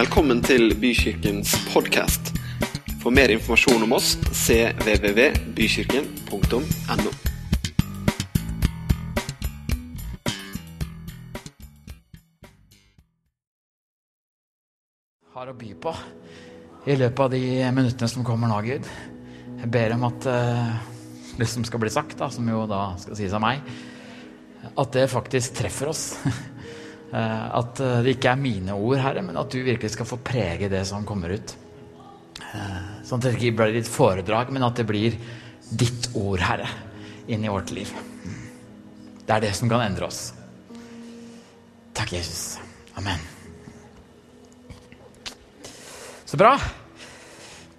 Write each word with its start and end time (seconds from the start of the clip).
Velkommen 0.00 0.38
til 0.40 0.70
Bykirkens 0.80 1.50
podkast. 1.74 2.30
For 3.02 3.12
mer 3.12 3.28
informasjon 3.34 3.82
om 3.84 3.92
oss 3.92 4.14
cvvvbykirken.no. 4.32 7.10
har 15.34 15.50
å 15.52 15.54
by 15.60 15.70
på 15.84 15.92
i 16.88 16.96
løpet 16.96 17.20
av 17.20 17.28
de 17.36 17.68
minuttene 17.68 18.08
som 18.08 18.24
kommer 18.24 18.48
nå, 18.48 18.56
Gud. 18.64 18.88
Jeg 19.60 19.68
ber 19.76 19.92
om 19.98 20.08
at 20.08 20.24
eh, 20.32 20.80
det 21.36 21.44
som 21.52 21.60
skal 21.68 21.84
bli 21.84 21.92
sagt, 21.92 22.16
da, 22.22 22.32
som 22.32 22.48
jo 22.48 22.64
da 22.70 22.96
skal 23.04 23.18
sies 23.20 23.36
av 23.36 23.44
meg, 23.44 23.60
at 24.70 24.96
det 24.96 25.12
faktisk 25.12 25.60
treffer 25.60 25.92
oss. 25.92 26.16
Eh, 27.10 27.46
at 27.58 27.80
eh, 27.82 28.00
det 28.06 28.14
ikke 28.16 28.30
er 28.30 28.38
mine 28.38 28.76
ord, 28.76 29.00
Herre, 29.02 29.22
men 29.26 29.38
at 29.40 29.50
du 29.50 29.58
virkelig 29.66 29.96
skal 29.96 30.06
få 30.06 30.20
prege 30.22 30.70
det 30.70 30.84
som 30.86 31.06
kommer 31.06 31.34
ut. 31.34 31.54
Eh, 32.38 32.76
Sånn 33.06 33.18
at 33.18 33.26
det 33.26 33.32
ikke 33.38 33.56
blir 33.58 33.74
ditt 33.74 33.90
foredrag, 33.90 34.52
men 34.54 34.62
at 34.62 34.78
det 34.78 34.86
blir 34.86 35.16
ditt 35.70 36.10
ord, 36.18 36.42
Herre, 36.44 36.68
inn 37.30 37.42
i 37.42 37.50
vårt 37.50 37.72
liv. 37.74 37.90
Det 39.26 39.34
er 39.34 39.42
det 39.42 39.54
som 39.58 39.70
kan 39.70 39.82
endre 39.82 40.06
oss. 40.06 40.30
Takk, 41.98 42.14
Jesus. 42.14 42.60
Amen. 42.98 43.18
Så 46.30 46.38
bra. 46.38 46.54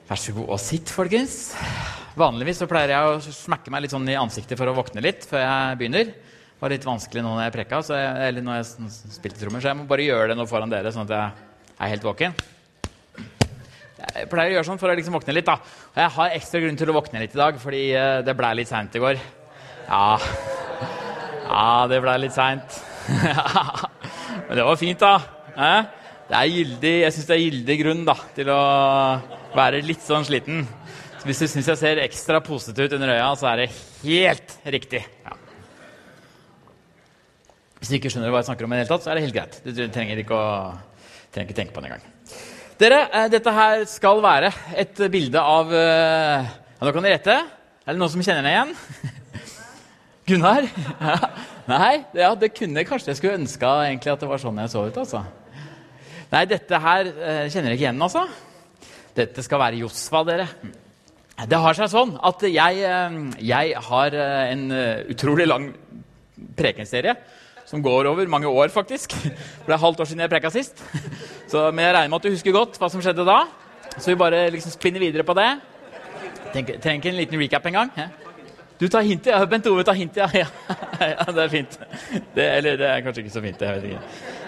Vær 0.10 0.20
så 0.20 0.36
god 0.36 0.52
og 0.52 0.60
sitt, 0.60 0.92
folkens. 0.92 1.54
Vanligvis 2.20 2.60
så 2.60 2.68
pleier 2.68 2.92
jeg 2.92 3.08
å 3.08 3.20
smekke 3.24 3.72
meg 3.72 3.86
litt 3.86 3.94
sånn 3.96 4.10
i 4.12 4.20
ansiktet 4.20 4.60
for 4.60 4.68
å 4.68 4.76
våkne 4.76 5.04
litt 5.04 5.24
før 5.28 5.46
jeg 5.46 5.80
begynner. 5.80 6.12
Var 6.62 6.70
litt 6.76 6.84
vanskelig 6.86 7.24
nå 7.26 7.34
når 7.34 7.48
jeg 7.48 7.54
preka, 7.56 7.82
jeg, 7.90 8.10
eller 8.28 8.44
når 8.46 8.60
jeg 8.60 8.90
spilte 9.16 9.40
trommer, 9.42 9.64
så 9.64 9.72
jeg 9.72 9.78
må 9.80 9.88
bare 9.90 10.04
gjøre 10.06 10.28
det 10.30 10.36
nå 10.38 10.44
foran 10.46 10.70
dere, 10.70 10.92
sånn 10.94 11.08
at 11.08 11.14
jeg 11.16 11.46
er 11.82 11.90
helt 11.96 12.04
våken. 12.06 12.36
Jeg 14.02 14.28
pleier 14.30 14.52
å 14.52 14.56
gjøre 14.60 14.68
sånn 14.68 14.82
for 14.82 14.92
å 14.92 14.98
liksom 14.98 15.16
våkne 15.18 15.34
litt. 15.34 15.48
da. 15.48 15.56
Og 15.58 15.98
jeg 16.04 16.14
har 16.18 16.36
ekstra 16.36 16.62
grunn 16.62 16.78
til 16.78 16.92
å 16.92 16.96
våkne 17.00 17.22
litt 17.24 17.34
i 17.34 17.40
dag, 17.40 17.58
fordi 17.62 17.80
eh, 17.98 18.20
det 18.26 18.36
blei 18.38 18.52
litt 18.60 18.70
seint 18.70 18.94
i 18.98 19.02
går. 19.02 19.22
Ja, 19.88 20.06
ja 21.48 21.64
det 21.90 22.00
blei 22.04 22.18
litt 22.22 22.36
seint. 22.36 22.78
Men 24.46 24.60
det 24.60 24.68
var 24.68 24.78
fint, 24.78 25.02
da. 25.02 25.16
Det 26.30 26.38
er 26.38 26.52
gyldig, 26.54 26.94
jeg 27.08 27.16
syns 27.16 27.30
det 27.32 27.36
er 27.36 27.42
gyldig 27.42 27.78
grunn 27.82 28.04
da, 28.08 28.16
til 28.38 28.52
å 28.54 28.60
være 29.58 29.82
litt 29.86 30.06
sånn 30.06 30.30
sliten. 30.30 30.62
Så 31.18 31.26
hvis 31.26 31.42
du 31.42 31.48
syns 31.50 31.74
jeg 31.74 31.82
ser 31.82 32.04
ekstra 32.06 32.42
posete 32.46 32.86
ut 32.86 32.96
under 33.00 33.16
øya, 33.18 33.32
så 33.38 33.50
er 33.52 33.64
det 33.64 33.72
helt 34.06 34.56
riktig. 34.78 35.02
Hvis 37.82 37.90
du 37.90 37.98
ikke 37.98 38.12
skjønner 38.14 38.30
hva 38.30 38.44
jeg 38.44 38.46
snakker 38.46 38.68
om, 38.68 38.74
i 38.76 38.78
det 38.78 38.84
hele 38.84 38.94
tatt, 38.94 39.02
så 39.02 39.10
er 39.10 39.18
det 39.18 39.24
helt 39.26 39.34
greit. 39.34 39.56
Du 39.66 39.80
trenger 39.90 40.20
ikke 40.22 40.38
å 40.38 40.50
trenger 41.34 41.48
ikke 41.48 41.58
tenke 41.58 41.74
på 41.74 41.82
det 41.82 41.90
engang. 41.90 42.04
Dere, 42.82 43.00
eh, 43.10 43.26
dette 43.32 43.54
her 43.56 43.86
skal 43.90 44.22
være 44.22 44.52
et 44.84 45.02
bilde 45.14 45.42
av 45.42 45.74
eh, 45.74 46.52
ja, 46.52 46.86
Nå 46.86 46.94
kan 46.94 47.06
dere 47.06 47.16
gjette. 47.16 47.38
Er 47.82 47.96
det 47.96 48.02
noen 48.02 48.14
som 48.14 48.22
kjenner 48.22 48.46
henne 48.46 48.54
igjen? 48.54 48.76
Gunnar? 50.30 50.70
Ja. 51.02 51.32
Nei, 51.72 52.02
ja, 52.18 52.30
det 52.36 52.52
kunne 52.58 52.84
kanskje 52.84 53.12
jeg 53.14 53.20
skulle 53.20 53.38
ønska 53.38 53.70
at 53.86 54.22
det 54.22 54.28
var 54.28 54.42
sånn 54.42 54.58
jeg 54.60 54.72
så 54.74 54.82
ut. 54.86 54.98
altså. 54.98 55.22
Nei, 56.34 56.42
dette 56.50 56.80
her 56.86 57.10
eh, 57.10 57.44
kjenner 57.50 57.70
dere 57.72 57.78
ikke 57.78 57.86
igjen, 57.86 58.02
altså. 58.06 58.26
Dette 59.16 59.46
skal 59.46 59.62
være 59.62 59.80
Josfa, 59.80 60.24
dere. 60.28 60.48
Det 61.48 61.60
har 61.66 61.78
seg 61.78 61.90
sånn 61.94 62.16
at 62.28 62.44
jeg, 62.46 62.82
jeg 63.46 63.84
har 63.88 64.18
en 64.22 64.66
utrolig 65.14 65.48
lang 65.48 65.70
prekenserie 66.58 67.16
som 67.72 67.84
går 67.84 68.10
over 68.12 68.28
mange 68.28 68.52
år, 68.52 68.68
faktisk. 68.74 69.16
For 69.16 69.70
det 69.70 69.78
er 69.78 69.84
halvt 69.86 70.04
år 70.04 70.10
siden 70.10 70.26
jeg 70.26 70.34
preka 70.34 70.52
sist. 70.52 70.82
Så, 71.48 71.70
men 71.72 71.86
jeg 71.86 71.96
regner 71.96 72.12
med 72.12 72.20
at 72.20 72.28
du 72.28 72.36
husker 72.36 72.56
godt 72.56 72.80
hva 72.82 72.92
som 72.92 73.04
skjedde 73.04 73.28
da. 73.28 73.46
Så 73.98 74.12
vi 74.12 74.20
bare 74.20 74.50
liksom 74.52 74.74
spinner 74.76 75.04
videre 75.04 75.24
på 75.28 75.36
det. 75.40 75.50
Trenger 76.52 76.98
ikke 77.00 77.14
en 77.14 77.22
liten 77.22 77.40
recap 77.40 77.72
engang. 77.72 77.94
Du 78.82 78.88
tar 78.90 79.06
hintet, 79.06 79.30
ja. 79.30 79.46
Bent 79.46 79.68
Ove 79.70 79.84
tar 79.86 79.94
hintet, 79.94 80.34
ja. 80.42 80.48
ja. 81.00 81.26
Det 81.28 81.44
er 81.44 81.52
fint. 81.54 81.76
Det, 82.34 82.46
eller 82.58 82.80
det 82.82 82.88
er 82.88 83.04
kanskje 83.06 83.24
ikke 83.24 83.34
så 83.36 83.44
fint. 83.44 83.62
Jeg 83.62 83.78
vet 83.78 83.92
ikke. 83.92 84.00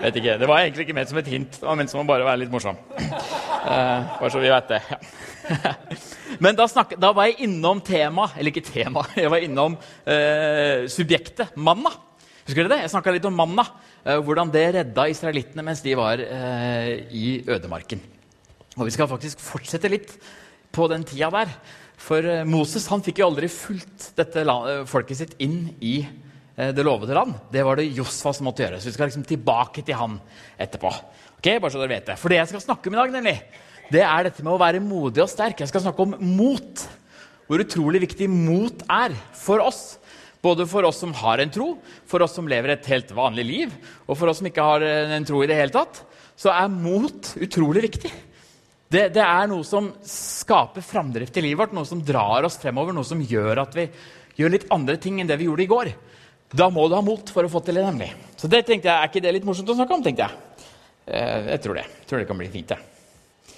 vet 0.02 0.18
ikke. 0.22 0.38
Det 0.42 0.50
var 0.50 0.64
egentlig 0.64 0.88
ikke 0.88 0.96
ment 0.98 1.12
som 1.12 1.20
et 1.22 1.30
hint. 1.30 1.60
Det 1.60 1.68
var 1.68 1.78
ment 1.78 1.94
som 1.94 2.02
å 2.02 2.08
bare 2.10 2.26
være 2.26 2.42
litt 2.42 2.54
morsom. 2.54 2.80
Uh, 2.98 4.18
bare 4.18 4.32
så 4.34 4.42
vi 4.42 4.50
vet 4.50 4.74
det. 4.74 4.82
Ja. 4.90 5.76
Men 6.44 6.58
da, 6.58 6.66
snakket, 6.72 6.98
da, 7.04 7.12
var 7.14 7.30
jeg 7.30 7.46
innom 7.46 7.84
tema, 7.86 8.32
eller 8.34 8.50
ikke 8.50 8.66
tema, 8.66 9.06
jeg 9.22 9.30
var 9.30 9.46
innom 9.46 9.78
uh, 9.78 10.90
subjektet 10.90 11.54
manna. 11.54 11.94
Husker 12.44 12.66
dere 12.66 12.74
det? 12.74 12.82
Jeg 12.84 12.92
snakka 12.92 13.14
litt 13.16 13.28
om 13.28 13.38
manna. 13.40 13.64
Uh, 14.04 14.18
hvordan 14.26 14.52
det 14.52 14.66
redda 14.76 15.06
israelittene 15.12 15.64
mens 15.64 15.84
de 15.84 15.94
var 15.96 16.20
uh, 16.20 16.90
i 17.08 17.40
ødemarken. 17.48 18.02
Og 18.76 18.88
Vi 18.90 18.96
skal 18.96 19.08
faktisk 19.08 19.40
fortsette 19.44 19.92
litt 19.92 20.12
på 20.74 20.90
den 20.92 21.06
tida 21.08 21.30
der. 21.32 21.54
For 22.04 22.20
uh, 22.20 22.42
Moses 22.50 22.90
han 22.92 23.04
fikk 23.06 23.22
jo 23.22 23.30
aldri 23.30 23.48
fulgt 23.52 24.12
dette 24.20 24.44
folket 24.92 25.22
sitt 25.22 25.38
inn 25.44 25.72
i 25.80 26.02
det 26.54 26.84
lovede 26.86 27.16
land. 27.18 27.34
Det 27.50 27.64
var 27.66 27.80
det 27.80 27.88
Josfa 27.98 28.30
som 28.38 28.46
måtte 28.46 28.62
gjøre. 28.62 28.78
Så 28.78 28.92
vi 28.92 28.94
skal 28.94 29.08
liksom 29.10 29.24
tilbake 29.26 29.82
til 29.82 29.98
han 29.98 30.20
etterpå. 30.62 30.92
Ok, 31.40 31.48
bare 31.58 31.72
så 31.74 31.80
dere 31.82 31.96
vet 31.96 32.12
Det 32.12 32.18
For 32.22 32.30
det 32.30 32.38
jeg 32.38 32.52
skal 32.52 32.62
snakke 32.62 32.92
om 32.92 32.94
i 32.94 33.00
dag, 33.00 33.16
nemlig, 33.16 33.34
det 33.90 34.04
er 34.06 34.28
dette 34.28 34.46
med 34.46 34.54
å 34.54 34.60
være 34.62 34.84
modig 34.84 35.24
og 35.24 35.32
sterk. 35.32 35.64
Jeg 35.64 35.72
skal 35.72 35.82
snakke 35.88 36.06
om 36.06 36.14
mot. 36.22 36.84
Hvor 37.50 37.64
utrolig 37.66 38.04
viktig 38.06 38.30
mot 38.30 38.86
er 38.86 39.18
for 39.34 39.66
oss. 39.66 39.82
Både 40.44 40.68
for 40.68 40.84
oss 40.84 41.00
som 41.00 41.14
har 41.16 41.40
en 41.40 41.52
tro, 41.54 41.70
for 42.10 42.26
oss 42.26 42.36
som 42.36 42.50
lever 42.52 42.74
et 42.74 42.90
helt 42.92 43.12
vanlig 43.16 43.46
liv, 43.48 43.76
og 44.06 44.18
for 44.20 44.28
oss 44.28 44.42
som 44.42 44.50
ikke 44.50 44.66
har 44.68 44.84
en 44.84 45.28
tro 45.28 45.40
i 45.44 45.48
det 45.48 45.56
hele 45.56 45.72
tatt, 45.72 46.02
så 46.36 46.52
er 46.52 46.72
mot 46.74 47.30
utrolig 47.40 47.86
viktig. 47.86 48.12
Det, 48.94 49.08
det 49.16 49.24
er 49.24 49.48
noe 49.50 49.66
som 49.66 49.88
skaper 50.06 50.84
framdrift 50.86 51.38
i 51.40 51.46
livet 51.46 51.64
vårt, 51.64 51.78
noe 51.78 51.88
som 51.88 52.02
drar 52.06 52.46
oss 52.46 52.60
fremover, 52.62 52.94
noe 52.94 53.08
som 53.08 53.22
gjør 53.24 53.64
at 53.64 53.78
vi 53.78 53.88
gjør 54.38 54.54
litt 54.54 54.68
andre 54.74 55.00
ting 55.02 55.22
enn 55.22 55.30
det 55.30 55.40
vi 55.40 55.48
gjorde 55.48 55.66
i 55.66 55.72
går. 55.72 55.94
Da 56.54 56.68
må 56.70 56.86
du 56.86 56.98
ha 56.98 57.02
mot 57.02 57.32
for 57.34 57.46
å 57.46 57.50
få 57.50 57.64
til 57.66 57.80
det, 57.80 57.86
nemlig. 57.88 58.12
Så 58.38 58.50
det 58.52 58.62
tenkte 58.68 58.92
jeg, 58.92 58.94
er 58.94 59.10
ikke 59.10 59.24
det 59.26 59.34
litt 59.34 59.48
morsomt 59.48 59.72
å 59.74 59.78
snakke 59.78 59.96
om? 59.96 60.04
tenkte 60.06 60.28
Jeg 60.28 60.36
eh, 61.08 61.48
Jeg 61.56 61.64
tror 61.64 61.80
det. 61.80 61.88
Jeg 62.02 62.10
tror 62.10 62.22
det 62.22 62.28
kan 62.30 62.42
bli 62.44 62.52
fint, 62.54 62.76
det. 62.76 63.58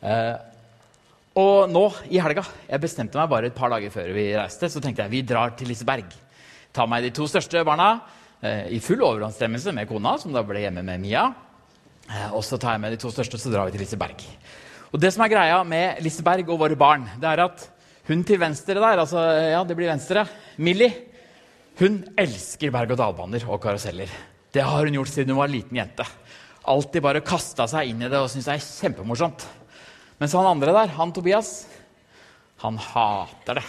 Eh, 0.00 0.36
og 1.38 1.70
nå 1.70 1.84
i 2.10 2.18
helga 2.18 2.42
Jeg 2.66 2.82
bestemte 2.82 3.18
meg 3.18 3.28
bare 3.30 3.50
et 3.50 3.54
par 3.54 3.70
dager 3.70 3.92
før 3.94 4.10
vi 4.16 4.30
reiste. 4.34 4.70
Så 4.70 4.82
tenkte 4.82 5.04
jeg 5.04 5.12
vi 5.12 5.22
drar 5.26 5.54
til 5.58 5.70
Liseberg. 5.70 6.10
Ta 6.74 6.86
med 6.86 7.06
de 7.06 7.12
to 7.14 7.26
største 7.30 7.62
barna 7.66 8.00
eh, 8.42 8.66
i 8.74 8.80
full 8.82 9.02
overensstemmelse 9.02 9.74
med 9.74 9.88
kona, 9.90 10.16
som 10.18 10.34
da 10.34 10.42
ble 10.46 10.64
hjemme 10.64 10.82
med 10.86 11.02
Mia. 11.02 11.28
Eh, 12.10 12.30
og 12.34 12.42
så 12.46 12.58
tar 12.58 12.74
jeg 12.76 12.82
med 12.82 12.94
de 12.94 13.00
to 13.02 13.12
største, 13.14 13.38
så 13.38 13.52
drar 13.52 13.68
vi 13.68 13.76
til 13.76 13.84
Liseberg. 13.84 14.24
Og 14.90 14.98
det 15.02 15.12
som 15.14 15.22
er 15.22 15.30
greia 15.30 15.60
med 15.66 16.02
Liseberg 16.02 16.50
og 16.50 16.64
våre 16.64 16.78
barn, 16.78 17.06
det 17.22 17.30
er 17.30 17.44
at 17.46 17.66
hun 18.10 18.24
til 18.26 18.40
venstre 18.42 18.74
der, 18.74 18.98
altså, 18.98 19.22
ja, 19.52 19.62
det 19.62 19.76
blir 19.78 19.90
venstre, 19.90 20.24
Millie, 20.58 20.90
hun 21.78 22.02
elsker 22.18 22.72
berg-og-dal-baner 22.74 23.46
og 23.46 23.60
karuseller. 23.62 24.10
Det 24.50 24.64
har 24.66 24.82
hun 24.82 24.98
gjort 24.98 25.12
siden 25.12 25.30
hun 25.30 25.38
var 25.44 25.52
liten 25.52 25.78
jente. 25.78 26.06
Alltid 26.70 27.04
bare 27.06 27.22
kasta 27.24 27.68
seg 27.70 27.92
inn 27.92 28.02
i 28.02 28.10
det 28.10 28.18
og 28.18 28.28
syntes 28.28 28.50
det 28.50 28.56
er 28.58 28.66
kjempemorsomt. 28.66 29.46
Mens 30.20 30.36
han 30.36 30.48
andre 30.50 30.74
der, 30.76 30.90
han 30.98 31.12
Tobias, 31.16 31.54
han 32.60 32.76
hater 32.76 33.60
det. 33.60 33.64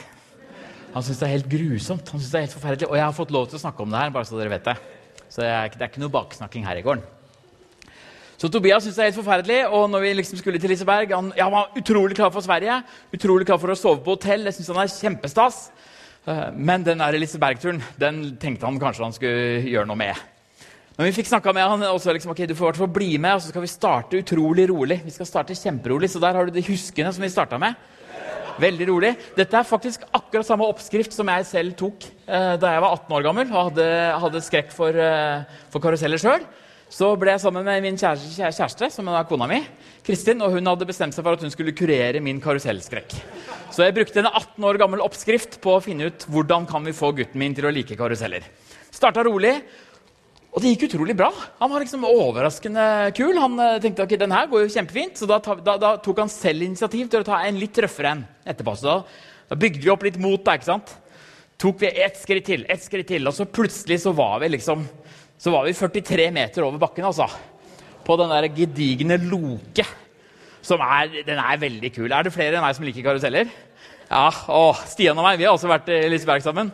Han 0.91 1.06
syns 1.07 1.22
det 1.22 1.28
er 1.28 1.38
helt 1.38 1.47
grusomt. 1.51 2.09
Han 2.12 2.19
synes 2.19 2.31
det 2.34 2.39
er 2.39 2.45
helt 2.50 2.57
forferdelig. 2.57 2.89
Og 2.89 2.97
jeg 3.00 3.06
har 3.06 3.16
fått 3.16 3.31
lov 3.31 3.47
til 3.47 3.56
å 3.56 3.63
snakke 3.63 3.85
om 3.85 3.94
det 3.94 4.01
her, 4.01 4.12
bare 4.12 4.28
så 4.28 4.35
dere 4.35 4.51
vet 4.51 4.67
det. 4.67 4.75
Så 5.31 5.45
det 5.45 5.47
er, 5.47 5.72
det 5.72 5.85
er 5.85 5.91
ikke 5.94 6.03
noe 6.03 6.12
baksnakking 6.12 6.66
her 6.67 6.81
i 6.81 6.84
gården. 6.84 7.06
Så 8.41 8.50
Tobias 8.51 8.84
syntes 8.84 8.97
det 8.97 9.06
er 9.06 9.09
helt 9.12 9.19
forferdelig. 9.22 9.59
Og 9.69 9.85
når 9.94 10.03
vi 10.03 10.12
liksom 10.17 10.41
skulle 10.41 10.59
til 10.59 10.73
Liseberg 10.73 11.13
han, 11.16 11.31
ja, 11.38 11.47
var 11.53 11.72
utrolig 11.78 12.17
klar 12.17 12.34
for 12.34 12.44
Sverige. 12.44 12.81
Utrolig 13.16 13.47
klar 13.47 13.62
for 13.62 13.72
å 13.72 13.78
sove 13.78 14.01
på 14.03 14.18
hotell. 14.18 14.44
Jeg 14.50 14.57
synes 14.57 14.73
han 14.73 14.81
er 14.83 14.91
kjempestas. 14.91 15.62
Eh, 16.25 16.47
men 16.57 16.83
den 16.83 17.06
Liseberg-turen 17.22 17.79
den 18.01 18.23
tenkte 18.41 18.68
han 18.68 18.81
kanskje 18.81 19.07
han 19.07 19.16
skulle 19.16 19.62
gjøre 19.72 19.88
noe 19.88 20.01
med. 20.03 20.19
Men 20.97 21.07
vi 21.07 21.16
fikk 21.16 21.29
snakka 21.31 21.53
med 21.56 21.68
han 21.72 21.84
også. 21.88 22.13
Liksom, 22.16 22.34
ok, 22.34 22.44
du 22.50 22.56
får 22.57 22.75
hvert 22.75 22.94
bli 22.94 23.16
med, 23.18 23.38
og 23.38 23.44
så 23.44 23.51
skal 23.54 23.63
vi 23.63 23.71
starte 23.71 24.19
utrolig 24.19 24.68
rolig. 24.69 25.00
Vi 25.06 25.13
skal 25.15 25.30
starte 25.30 25.57
kjemperolig, 25.57 26.10
Så 26.12 26.19
der 26.19 26.36
har 26.36 26.45
du 26.45 26.51
de 26.51 26.65
huskene 26.68 27.13
som 27.13 27.24
vi 27.24 27.31
starta 27.31 27.60
med. 27.62 27.75
Veldig 28.62 28.88
rolig. 28.89 29.13
Dette 29.38 29.57
er 29.57 29.68
faktisk 29.68 30.04
akkurat 30.12 30.45
samme 30.45 30.68
oppskrift 30.68 31.15
som 31.15 31.30
jeg 31.31 31.48
selv 31.48 31.77
tok 31.80 32.04
eh, 32.27 32.57
da 32.60 32.74
jeg 32.74 32.83
var 32.83 32.98
18 32.98 33.15
år 33.15 33.24
gammel 33.25 33.48
og 33.48 33.69
hadde, 33.69 33.86
hadde 34.25 34.42
skrekk 34.44 34.74
for, 34.75 34.92
eh, 34.92 35.62
for 35.71 35.83
karuseller 35.83 36.19
sjøl. 36.21 36.44
Så 36.92 37.07
ble 37.15 37.31
jeg 37.31 37.39
sammen 37.45 37.63
med 37.63 37.86
min 37.86 37.95
kjæreste, 37.95 38.51
kjæreste 38.51 38.89
som 38.92 39.07
er 39.07 39.27
kona 39.30 39.48
mi, 39.48 39.62
Kristin, 40.04 40.42
og 40.44 40.57
hun 40.57 40.68
hadde 40.68 40.88
bestemt 40.89 41.15
seg 41.15 41.24
for 41.24 41.39
at 41.39 41.45
hun 41.45 41.54
skulle 41.54 41.71
kurere 41.71 42.19
min 42.19 42.42
karusellskrekk. 42.44 43.15
Så 43.71 43.86
jeg 43.86 43.95
brukte 43.95 44.19
en 44.19 44.27
18 44.27 44.68
år 44.68 44.80
gammel 44.81 45.04
oppskrift 45.06 45.62
på 45.63 45.77
å 45.77 45.83
finne 45.83 46.12
ut 46.12 46.25
hvordan 46.27 46.68
kan 46.68 46.83
vi 46.83 46.94
få 46.94 47.13
gutten 47.15 47.39
min 47.39 47.56
til 47.56 47.69
å 47.69 47.71
like 47.71 47.95
karuseller. 47.95 48.44
Starta 48.92 49.24
rolig, 49.24 49.56
og 50.51 50.59
det 50.59 50.74
gikk 50.74 50.89
utrolig 50.89 51.15
bra. 51.15 51.30
Han 51.62 51.71
var 51.71 51.83
liksom 51.83 52.03
overraskende 52.09 52.86
kul. 53.15 53.38
Han 53.39 53.56
uh, 53.56 53.77
tenkte 53.80 54.03
ok, 54.03 54.18
den 54.19 54.33
her 54.36 54.50
går 54.51 54.65
jo 54.65 54.74
kjempefint, 54.74 55.15
så 55.15 55.30
da, 55.30 55.38
da, 55.39 55.77
da, 55.80 55.92
tok 56.03 56.19
han 56.25 56.31
selv 56.31 56.65
initiativ 56.65 57.07
til 57.07 57.24
å 57.24 57.27
ta 57.27 57.39
en 57.48 57.59
litt 57.59 57.80
røffere 57.80 58.18
en 58.18 58.25
etterpå. 58.44 58.74
Så 58.75 58.89
da, 58.89 58.98
da, 59.48 59.59
bygde 59.59 59.86
vi 59.86 59.94
opp 59.94 60.03
litt 60.03 60.19
mot. 60.19 60.44
da, 60.44 60.57
ikke 60.59 60.68
sant? 60.74 60.92
Tok 61.62 61.80
vi 61.86 61.94
ett 62.03 62.19
skritt 62.19 62.50
til, 62.50 62.65
ett 62.68 62.83
skritt 62.83 63.07
til, 63.13 63.24
og 63.30 63.38
så 63.38 63.48
plutselig 63.48 64.01
så 64.03 64.12
var 64.18 64.42
vi 64.44 64.51
liksom 64.57 64.83
så 65.42 65.50
var 65.50 65.65
vi 65.65 65.74
43 65.74 66.27
meter 66.36 66.62
over 66.68 66.77
bakken. 66.77 67.06
altså. 67.06 67.25
på 68.06 68.18
den 68.18 68.30
der 68.30 68.48
gedigne 68.53 69.18
Loke. 69.18 69.86
Som 70.62 70.81
er, 70.86 71.24
den 71.25 71.39
er 71.39 71.57
veldig 71.57 71.89
kul. 71.95 72.12
Er 72.12 72.24
det 72.24 72.33
flere 72.33 72.59
enn 72.59 72.62
meg 72.62 72.75
som 72.77 72.86
liker 72.86 73.01
karuseller? 73.07 73.50
Ja, 74.12 74.27
å, 74.51 74.75
Stian 74.92 75.18
og 75.18 75.25
meg 75.25 75.39
vi 75.39 75.48
har 75.48 75.56
også 75.56 75.71
vært 75.71 75.89
i 75.89 76.09
Liseberg 76.12 76.44
sammen. 76.45 76.69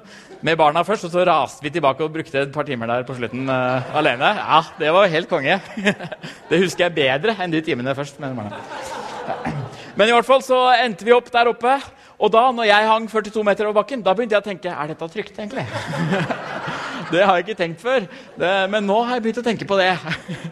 Med 0.46 0.58
barna 0.58 0.84
først, 0.86 1.08
og 1.08 1.14
så 1.14 1.24
raste 1.26 1.64
vi 1.66 1.72
tilbake 1.74 2.04
og 2.06 2.14
brukte 2.14 2.44
et 2.44 2.52
par 2.54 2.66
timer 2.68 2.90
der 2.92 3.06
på 3.08 3.16
slutten 3.18 3.50
uh, 3.50 3.96
alene. 3.98 4.30
Ja, 4.38 4.62
Det 4.80 4.92
var 4.94 5.08
helt 5.10 5.30
konge. 5.30 5.60
det 6.50 6.60
husker 6.62 6.86
jeg 6.86 6.98
bedre 6.98 7.34
enn 7.42 7.54
de 7.54 7.62
timene 7.66 7.96
først. 7.98 8.20
med 8.20 8.36
barna. 8.38 8.60
Men 9.98 10.12
i 10.12 10.14
hvert 10.14 10.28
fall 10.28 10.44
så 10.46 10.60
endte 10.78 11.06
vi 11.06 11.16
opp 11.16 11.32
der 11.34 11.50
oppe. 11.50 11.80
Og 12.22 12.32
da 12.34 12.44
når 12.54 12.70
jeg 12.70 12.90
hang 12.90 13.08
42 13.10 13.44
meter 13.46 13.66
over 13.66 13.80
bakken, 13.82 14.04
da 14.06 14.14
begynte 14.14 14.38
jeg 14.38 14.46
å 14.46 14.48
tenke 14.48 14.74
er 14.74 14.94
dette 14.94 15.10
trygt. 15.14 15.40
egentlig? 15.40 15.66
det 17.14 17.26
har 17.26 17.38
jeg 17.38 17.48
ikke 17.48 17.58
tenkt 17.64 17.82
før. 17.82 18.06
Det, 18.38 18.54
men 18.70 18.86
nå 18.86 19.02
har 19.06 19.18
jeg 19.18 19.26
begynt 19.26 19.42
å 19.42 19.46
tenke 19.46 19.70
på 19.70 19.78
det. 19.82 19.92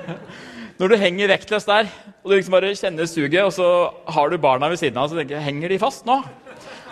når 0.80 0.92
du 0.92 0.98
henger 1.00 1.32
vektløst 1.36 1.70
der, 1.70 1.90
og 2.24 2.32
du 2.32 2.36
liksom 2.36 2.58
bare 2.58 2.74
kjenner 2.76 3.10
suget, 3.10 3.42
og 3.46 3.54
så 3.54 3.70
har 4.18 4.34
du 4.34 4.42
barna 4.42 4.70
ved 4.72 4.82
siden 4.82 4.98
av, 4.98 5.10
så 5.10 5.22
tenker 5.22 5.38
jeg, 5.38 5.46
henger 5.46 5.72
de 5.72 5.82
fast 5.82 6.10
nå? 6.10 6.20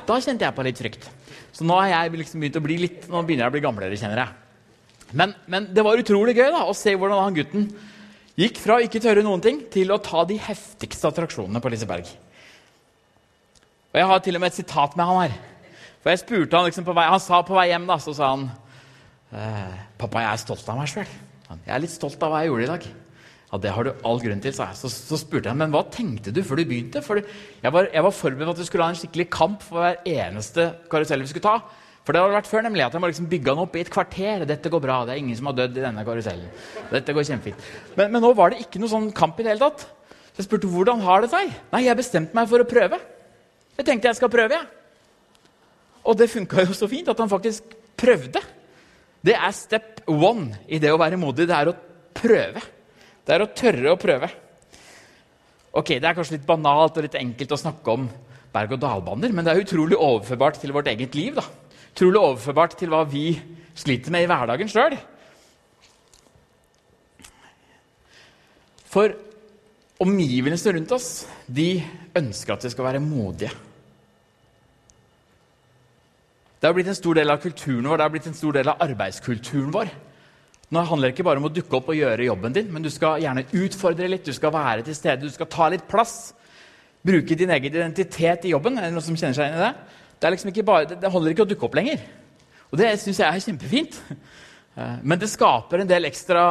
Da 0.08 0.22
kjente 0.22 0.46
jeg 0.46 0.56
på 0.56 0.66
litt 0.66 0.80
frykt. 0.80 1.10
Så 1.54 1.66
nå 1.68 1.78
har 1.78 1.92
jeg 1.92 2.18
liksom 2.18 2.42
begynt 2.42 2.58
å 2.58 2.64
bli 2.66 2.80
litt, 2.82 3.08
nå 3.12 3.22
begynner 3.22 3.46
jeg 3.46 3.54
å 3.54 3.56
bli 3.56 3.64
gamlere, 3.64 3.98
kjenner 4.00 4.24
jeg. 4.24 4.40
Men, 5.14 5.36
men 5.46 5.68
det 5.74 5.84
var 5.86 6.00
utrolig 6.02 6.34
gøy 6.38 6.50
da, 6.50 6.64
å 6.66 6.74
se 6.78 6.96
hvordan 6.98 7.22
han 7.22 7.36
gutten 7.38 7.68
gikk 8.40 8.58
fra 8.64 8.80
å 8.80 8.84
ikke 8.84 9.02
tørre 9.04 9.22
noen 9.26 9.44
ting 9.44 9.60
til 9.74 9.94
å 9.94 10.00
ta 10.02 10.24
de 10.26 10.40
heftigste 10.42 11.12
attraksjonene 11.12 11.62
på 11.62 11.70
Liseberg. 11.70 12.10
Og 13.94 14.00
Jeg 14.02 14.10
har 14.10 14.24
til 14.26 14.40
og 14.40 14.42
med 14.42 14.50
et 14.50 14.58
sitat 14.58 14.98
med 14.98 15.06
han 15.06 15.22
her. 15.22 15.36
For 16.02 16.12
jeg 16.12 16.24
spurte 16.24 16.58
Han 16.58 16.66
liksom 16.68 16.88
på 16.88 16.96
vei, 16.98 17.06
han 17.08 17.22
sa 17.22 17.44
på 17.46 17.56
vei 17.56 17.70
hjem 17.70 17.86
da, 17.88 18.00
så 18.02 18.16
sa 18.18 18.34
han 18.34 18.50
eh, 19.32 19.78
'Pappa, 20.02 20.26
jeg 20.26 20.32
er 20.34 20.42
stolt 20.42 20.68
av 20.68 20.82
meg 20.82 20.90
sjøl.' 20.90 21.14
'Jeg 21.54 21.76
er 21.76 21.84
litt 21.86 21.94
stolt 21.94 22.24
av 22.26 22.34
hva 22.34 22.42
jeg 22.42 22.50
gjorde 22.50 22.66
i 22.66 22.72
dag.' 22.74 23.03
Ja, 23.54 23.60
Det 23.62 23.72
har 23.76 23.86
du 23.86 23.92
all 24.02 24.18
grunn 24.18 24.42
til, 24.42 24.54
sa 24.56 24.72
jeg. 24.72 24.80
Så, 24.82 24.90
så 24.90 25.20
spurte 25.22 25.52
jeg 25.52 25.60
men 25.60 25.70
hva 25.74 25.84
tenkte 25.94 26.34
du 26.34 26.42
før 26.42 26.58
du 26.58 26.66
begynte. 26.66 27.04
For 27.06 27.22
jeg 27.22 27.74
var, 27.76 27.86
jeg 27.94 28.04
var 28.04 28.16
forberedt 28.18 28.50
på 28.50 28.56
at 28.56 28.62
vi 28.64 28.66
skulle 28.66 28.88
ha 28.88 28.94
en 28.96 28.98
skikkelig 28.98 29.30
kamp 29.30 29.62
for 29.62 29.84
hver 29.84 30.00
eneste 30.10 30.72
karusell 30.90 31.22
vi 31.22 31.30
skulle 31.30 31.46
ta. 31.46 31.60
For 32.04 32.12
det 32.12 32.20
hadde 32.24 32.36
vært 32.36 32.50
før 32.50 32.66
nemlig 32.66 32.84
at 32.84 32.98
jeg 32.98 33.04
må 33.04 33.12
liksom 33.12 33.30
bygge 33.32 33.48
den 33.52 33.62
opp 33.64 33.78
i 33.78 33.84
et 33.86 33.92
kvarter. 33.94 34.48
Dette 34.50 34.72
går 34.74 34.82
bra, 34.84 34.98
det 35.06 35.14
er 35.14 35.22
ingen 35.22 35.38
som 35.38 35.52
har 35.52 35.56
dødd 35.62 35.78
i 35.78 35.86
denne 35.86 36.04
karusellen. 36.08 36.50
Dette 36.90 37.16
går 37.16 37.30
kjempefint. 37.30 37.70
Men, 37.94 38.10
men 38.10 38.26
nå 38.26 38.34
var 38.36 38.52
det 38.52 38.66
ikke 38.66 38.82
noe 38.82 38.92
sånn 38.92 39.12
kamp 39.16 39.38
i 39.38 39.46
det 39.46 39.54
hele 39.54 39.70
tatt. 39.70 39.86
Så 40.34 40.42
jeg 40.42 40.50
spurte 40.50 40.74
hvordan 40.74 41.06
har 41.06 41.24
det 41.24 41.30
seg. 41.32 41.54
Nei, 41.72 41.86
jeg 41.86 42.00
bestemte 42.02 42.36
meg 42.36 42.50
for 42.50 42.66
å 42.66 42.68
prøve. 42.68 43.00
Jeg 43.78 43.86
tenkte 43.86 44.10
jeg 44.10 44.18
skal 44.18 44.34
prøve, 44.34 44.58
jeg. 44.58 45.54
Og 46.10 46.18
det 46.20 46.32
funka 46.34 46.66
jo 46.66 46.76
så 46.76 46.90
fint 46.90 47.14
at 47.14 47.22
han 47.22 47.32
faktisk 47.32 47.78
prøvde. 48.02 48.42
Det 49.24 49.38
er 49.38 49.56
step 49.56 50.02
one 50.10 50.66
i 50.68 50.82
det 50.82 50.90
å 50.92 51.00
være 51.00 51.22
modig. 51.22 51.46
Det 51.48 51.56
er 51.56 51.70
å 51.70 51.78
prøve. 52.18 52.66
Det 53.24 53.36
er 53.36 53.44
å 53.44 53.52
tørre 53.56 53.94
å 53.94 54.00
prøve. 54.00 54.30
Ok, 55.74 55.96
Det 55.96 56.04
er 56.04 56.14
kanskje 56.14 56.38
litt 56.38 56.46
banalt 56.46 56.98
og 56.98 57.04
litt 57.06 57.18
enkelt 57.18 57.52
å 57.56 57.58
snakke 57.58 57.96
om 57.96 58.10
berg-og-dal-baner, 58.54 59.34
men 59.34 59.46
det 59.46 59.54
er 59.54 59.64
utrolig 59.64 59.98
overførbart 59.98 60.60
til 60.62 60.74
vårt 60.76 60.88
eget 60.88 61.16
liv. 61.16 61.36
da. 61.36 61.44
Utrolig 61.94 62.20
overførbart 62.20 62.78
til 62.78 62.90
hva 62.90 63.04
vi 63.10 63.42
sliter 63.76 64.12
med 64.12 64.24
i 64.24 64.30
hverdagen 64.30 64.70
sjøl. 64.70 64.98
For 68.94 69.16
omgivelsene 70.04 70.78
rundt 70.78 70.92
oss 70.92 71.26
de 71.48 71.82
ønsker 72.16 72.54
at 72.54 72.66
vi 72.68 72.70
skal 72.70 72.86
være 72.86 73.02
modige. 73.02 73.50
Det 76.62 76.70
har 76.70 76.76
blitt 76.78 76.88
en 76.88 76.96
stor 76.96 77.18
del 77.18 77.34
av 77.34 77.42
kulturen 77.44 77.88
vår, 77.90 77.98
det 77.98 78.06
har 78.06 78.12
blitt 78.14 78.28
en 78.30 78.38
stor 78.38 78.54
del 78.56 78.70
av 78.72 78.84
arbeidskulturen 78.86 79.74
vår. 79.74 79.90
Nå 80.72 80.84
handler 80.88 81.10
det 81.10 81.18
ikke 81.18 81.26
bare 81.28 81.42
om 81.42 81.50
å 81.50 81.52
dukke 81.54 81.76
opp 81.78 81.90
og 81.92 81.98
gjøre 81.98 82.30
jobben 82.30 82.56
din, 82.56 82.70
men 82.74 82.86
du 82.86 82.90
skal 82.94 83.22
gjerne 83.22 83.44
utfordre 83.60 84.08
litt, 84.10 84.24
du 84.26 84.34
skal 84.34 84.54
være 84.56 84.86
til 84.88 84.96
stede, 84.98 85.28
du 85.28 85.34
skal 85.34 85.50
ta 85.52 85.68
litt 85.74 85.84
plass. 85.90 86.34
Bruke 87.04 87.36
din 87.36 87.52
egen 87.52 87.74
identitet 87.74 88.48
i 88.48 88.54
jobben. 88.54 88.80
Er 88.80 88.88
det 88.88 88.96
noen 88.96 89.06
som 89.06 89.18
kjenner 89.20 89.36
seg 89.36 89.52
inn 89.52 89.60
i 89.60 89.66
det? 89.66 89.74
Det, 90.24 90.32
liksom 90.32 90.54
bare, 90.64 90.96
det 90.96 91.12
holder 91.12 91.34
ikke 91.34 91.44
å 91.44 91.50
dukke 91.50 91.68
opp 91.68 91.76
lenger. 91.76 92.00
Og 92.72 92.80
det 92.80 92.94
syns 93.02 93.20
jeg 93.20 93.28
er 93.28 93.46
kjempefint. 93.50 94.00
Eh, 94.74 94.94
men 95.06 95.20
det 95.22 95.28
skaper 95.30 95.84
en 95.84 95.90
del 95.90 96.08
ekstra 96.08 96.44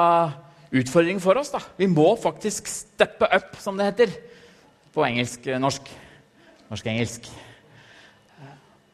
utfordring 0.70 1.18
for 1.18 1.40
oss. 1.40 1.48
da. 1.50 1.58
Vi 1.74 1.88
må 1.90 2.12
faktisk 2.22 2.68
steppe 2.70 3.26
up, 3.26 3.56
som 3.58 3.74
det 3.74 3.88
heter 3.88 4.12
på 4.94 5.02
engelsk-norsk. 5.02 5.88
Eh, 5.90 5.98
Norsk-engelsk. 6.70 7.26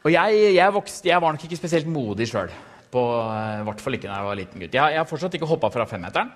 Og 0.02 0.10
jeg, 0.10 0.38
jeg, 0.56 0.72
vokste, 0.74 1.08
jeg, 1.10 1.20
var 1.22 1.34
nok 1.34 1.44
ikke 1.44 1.58
spesielt 1.60 1.90
modig 1.92 2.26
sjøl. 2.30 2.48
I 2.88 3.60
uh, 3.60 3.64
hvert 3.68 3.82
fall 3.84 3.98
ikke 3.98 4.08
da 4.08 4.18
jeg 4.20 4.28
var 4.28 4.38
liten 4.38 4.62
gutt. 4.62 4.76
Jeg, 4.76 4.94
jeg 4.94 5.00
har 5.02 5.08
fortsatt 5.08 5.34
ikke 5.36 5.48
hoppa 5.50 5.68
fra 5.72 5.84
femmeteren 5.88 6.30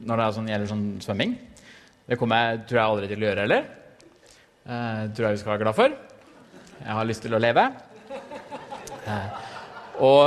når 0.00 0.20
det 0.20 0.28
sånn, 0.36 0.48
gjelder 0.48 0.70
sånn 0.70 0.86
svømming. 1.04 1.36
Det 2.08 2.16
kommer 2.20 2.40
jeg, 2.40 2.64
tror 2.70 2.80
jeg 2.80 2.92
aldri 2.94 3.10
til 3.10 3.22
å 3.22 3.28
gjøre 3.28 3.44
heller. 3.44 3.68
Eh, 4.64 5.02
tror 5.14 5.26
jeg 5.26 5.36
vi 5.36 5.42
skal 5.42 5.52
være 5.52 5.62
glad 5.64 5.76
for. 5.76 5.94
Jeg 6.80 6.96
har 6.96 7.08
lyst 7.08 7.24
til 7.26 7.36
å 7.36 7.40
leve. 7.42 7.66
Eh, 9.10 9.46
og 10.00 10.22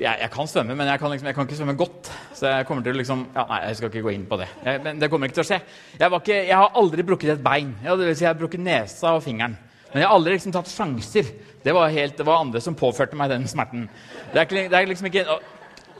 jeg, 0.00 0.16
jeg, 0.20 0.30
kan 0.32 0.48
svømme, 0.50 0.76
men 0.78 0.88
jeg 0.90 1.00
kan, 1.00 1.12
liksom, 1.12 1.28
jeg 1.28 1.36
kan, 1.36 1.48
ikke 1.48 1.58
svømme 1.60 1.76
godt. 1.78 2.10
Så 2.34 2.50
jeg 2.50 2.66
kommer 2.68 2.86
til 2.86 2.96
å 2.96 3.00
liksom 3.00 3.26
ja, 3.34 3.44
Nei, 3.50 3.60
jeg 3.68 3.78
skal 3.78 3.92
ikke 3.92 4.04
gå 4.06 4.14
inn 4.14 4.26
på 4.30 4.40
det. 4.40 4.48
Jeg, 4.64 4.82
men 4.84 5.02
det 5.02 5.10
kommer 5.12 5.30
ikke 5.30 5.38
til 5.38 5.44
å 5.44 5.48
skje. 5.52 5.60
Jeg, 6.00 6.20
ikke, 6.20 6.40
har 6.50 6.80
aldri 6.80 7.06
brukket 7.06 7.36
et 7.36 7.44
bein. 7.44 7.74
Ja, 7.84 7.96
det 7.98 8.08
vil 8.08 8.18
si 8.18 8.26
jeg 8.26 8.32
har 8.32 8.40
brukket 8.40 8.64
nesa 8.64 9.14
og 9.16 9.24
fingeren. 9.26 9.56
Men 9.92 10.02
jeg 10.02 10.08
har 10.10 10.16
aldri 10.16 10.34
liksom 10.34 10.54
tatt 10.56 10.72
sjanser. 10.72 11.30
Det 11.64 11.72
var, 11.74 11.88
helt, 11.88 12.16
det 12.18 12.26
var 12.28 12.42
andre 12.44 12.60
som 12.60 12.76
påførte 12.76 13.16
meg 13.16 13.32
den 13.32 13.46
smerten. 13.48 13.88
Det, 14.34 14.42
er, 14.42 14.68
det, 14.68 14.78
er 14.78 14.88
liksom 14.90 15.08
ikke, 15.08 15.24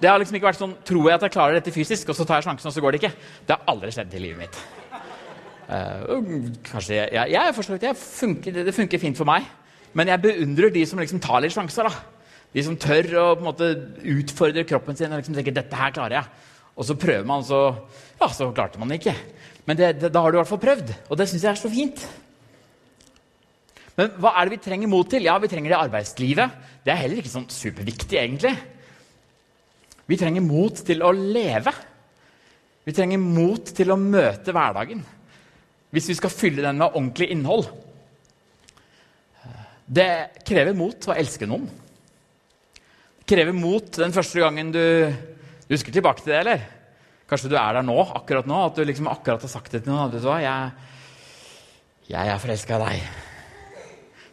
det 0.01 0.11
har 0.11 0.21
liksom 0.21 0.37
ikke 0.37 0.51
vært 0.51 0.61
sånn 0.61 0.75
Tror 0.85 1.09
jeg 1.09 1.17
at 1.17 1.25
jeg 1.25 1.33
klarer 1.37 1.57
dette 1.57 1.73
fysisk, 1.73 2.11
og 2.13 2.19
så 2.19 2.27
tar 2.29 2.43
jeg 2.43 2.51
sjansen, 2.51 2.69
og 2.69 2.75
så 2.77 2.83
går 2.85 2.95
det 2.95 3.03
ikke? 3.03 3.15
Det 3.49 3.57
har 3.57 3.71
aldri 3.73 3.93
skjedd 3.95 4.17
i 4.19 4.25
livet 4.27 4.45
mitt. 4.45 4.59
Uh, 5.65 6.51
kanskje 6.67 6.99
jeg, 6.99 7.09
jeg, 7.17 7.31
jeg 7.33 7.55
forstår 7.57 7.79
ikke, 7.79 7.95
funker, 7.97 8.59
Det 8.67 8.75
funker 8.77 9.01
fint 9.01 9.17
for 9.17 9.29
meg. 9.29 9.47
Men 9.97 10.11
jeg 10.11 10.25
beundrer 10.27 10.75
de 10.75 10.83
som 10.91 11.01
liksom 11.01 11.23
tar 11.23 11.41
litt 11.41 11.55
sjanser. 11.55 11.89
da. 11.89 12.35
De 12.55 12.65
som 12.67 12.77
tør 12.77 13.09
å 13.23 13.29
på 13.39 13.45
en 13.45 13.49
måte 13.49 13.71
utfordre 14.15 14.67
kroppen 14.69 14.99
sin 14.99 15.13
og 15.13 15.23
liksom 15.23 15.39
tenker 15.39 15.55
dette 15.55 15.79
her 15.79 15.95
klarer 15.95 16.19
jeg. 16.19 16.51
Og 16.75 16.87
så 16.89 16.97
prøver 16.99 17.25
man, 17.27 17.45
så 17.47 17.61
ja, 18.19 18.29
så 18.35 18.51
klarte 18.55 18.81
man 18.83 18.91
det 18.91 19.01
ikke. 19.01 19.15
Men 19.65 19.79
da 19.79 20.21
har 20.21 20.31
du 20.31 20.37
i 20.37 20.41
hvert 20.43 20.51
fall 20.51 20.63
prøvd, 20.63 20.93
og 21.09 21.19
det 21.19 21.29
syns 21.31 21.47
jeg 21.47 21.53
er 21.55 21.61
så 21.61 21.71
fint. 21.73 22.03
Men 23.99 24.15
hva 24.19 24.35
er 24.35 24.47
det 24.47 24.57
vi 24.57 24.65
trenger 24.65 24.91
mot 24.91 25.09
til? 25.11 25.27
Ja, 25.29 25.39
Vi 25.39 25.51
trenger 25.51 25.71
det 25.71 25.77
i 25.77 25.85
arbeidslivet. 25.87 26.63
Det 26.85 26.93
er 26.93 27.03
heller 27.05 27.21
ikke 27.21 27.33
sånn 27.33 27.51
superviktig, 27.51 28.19
egentlig. 28.19 28.55
Vi 30.11 30.19
trenger 30.21 30.45
mot 30.45 30.75
til 30.85 31.05
å 31.05 31.13
leve. 31.15 31.73
Vi 32.85 32.93
trenger 32.93 33.23
mot 33.23 33.71
til 33.77 33.93
å 33.95 34.01
møte 34.01 34.53
hverdagen. 34.53 35.01
Hvis 35.95 36.11
vi 36.11 36.19
skal 36.19 36.35
fylle 36.35 36.65
den 36.65 36.81
med 36.81 36.91
ordentlig 36.91 37.31
innhold. 37.33 37.71
Det 39.85 40.43
krever 40.49 40.77
mot 40.77 41.11
å 41.11 41.13
elske 41.13 41.45
noen 41.45 41.67
Det 43.21 43.27
krever 43.29 43.53
mot 43.53 43.91
den 43.99 44.15
første 44.17 44.41
gangen 44.41 44.71
du, 44.73 44.81
du 45.69 45.75
husker 45.75 45.93
tilbake 45.93 46.25
til 46.25 46.33
det, 46.33 46.39
eller? 46.41 46.65
Kanskje 47.29 47.51
du 47.53 47.59
er 47.61 47.77
der 47.77 47.85
nå, 47.85 47.99
akkurat 48.17 48.49
nå, 48.49 48.63
at 48.67 48.81
du 48.81 48.85
liksom 48.85 49.09
akkurat 49.13 49.45
har 49.45 49.53
sagt 49.53 49.73
det 49.73 49.85
til 49.85 49.93
noen. 49.93 50.13
Du 50.13 50.25
hva? 50.25 50.41
Jeg, 50.45 50.73
jeg 52.13 52.33
er 52.33 52.43
forelska 52.43 52.81
i 52.81 52.83
deg. 52.85 53.24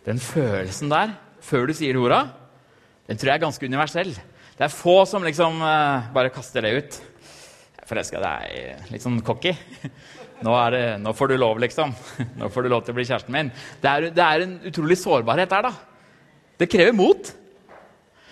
Den 0.07 0.17
følelsen 0.17 0.89
der, 0.89 1.13
før 1.45 1.67
du 1.69 1.75
sier 1.77 1.97
orda, 2.01 2.23
den 3.05 3.19
tror 3.19 3.31
jeg 3.31 3.37
er 3.37 3.43
ganske 3.43 3.67
universell. 3.69 4.15
Det 4.57 4.65
er 4.65 4.73
få 4.73 5.03
som 5.09 5.25
liksom 5.25 5.59
uh, 5.61 6.07
bare 6.13 6.31
kaster 6.33 6.65
det 6.65 6.71
ut. 6.77 6.97
Jeg 7.77 7.89
forelska 7.89 8.21
deg. 8.23 8.87
Litt 8.93 9.05
sånn 9.05 9.19
cocky. 9.25 9.53
Nå, 10.45 10.55
det, 10.73 10.81
nå, 11.03 11.13
får 11.13 11.29
du 11.29 11.35
lov, 11.37 11.59
liksom. 11.61 11.93
Nå 12.39 12.49
får 12.49 12.65
du 12.65 12.71
lov 12.71 12.81
til 12.85 12.95
å 12.95 12.97
bli 12.97 13.05
kjæresten 13.05 13.35
min. 13.35 13.53
Det 13.81 13.91
er, 13.91 14.09
det 14.15 14.25
er 14.25 14.45
en 14.47 14.57
utrolig 14.71 14.97
sårbarhet 14.97 15.53
der, 15.53 15.69
da. 15.69 16.17
Det 16.57 16.69
krever 16.69 16.97
mot. 16.97 17.29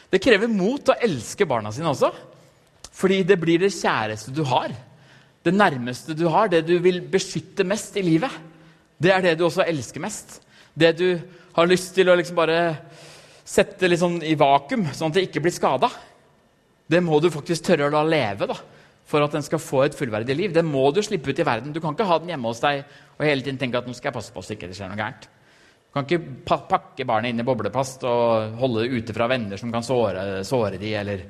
Det 0.10 0.22
krever 0.22 0.50
mot 0.50 0.90
å 0.90 0.98
elske 1.06 1.46
barna 1.50 1.70
sine 1.74 1.94
også. 1.94 2.10
Fordi 2.98 3.22
det 3.30 3.38
blir 3.42 3.62
det 3.62 3.76
kjæreste 3.78 4.34
du 4.34 4.42
har. 4.50 4.74
Det 5.46 5.54
nærmeste 5.54 6.18
du 6.18 6.26
har, 6.34 6.50
det 6.50 6.66
du 6.66 6.80
vil 6.82 7.04
beskytte 7.14 7.68
mest 7.68 7.94
i 8.02 8.06
livet. 8.10 8.34
Det 8.98 9.14
er 9.14 9.28
det 9.28 9.38
du 9.38 9.46
også 9.46 9.70
elsker 9.70 10.02
mest. 10.02 10.40
Det 10.80 10.92
du 10.96 11.08
har 11.56 11.68
lyst 11.68 11.92
til 11.98 12.08
å 12.08 12.16
liksom 12.16 12.38
bare 12.38 12.60
sette 13.50 13.90
litt 13.90 14.02
sånn 14.02 14.20
i 14.24 14.36
vakuum, 14.40 14.86
sånn 14.94 15.12
at 15.12 15.18
det 15.18 15.26
ikke 15.28 15.42
blir 15.44 15.56
skada. 15.56 15.90
Det 16.90 17.02
må 17.04 17.20
du 17.22 17.30
faktisk 17.34 17.66
tørre 17.68 17.90
å 17.90 17.94
la 17.94 18.04
leve 18.06 18.48
da, 18.50 18.56
for 19.10 19.26
at 19.26 19.34
den 19.36 19.44
skal 19.46 19.62
få 19.62 19.84
et 19.86 19.98
fullverdig 19.98 20.38
liv. 20.38 20.54
Det 20.54 20.64
må 20.66 20.86
du 20.94 21.02
slippe 21.06 21.34
ut 21.34 21.42
i 21.42 21.48
verden. 21.48 21.74
Du 21.74 21.82
kan 21.84 21.98
ikke 21.98 22.08
ha 22.08 22.20
den 22.22 22.32
hjemme 22.32 22.52
hos 22.52 22.62
deg 22.64 22.84
og 23.18 23.26
hele 23.26 23.44
tiden 23.46 23.60
tenke 23.62 23.82
at 23.82 23.90
nå 23.90 23.96
skal 23.98 24.12
jeg 24.12 24.18
passe 24.20 24.34
på 24.34 24.46
så 24.46 24.56
ikke 24.56 24.70
det 24.70 24.78
skjer 24.78 24.92
noe 24.92 25.02
gærent. 25.02 25.28
Du 25.90 25.98
kan 25.98 26.06
ikke 26.06 26.66
pakke 26.70 27.08
barnet 27.10 27.34
inn 27.34 27.42
i 27.42 27.48
boblepast 27.48 28.06
og 28.06 28.60
holde 28.62 28.86
det 28.86 29.02
ute 29.02 29.16
fra 29.18 29.28
venner 29.32 29.58
som 29.58 29.74
kan 29.74 29.86
såre, 29.86 30.44
såre 30.46 30.78
de, 30.78 30.94
eller 31.02 31.26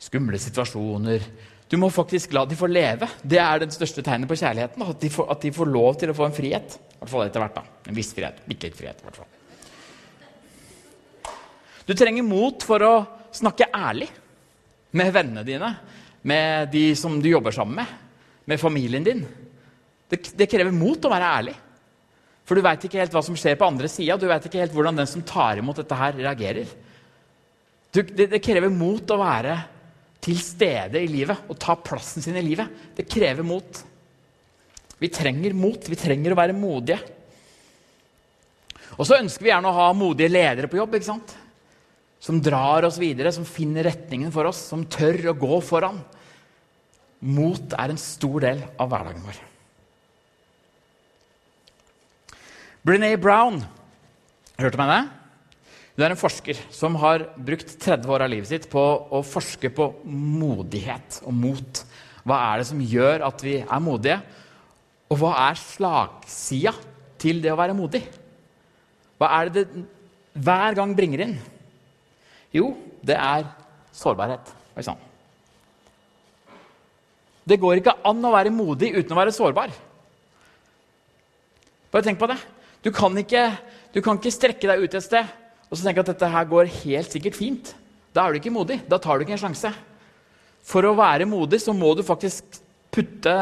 skumle 0.00 0.40
situasjoner. 0.40 1.28
Du 1.68 1.76
må 1.76 1.90
faktisk 1.92 2.32
la 2.32 2.46
de 2.48 2.56
få 2.56 2.68
leve. 2.70 3.08
Det 3.20 3.40
er 3.42 3.60
det 3.60 3.74
største 3.74 4.04
tegnet 4.04 4.30
på 4.30 4.38
kjærligheten. 4.40 4.84
At 4.88 5.02
de, 5.02 5.10
får, 5.12 5.26
at 5.34 5.42
de, 5.44 5.52
får, 5.52 5.68
lov 5.68 5.98
til 6.00 6.12
å 6.12 6.16
få 6.16 6.28
en 6.28 6.36
frihet. 6.36 6.78
I 6.78 7.00
hvert 7.02 7.12
fall 7.12 7.26
etter 7.26 7.44
hvert. 7.44 7.58
da. 7.58 7.90
En 7.90 7.98
viss 7.98 8.14
frihet. 8.16 8.40
Bitte 8.48 8.70
litt 8.70 8.78
frihet. 8.78 9.02
I 9.02 9.08
hvert 9.08 9.20
fall. 9.20 9.34
Du 11.88 11.94
trenger 11.96 12.24
mot 12.24 12.64
for 12.64 12.84
å 12.84 12.94
snakke 13.36 13.68
ærlig 13.72 14.08
med 14.96 15.12
vennene 15.12 15.44
dine, 15.44 15.70
med 16.28 16.72
de 16.72 16.90
som 16.96 17.16
du 17.20 17.28
jobber 17.28 17.52
sammen 17.54 17.80
med, 17.82 17.94
med 18.48 18.60
familien 18.60 19.04
din. 19.04 19.22
Det, 20.08 20.22
det 20.36 20.48
krever 20.48 20.72
mot 20.72 21.04
å 21.04 21.12
være 21.12 21.32
ærlig. 21.38 21.54
For 22.48 22.56
du 22.56 22.64
veit 22.64 22.84
ikke 22.88 23.00
helt 23.02 23.12
hva 23.12 23.20
som 23.24 23.36
skjer 23.36 23.58
på 23.60 23.66
andre 23.68 23.90
sida. 23.92 24.16
Du 24.16 24.24
veit 24.28 24.44
ikke 24.48 24.62
helt 24.62 24.72
hvordan 24.72 24.96
den 24.96 25.08
som 25.08 25.24
tar 25.26 25.60
imot 25.60 25.82
dette, 25.82 25.96
her 26.00 26.16
reagerer. 26.16 26.70
Du, 27.92 28.00
det, 28.02 28.30
det, 28.32 28.40
krever 28.44 28.72
mot 28.72 29.12
å 29.12 29.20
være 29.20 29.56
til 30.24 30.38
stede 30.42 31.00
i 31.00 31.10
livet 31.10 31.46
og 31.48 31.58
ta 31.60 31.76
plassen 31.78 32.24
sin 32.24 32.36
i 32.38 32.44
livet. 32.44 32.70
Det 32.96 33.06
krever 33.10 33.46
mot. 33.46 33.82
Vi 34.98 35.10
trenger 35.14 35.54
mot. 35.56 35.88
Vi 35.88 35.98
trenger 35.98 36.34
å 36.34 36.38
være 36.38 36.56
modige. 36.56 36.98
Og 38.98 39.06
så 39.06 39.18
ønsker 39.20 39.46
vi 39.46 39.52
gjerne 39.52 39.70
å 39.70 39.76
ha 39.76 39.90
modige 39.94 40.32
ledere 40.32 40.70
på 40.70 40.80
jobb. 40.80 40.96
ikke 40.98 41.10
sant? 41.10 41.34
Som 42.18 42.40
drar 42.42 42.86
oss 42.88 42.98
videre, 42.98 43.30
som 43.34 43.46
finner 43.46 43.86
retningen 43.86 44.32
for 44.34 44.48
oss, 44.50 44.64
som 44.72 44.86
tør 44.90 45.30
å 45.30 45.38
gå 45.38 45.60
foran. 45.62 46.00
Mot 47.22 47.74
er 47.78 47.92
en 47.92 48.00
stor 48.00 48.42
del 48.42 48.64
av 48.78 48.90
hverdagen 48.90 49.22
vår. 49.26 49.38
Brené 52.86 53.12
Brown, 53.20 53.60
hørte 54.58 54.78
du 54.78 54.80
meg 54.80 54.92
det? 54.94 55.17
Hun 55.98 56.04
er 56.06 56.12
en 56.14 56.20
forsker 56.20 56.54
som 56.70 56.94
har 57.02 57.24
brukt 57.34 57.72
30 57.82 58.06
år 58.14 58.22
av 58.22 58.30
livet 58.30 58.46
sitt 58.46 58.68
på 58.70 58.78
å 59.10 59.18
forske 59.26 59.66
på 59.74 59.88
modighet 60.06 61.16
og 61.26 61.34
mot. 61.34 61.80
Hva 62.22 62.36
er 62.52 62.60
det 62.60 62.68
som 62.68 62.84
gjør 62.86 63.24
at 63.26 63.42
vi 63.42 63.56
er 63.64 63.82
modige? 63.82 64.20
Og 65.10 65.18
hva 65.18 65.32
er 65.48 65.58
slagsida 65.58 66.70
til 67.18 67.40
det 67.42 67.50
å 67.50 67.58
være 67.58 67.74
modig? 67.74 68.04
Hva 69.18 69.32
er 69.40 69.50
det 69.50 69.64
det 69.64 69.82
hver 70.38 70.76
gang 70.78 70.92
bringer 70.94 71.24
inn? 71.24 71.34
Jo, 72.54 72.70
det 73.02 73.18
er 73.18 73.48
sårbarhet. 73.90 74.54
Oi 74.78 74.86
sann. 74.86 75.02
Det 77.42 77.58
går 77.58 77.80
ikke 77.80 77.96
an 78.06 78.22
å 78.22 78.32
være 78.36 78.54
modig 78.54 78.92
uten 78.94 79.16
å 79.16 79.18
være 79.18 79.34
sårbar. 79.34 79.74
Bare 81.90 82.06
tenk 82.06 82.22
på 82.22 82.30
det. 82.30 82.38
Du 82.86 82.92
kan 82.94 83.18
ikke, 83.18 83.48
du 83.90 83.98
kan 83.98 84.22
ikke 84.22 84.36
strekke 84.38 84.70
deg 84.70 84.86
ut 84.86 84.94
et 84.94 85.08
sted 85.10 85.34
og 85.68 85.76
så 85.76 85.84
tenker 85.84 86.00
jeg 86.00 86.06
at 86.06 86.14
dette 86.14 86.32
her 86.32 86.48
går 86.48 86.70
helt 86.80 87.12
sikkert 87.12 87.36
fint. 87.36 87.74
Da 88.16 88.24
er 88.24 88.32
du 88.32 88.40
ikke 88.40 88.54
modig. 88.54 88.80
Da 88.88 88.98
tar 89.00 89.18
du 89.18 89.24
ikke 89.24 89.36
en 89.36 89.42
sjanse. 89.42 89.72
For 90.64 90.84
å 90.84 90.96
være 90.96 91.28
modig 91.28 91.60
så 91.62 91.74
må 91.76 91.92
du 91.96 92.04
faktisk 92.06 92.60
putte 92.92 93.34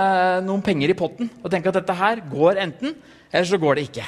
noen 0.44 0.64
penger 0.64 0.90
i 0.90 0.98
potten 0.98 1.30
og 1.40 1.50
tenke 1.52 1.70
at 1.70 1.78
dette 1.78 1.94
her 1.96 2.20
går 2.28 2.58
enten, 2.64 2.96
eller 3.30 3.46
så 3.48 3.60
går 3.62 3.78
det 3.78 3.86
ikke. 3.88 4.06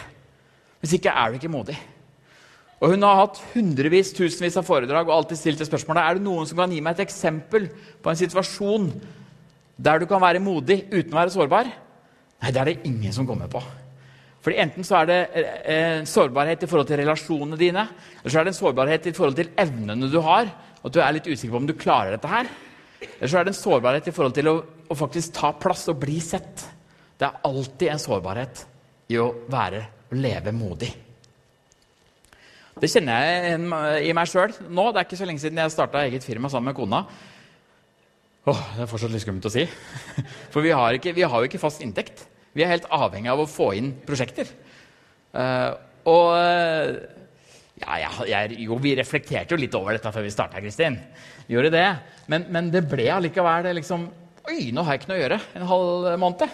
Hvis 0.82 0.96
ikke 0.98 1.14
er 1.14 1.30
du 1.30 1.38
ikke 1.38 1.52
modig. 1.52 1.78
Og 2.78 2.92
Hun 2.92 3.02
har 3.02 3.24
hatt 3.24 3.40
hundrevis, 3.54 4.12
tusenvis 4.14 4.58
av 4.58 4.66
foredrag 4.66 5.08
og 5.08 5.16
alltid 5.16 5.40
stilt 5.40 5.62
det 5.62 5.66
spørsmålet 5.66 6.04
er 6.04 6.18
det 6.18 6.26
noen 6.26 6.46
som 6.46 6.60
kan 6.60 6.70
gi 6.70 6.82
meg 6.84 6.94
et 6.94 7.08
eksempel 7.08 7.66
på 8.02 8.12
en 8.12 8.20
situasjon 8.20 8.92
der 9.78 9.98
du 9.98 10.06
kan 10.10 10.22
være 10.22 10.42
modig 10.42 10.84
uten 10.90 11.14
å 11.14 11.20
være 11.20 11.34
sårbar. 11.34 11.70
Nei, 12.38 12.52
det 12.54 12.60
er 12.62 12.70
det 12.70 12.80
ingen 12.86 13.14
som 13.14 13.26
kommer 13.26 13.50
på. 13.50 13.62
Fordi 14.44 14.60
Enten 14.62 14.86
så 14.86 15.00
er 15.00 15.08
det 15.08 15.18
en 15.34 16.04
eh, 16.04 16.06
sårbarhet 16.06 16.62
i 16.62 16.68
forhold 16.70 16.88
til 16.88 17.00
relasjonene 17.00 17.58
dine, 17.58 17.84
eller 18.20 18.32
så 18.32 18.40
er 18.40 18.46
det 18.46 18.54
en 18.54 18.60
sårbarhet 18.60 19.10
i 19.10 19.14
forhold 19.16 19.36
til 19.38 19.50
evnene 19.58 20.10
du 20.10 20.20
har, 20.22 20.50
at 20.78 20.94
du 20.94 21.00
er 21.02 21.16
litt 21.16 21.26
usikker 21.26 21.56
på 21.56 21.60
om 21.64 21.66
du 21.68 21.74
klarer 21.78 22.14
dette 22.14 22.30
her. 22.30 22.50
Eller 23.02 23.30
så 23.30 23.40
er 23.40 23.46
det 23.46 23.54
en 23.54 23.60
sårbarhet 23.60 24.08
i 24.10 24.14
forhold 24.14 24.36
til 24.38 24.50
å, 24.50 24.56
å 24.62 24.98
faktisk 24.98 25.34
ta 25.38 25.50
plass 25.58 25.88
og 25.90 25.98
bli 26.02 26.20
sett. 26.22 26.64
Det 27.18 27.26
er 27.26 27.42
alltid 27.48 27.92
en 27.92 28.02
sårbarhet 28.02 28.64
i 29.10 29.18
å 29.18 29.28
være 29.50 29.82
og 30.08 30.16
leve 30.22 30.54
modig. 30.54 30.90
Det 32.78 32.88
kjenner 32.92 33.24
jeg 33.26 34.06
i 34.06 34.14
meg 34.14 34.30
sjøl 34.30 34.54
nå. 34.70 34.84
Det 34.94 35.00
er 35.00 35.06
ikke 35.08 35.18
så 35.18 35.26
lenge 35.26 35.42
siden 35.42 35.58
jeg 35.58 35.74
starta 35.74 36.04
eget 36.06 36.24
firma 36.24 36.50
sammen 36.52 36.70
med 36.70 36.78
kona. 36.78 37.02
Åh, 38.48 38.60
Det 38.76 38.84
er 38.84 38.90
fortsatt 38.90 39.12
litt 39.12 39.24
skummelt 39.24 39.48
å 39.50 39.52
si. 39.52 39.66
For 40.52 40.64
vi 40.64 40.70
har, 40.70 40.94
ikke, 40.96 41.12
vi 41.16 41.26
har 41.26 41.42
jo 41.42 41.50
ikke 41.50 41.60
fast 41.60 41.82
inntekt. 41.84 42.22
Vi 42.56 42.64
er 42.64 42.72
helt 42.72 42.88
avhengig 42.94 43.30
av 43.32 43.42
å 43.42 43.50
få 43.50 43.72
inn 43.78 43.92
prosjekter. 44.06 44.50
Uh, 45.34 45.72
og 46.08 46.28
ja, 47.78 47.98
jeg, 48.00 48.28
jeg, 48.30 48.60
jo, 48.64 48.78
vi 48.82 48.94
reflekterte 48.98 49.54
jo 49.54 49.60
litt 49.60 49.74
over 49.78 49.94
dette 49.94 50.12
før 50.14 50.24
vi 50.24 50.32
starta, 50.32 50.62
Kristin. 50.62 50.96
Gjorde 51.50 51.72
det. 51.74 51.86
Men, 52.30 52.46
men, 52.52 52.70
det 52.74 52.86
ble 52.88 53.08
allikevel 53.14 53.70
liksom 53.78 54.08
Oi, 54.48 54.70
nå 54.72 54.80
har 54.80 54.96
jeg 54.96 55.02
ikke 55.02 55.10
noe 55.10 55.18
å 55.18 55.20
gjøre 55.20 55.36
en 55.58 55.66
halv 55.68 56.06
måned. 56.22 56.52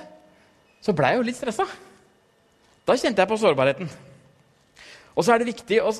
Så 0.83 0.91
ble 0.99 1.13
jeg 1.13 1.21
jo 1.21 1.27
litt 1.29 1.39
stressa. 1.39 1.67
Da 2.85 2.97
kjente 2.99 3.23
jeg 3.23 3.31
på 3.31 3.39
sårbarheten. 3.39 3.91
Og 5.15 5.23
så 5.23 5.31
er 5.31 5.41
det 5.41 5.53
viktig 5.53 5.79
å 5.79 5.93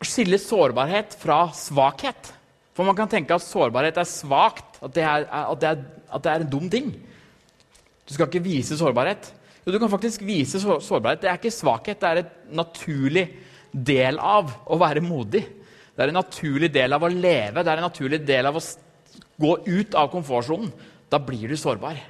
skille 0.00 0.40
sårbarhet 0.40 1.12
fra 1.20 1.42
svakhet. 1.54 2.30
For 2.74 2.88
man 2.88 2.96
kan 2.96 3.10
tenke 3.12 3.36
at 3.36 3.44
sårbarhet 3.44 4.00
er 4.00 4.08
svakt, 4.08 4.80
at 4.80 4.96
det 4.96 5.04
er, 5.04 5.28
at 5.28 5.60
det 5.60 5.68
er, 5.74 5.84
at 6.08 6.24
det 6.24 6.32
er 6.32 6.46
en 6.46 6.50
dum 6.56 6.72
ting. 6.72 6.88
Du 8.04 8.14
skal 8.14 8.28
ikke 8.28 8.44
vise 8.44 8.76
sårbarhet. 8.78 9.30
Jo, 9.64 9.72
du 9.72 9.80
kan 9.80 9.92
faktisk 9.92 10.24
vise 10.26 10.60
sårbarhet. 10.60 11.22
Det 11.22 11.30
er 11.30 11.40
ikke 11.40 11.54
svakhet, 11.54 12.00
det 12.00 12.10
er 12.10 12.22
en 12.22 12.56
naturlig 12.60 13.28
del 13.72 14.20
av 14.20 14.52
å 14.68 14.78
være 14.80 15.02
modig. 15.04 15.44
Det 15.94 16.02
er 16.02 16.10
en 16.10 16.20
naturlig 16.20 16.70
del 16.74 16.96
av 16.96 17.04
å 17.06 17.10
leve, 17.10 17.62
det 17.62 17.70
er 17.70 17.80
en 17.80 17.88
naturlig 17.88 18.20
del 18.26 18.50
av 18.50 18.58
å 18.58 18.64
gå 19.40 19.52
ut 19.66 19.96
av 19.98 20.10
komfortsonen. 20.12 20.72
Da 21.10 21.20
blir 21.22 21.48
du 21.48 21.56
sårbar. 21.58 22.00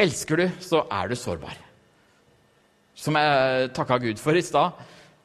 Elsker 0.00 0.40
du, 0.40 0.48
så 0.62 0.84
er 0.92 1.10
du 1.10 1.16
sårbar. 1.18 1.56
Som 2.94 3.16
jeg 3.18 3.70
takka 3.74 3.98
Gud 4.02 4.20
for 4.22 4.36
i 4.38 4.42
stad, 4.44 4.76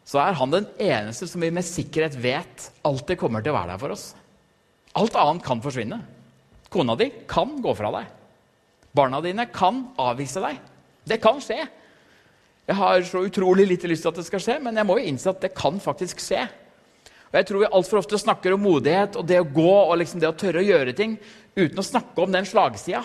så 0.09 0.21
er 0.23 0.37
han 0.39 0.53
den 0.53 0.65
eneste 0.81 1.27
som 1.29 1.43
vi 1.43 1.51
med 1.53 1.67
sikkerhet 1.67 2.15
vet 2.17 2.69
alltid 2.87 3.19
kommer 3.21 3.43
til 3.45 3.53
å 3.53 3.59
være 3.59 3.75
der 3.75 3.81
for 3.81 3.93
oss. 3.93 4.07
Alt 4.97 5.17
annet 5.21 5.45
kan 5.45 5.61
forsvinne. 5.61 5.99
Kona 6.73 6.95
di 6.97 7.11
kan 7.29 7.59
gå 7.61 7.75
fra 7.77 7.91
deg. 7.93 8.07
Barna 8.95 9.21
dine 9.21 9.45
kan 9.53 9.83
avvise 10.01 10.41
deg. 10.43 10.57
Det 11.09 11.19
kan 11.21 11.41
skje. 11.43 11.59
Jeg 12.69 12.77
har 12.77 13.03
så 13.07 13.23
utrolig 13.25 13.65
lite 13.69 13.89
lyst 13.89 14.05
til 14.05 14.11
at 14.11 14.19
det 14.19 14.27
skal 14.27 14.41
skje, 14.43 14.57
men 14.61 14.77
jeg 14.77 14.85
må 14.85 14.99
jo 14.99 15.11
innse 15.11 15.31
at 15.31 15.41
det 15.41 15.55
kan 15.57 15.79
faktisk 15.81 16.21
skje. 16.21 16.43
Og 17.29 17.37
jeg 17.37 17.47
tror 17.49 17.61
vi 17.61 17.69
altfor 17.77 18.01
ofte 18.01 18.17
snakker 18.21 18.55
om 18.55 18.63
modighet 18.65 19.17
og 19.17 19.25
det 19.29 19.39
å 19.41 19.47
gå 19.47 19.71
og 19.71 19.97
liksom 20.01 20.21
det 20.21 20.29
å 20.29 20.37
tørre 20.37 20.61
å 20.61 20.65
gjøre 20.65 20.95
ting 20.97 21.15
uten 21.57 21.81
å 21.81 21.85
snakke 21.85 22.23
om 22.23 22.33
den 22.33 22.47
slagsida. 22.49 23.03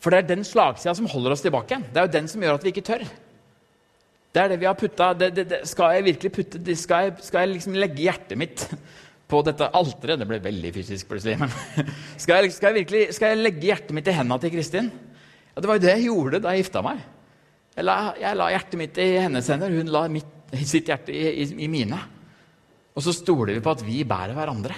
For 0.00 0.12
det 0.12 0.22
er 0.22 0.30
den 0.30 0.46
slagsida 0.48 0.94
som 0.96 1.08
holder 1.12 1.34
oss 1.36 1.44
tilbake. 1.44 1.82
Det 1.92 2.00
er 2.00 2.08
jo 2.08 2.14
den 2.16 2.30
som 2.32 2.44
gjør 2.44 2.56
at 2.56 2.64
vi 2.64 2.72
ikke 2.72 2.86
tør. 2.86 3.04
Det 4.30 4.40
er 4.40 4.52
det 4.52 4.60
vi 4.62 4.68
har 4.68 4.78
putta 4.78 5.10
det, 5.18 5.60
Skal 5.66 5.96
jeg 5.96 6.06
virkelig 6.06 6.32
putte 6.32 6.76
skal 6.78 7.08
jeg, 7.08 7.14
skal 7.26 7.44
jeg 7.44 7.54
liksom 7.56 7.76
legge 7.76 8.04
hjertet 8.06 8.38
mitt 8.38 8.66
på 9.30 9.40
dette 9.46 9.68
alteret. 9.76 10.20
Det 10.20 10.28
ble 10.28 10.40
veldig 10.42 10.72
fysisk 10.74 11.08
plutselig. 11.10 11.38
Men 11.40 11.52
skal 12.22 12.44
jeg, 12.44 12.54
skal 12.56 12.70
jeg, 12.70 12.82
virkelig, 12.82 13.06
skal 13.16 13.32
jeg 13.32 13.42
legge 13.44 13.70
hjertet 13.70 13.94
mitt 13.96 14.10
i 14.10 14.16
hendene 14.16 14.40
til 14.42 14.54
Kristin? 14.54 14.90
Ja, 15.54 15.62
Det 15.62 15.70
var 15.70 15.78
jo 15.78 15.84
det 15.86 15.94
jeg 15.94 16.06
gjorde 16.08 16.42
da 16.42 16.54
jeg 16.54 16.64
gifta 16.64 16.84
meg. 16.86 17.02
Jeg 17.76 17.86
la, 17.86 17.96
jeg 18.18 18.38
la, 18.38 18.48
hjertet 18.52 18.80
mitt 18.80 18.98
i 19.00 19.10
hennes 19.22 19.50
hender, 19.52 19.74
hun 19.78 19.92
la 19.94 20.06
mitt, 20.10 20.30
sitt 20.66 20.90
hjerte 20.90 21.14
i, 21.14 21.26
i, 21.44 21.48
i, 21.64 21.68
mine. 21.70 21.98
Og 22.98 23.04
så 23.06 23.14
stoler 23.14 23.54
vi 23.54 23.62
på 23.64 23.72
at 23.72 23.84
vi 23.86 24.02
bærer 24.08 24.34
hverandre. 24.36 24.76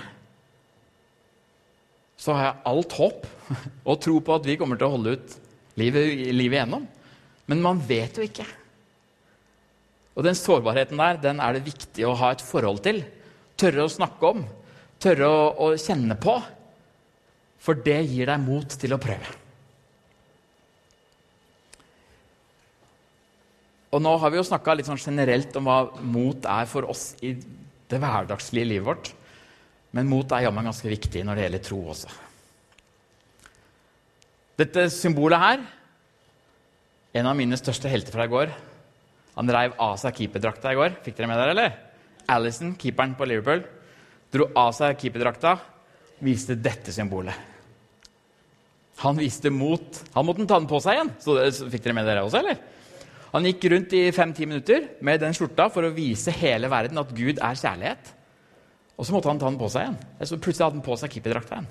Så 2.20 2.36
har 2.36 2.50
jeg 2.50 2.66
alt 2.70 2.98
håp 2.98 3.24
og 3.90 4.02
tro 4.04 4.18
på 4.22 4.36
at 4.36 4.46
vi 4.46 4.58
kommer 4.60 4.78
til 4.78 4.90
å 4.90 4.96
holde 4.98 5.16
ut 5.16 5.38
livet, 5.80 6.12
livet 6.36 6.60
igjennom. 6.60 6.84
Men 7.50 7.64
man 7.64 7.80
vet 7.88 8.20
jo 8.20 8.26
ikke. 8.28 8.46
Og 10.12 10.26
den 10.26 10.36
sårbarheten 10.36 11.00
der 11.00 11.18
den 11.22 11.40
er 11.40 11.56
det 11.56 11.64
viktig 11.66 12.04
å 12.06 12.14
ha 12.20 12.34
et 12.34 12.44
forhold 12.44 12.82
til 12.84 13.00
tørre 13.60 13.86
å 13.86 13.92
snakke 13.92 14.32
om, 14.34 14.42
tørre 15.02 15.28
å, 15.28 15.44
å 15.66 15.70
kjenne 15.80 16.16
på. 16.20 16.36
For 17.62 17.78
det 17.78 18.00
gir 18.10 18.26
deg 18.26 18.42
mot 18.42 18.74
til 18.78 18.94
å 18.94 19.00
prøve. 19.00 19.38
Og 23.92 24.00
nå 24.00 24.12
har 24.18 24.32
vi 24.32 24.40
jo 24.40 24.46
snakka 24.48 24.74
litt 24.74 24.88
sånn 24.88 25.00
generelt 25.00 25.54
om 25.60 25.68
hva 25.68 25.78
mot 26.00 26.46
er 26.48 26.68
for 26.70 26.88
oss 26.88 27.12
i 27.20 27.34
det 27.36 28.00
hverdagslige 28.00 28.70
livet 28.70 28.88
vårt. 28.88 29.10
Men 29.92 30.08
mot 30.08 30.32
er 30.32 30.46
jammen 30.46 30.64
ganske 30.64 30.88
viktig 30.88 31.22
når 31.28 31.36
det 31.38 31.44
gjelder 31.46 31.64
tro 31.66 31.80
også. 31.92 32.12
Dette 34.62 34.88
symbolet 34.92 35.40
her 35.40 35.62
En 37.12 37.26
av 37.28 37.34
mine 37.36 37.56
største 37.60 37.90
helter 37.92 38.14
fra 38.14 38.24
i 38.24 38.30
går. 38.32 38.52
Han 39.34 39.50
reiv 39.52 39.74
av 39.76 39.98
seg 40.00 40.16
keeperdrakta 40.16 40.70
i 40.72 40.78
går. 40.78 40.94
Fikk 41.04 41.18
dere 41.18 41.28
med 41.28 41.36
dere, 41.36 41.52
eller? 41.52 41.74
Alison, 42.30 42.74
keeperen 42.78 43.16
på 43.18 43.26
Liverpool, 43.28 43.64
dro 44.32 44.48
av 44.58 44.72
seg 44.76 45.00
keeperdrakta, 45.00 45.56
viste 46.22 46.56
dette 46.58 46.94
symbolet. 46.94 47.50
Han 49.02 49.18
viste 49.18 49.50
mot. 49.50 49.98
Han 50.14 50.26
måtte 50.28 50.46
ta 50.46 50.60
den 50.60 50.70
på 50.70 50.78
seg 50.82 50.98
igjen. 50.98 51.10
Så 51.22 51.34
det, 51.34 51.50
fikk 51.72 51.84
dere 51.86 51.96
med 51.96 52.06
dere 52.06 52.24
også, 52.26 52.42
eller? 52.42 52.60
Han 53.32 53.46
gikk 53.48 53.64
rundt 53.72 53.94
i 53.96 54.02
fem-ti 54.12 54.46
minutter 54.46 54.90
med 55.04 55.22
den 55.22 55.34
skjorta 55.34 55.70
for 55.72 55.88
å 55.88 55.94
vise 55.96 56.34
hele 56.36 56.68
verden 56.70 57.00
at 57.00 57.14
Gud 57.16 57.40
er 57.40 57.58
kjærlighet. 57.58 58.10
Og 59.00 59.08
så 59.08 59.14
måtte 59.14 59.30
han 59.32 59.40
ta 59.40 59.48
den 59.48 59.60
på 59.60 59.70
seg 59.72 59.86
igjen. 59.86 59.96
Så 60.28 60.36
plutselig 60.36 60.66
hadde 60.66 60.78
han 60.78 60.84
på 60.86 60.98
seg 61.00 61.14
keeperdrakta 61.16 61.56
igjen. 61.56 61.70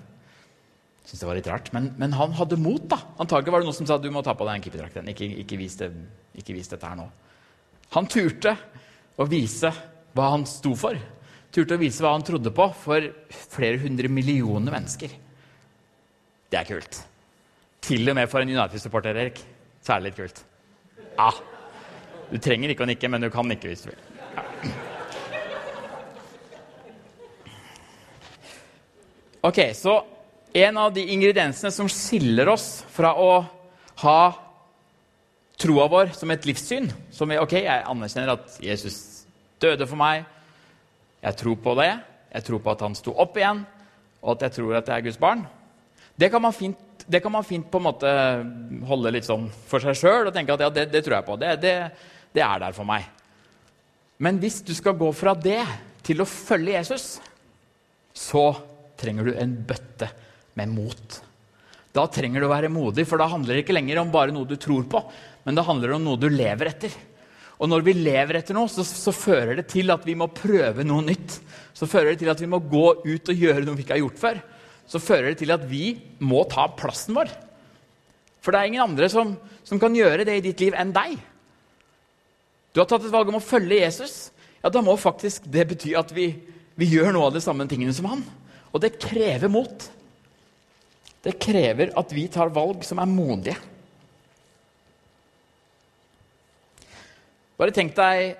Synes 1.06 1.22
det 1.22 1.28
var 1.30 1.38
litt 1.38 1.50
rart, 1.50 1.70
men, 1.74 1.88
men, 1.98 2.14
han 2.14 2.34
hadde 2.38 2.60
mot. 2.62 2.84
da. 2.90 3.00
Antagelig 3.22 3.54
var 3.54 3.64
det 3.64 3.70
noen 3.70 3.78
som 3.78 3.88
sa 3.90 3.98
du 4.02 4.10
må 4.14 4.22
ta 4.26 4.36
på 4.38 4.46
deg 4.48 4.58
en 4.58 4.66
keeperdrakta. 4.66 5.06
Ikke, 5.14 5.30
ikke, 5.44 5.58
vis 5.62 5.78
ikke 6.42 6.56
vis 6.58 6.70
dette 6.72 6.90
her 6.90 6.98
nå. 7.00 7.08
Han 7.96 8.10
turte 8.10 8.56
å 9.20 9.26
vise 9.30 9.72
hva 10.16 10.32
han 10.34 10.46
sto 10.50 10.74
for. 10.78 10.98
Turte 11.52 11.76
å 11.76 11.82
vise 11.82 12.04
hva 12.04 12.14
han 12.16 12.26
trodde 12.26 12.54
på 12.56 12.68
for 12.84 13.08
flere 13.52 13.80
hundre 13.82 14.12
millioner 14.12 14.76
mennesker. 14.76 15.16
Det 16.52 16.60
er 16.60 16.68
kult. 16.68 17.02
Til 17.82 18.12
og 18.12 18.18
med 18.18 18.30
for 18.32 18.44
en 18.44 18.52
United-supporter, 18.52 19.18
Erik. 19.18 19.42
Så 19.82 19.96
er 19.96 20.02
det 20.02 20.10
litt 20.10 20.20
kult. 20.20 20.44
Ja. 21.18 21.32
Du 22.32 22.38
trenger 22.40 22.72
ikke 22.72 22.86
å 22.86 22.90
nikke, 22.92 23.10
men 23.12 23.26
du 23.26 23.32
kan 23.34 23.48
nikke 23.50 23.72
hvis 23.72 23.84
du 23.84 23.92
vil. 23.92 24.08
Ja. 24.38 24.46
Ok, 29.42 29.60
så 29.74 29.96
en 30.54 30.78
av 30.78 30.92
de 30.94 31.08
ingrediensene 31.16 31.72
som 31.74 31.90
skiller 31.90 32.52
oss 32.52 32.84
fra 32.94 33.16
å 33.18 33.32
ha 34.04 34.20
troa 35.62 35.88
vår 35.90 36.12
som 36.18 36.32
et 36.34 36.46
livssyn 36.46 36.90
som 37.14 37.30
vi, 37.30 37.40
Ok, 37.42 37.56
jeg 37.64 37.86
anerkjenner 37.90 38.36
at 38.36 38.60
Jesus 38.62 39.11
døde 39.62 39.88
for 39.88 40.00
meg. 40.00 40.26
Jeg 41.22 41.38
tror 41.42 41.58
på 41.62 41.76
det. 41.80 41.92
Jeg 42.32 42.48
tror 42.48 42.62
på 42.64 42.74
at 42.74 42.86
han 42.86 42.96
sto 42.98 43.14
opp 43.20 43.36
igjen, 43.38 43.66
og 44.22 44.36
at 44.36 44.48
jeg 44.48 44.58
tror 44.60 44.78
at 44.80 44.88
jeg 44.88 45.02
er 45.02 45.06
Guds 45.06 45.20
barn. 45.20 45.44
Det 46.16 46.32
kan 46.32 46.44
man 46.44 46.56
fint 46.56 46.80
kan 47.12 47.34
man 47.34 47.44
fint 47.44 47.66
på 47.68 47.80
en 47.80 47.84
måte 47.84 48.12
holde 48.88 49.12
litt 49.12 49.26
sånn 49.26 49.48
for 49.68 49.84
seg 49.84 49.98
sjøl 49.98 50.30
og 50.30 50.36
tenke 50.36 50.54
at 50.54 50.62
ja, 50.64 50.70
det, 50.72 50.86
det, 50.94 51.02
tror 51.04 51.18
jeg 51.18 51.28
på. 51.28 51.38
Det, 51.42 51.56
det, 51.60 51.74
det, 52.32 52.44
er 52.46 52.62
der 52.62 52.76
for 52.78 52.88
meg. 52.88 53.08
Men 54.22 54.38
hvis 54.40 54.62
du 54.64 54.72
skal 54.78 54.96
gå 55.00 55.10
fra 55.18 55.34
det 55.34 55.60
til 56.06 56.22
å 56.22 56.30
følge 56.30 56.78
Jesus, 56.78 57.18
så 58.14 58.46
trenger 59.02 59.28
du 59.28 59.34
en 59.34 59.58
bøtte 59.68 60.12
med 60.60 60.72
mot. 60.72 61.18
Da 61.92 62.06
trenger 62.08 62.40
du 62.40 62.48
å 62.48 62.54
være 62.54 62.72
modig, 62.72 63.08
for 63.10 63.20
da 63.20 63.28
handler 63.34 63.58
det 63.58 63.66
ikke 63.66 63.76
lenger 63.76 64.00
om 64.00 64.14
bare 64.14 64.32
noe 64.32 64.48
du 64.48 64.56
tror 64.62 64.86
på, 64.88 65.02
men 65.44 65.58
det 65.58 65.66
handler 65.68 65.98
om 65.98 66.06
noe 66.06 66.22
du 66.22 66.30
lever 66.32 66.70
etter. 66.72 66.96
Og 67.62 67.70
når 67.70 67.84
vi 67.86 67.94
lever 67.94 68.40
etter 68.40 68.58
noe, 68.58 68.70
så, 68.72 68.84
så 68.84 69.14
fører 69.14 69.60
det 69.60 69.68
til 69.70 69.94
at 69.94 70.06
vi 70.08 70.16
må 70.18 70.32
prøve 70.34 70.86
noe 70.88 71.06
nytt. 71.06 71.38
Så 71.78 71.86
fører 71.90 72.14
det 72.14 72.24
til 72.24 72.32
at 72.34 72.42
vi 72.42 72.50
må 72.50 72.58
gå 72.60 72.88
ut 73.06 73.30
og 73.30 73.44
gjøre 73.46 73.62
noe 73.68 73.78
vi 73.78 73.86
ikke 73.86 74.00
har 74.00 74.04
gjort 74.04 74.22
før 74.22 74.42
så 74.92 75.00
fører 75.00 75.32
det 75.32 75.40
til 75.40 75.54
at 75.54 75.64
vi 75.70 75.96
må 76.20 76.44
ta 76.52 76.66
plassen 76.76 77.16
vår. 77.16 77.30
For 78.44 78.52
det 78.52 78.60
er 78.60 78.72
ingen 78.72 78.84
andre 78.84 79.08
som, 79.12 79.36
som 79.64 79.80
kan 79.80 79.96
gjøre 79.96 80.26
det 80.28 80.36
i 80.40 80.44
ditt 80.50 80.64
liv 80.64 80.76
enn 80.76 80.92
deg. 80.96 81.16
Du 82.72 82.82
har 82.82 82.90
tatt 82.90 83.06
et 83.06 83.14
valg 83.14 83.32
om 83.32 83.40
å 83.40 83.44
følge 83.44 83.80
Jesus. 83.80 84.32
Ja, 84.60 84.72
Da 84.74 84.84
må 84.84 84.98
faktisk 85.00 85.48
det 85.52 85.68
bety 85.70 85.94
at 85.96 86.12
vi, 86.16 86.34
vi 86.76 86.90
gjør 86.92 87.14
noe 87.16 87.30
av 87.30 87.38
de 87.38 87.44
samme 87.44 87.68
tingene 87.72 87.96
som 87.96 88.10
han. 88.12 88.26
Og 88.72 88.84
det 88.84 88.98
krever 89.00 89.52
mot. 89.52 89.88
Det 91.24 91.38
krever 91.40 91.94
at 92.00 92.12
vi 92.16 92.28
tar 92.32 92.52
valg 92.52 92.84
som 92.88 93.00
er 93.00 93.08
modige. 93.08 93.56
Bare 97.62 97.74
tenk 97.76 97.94
deg 97.94 98.34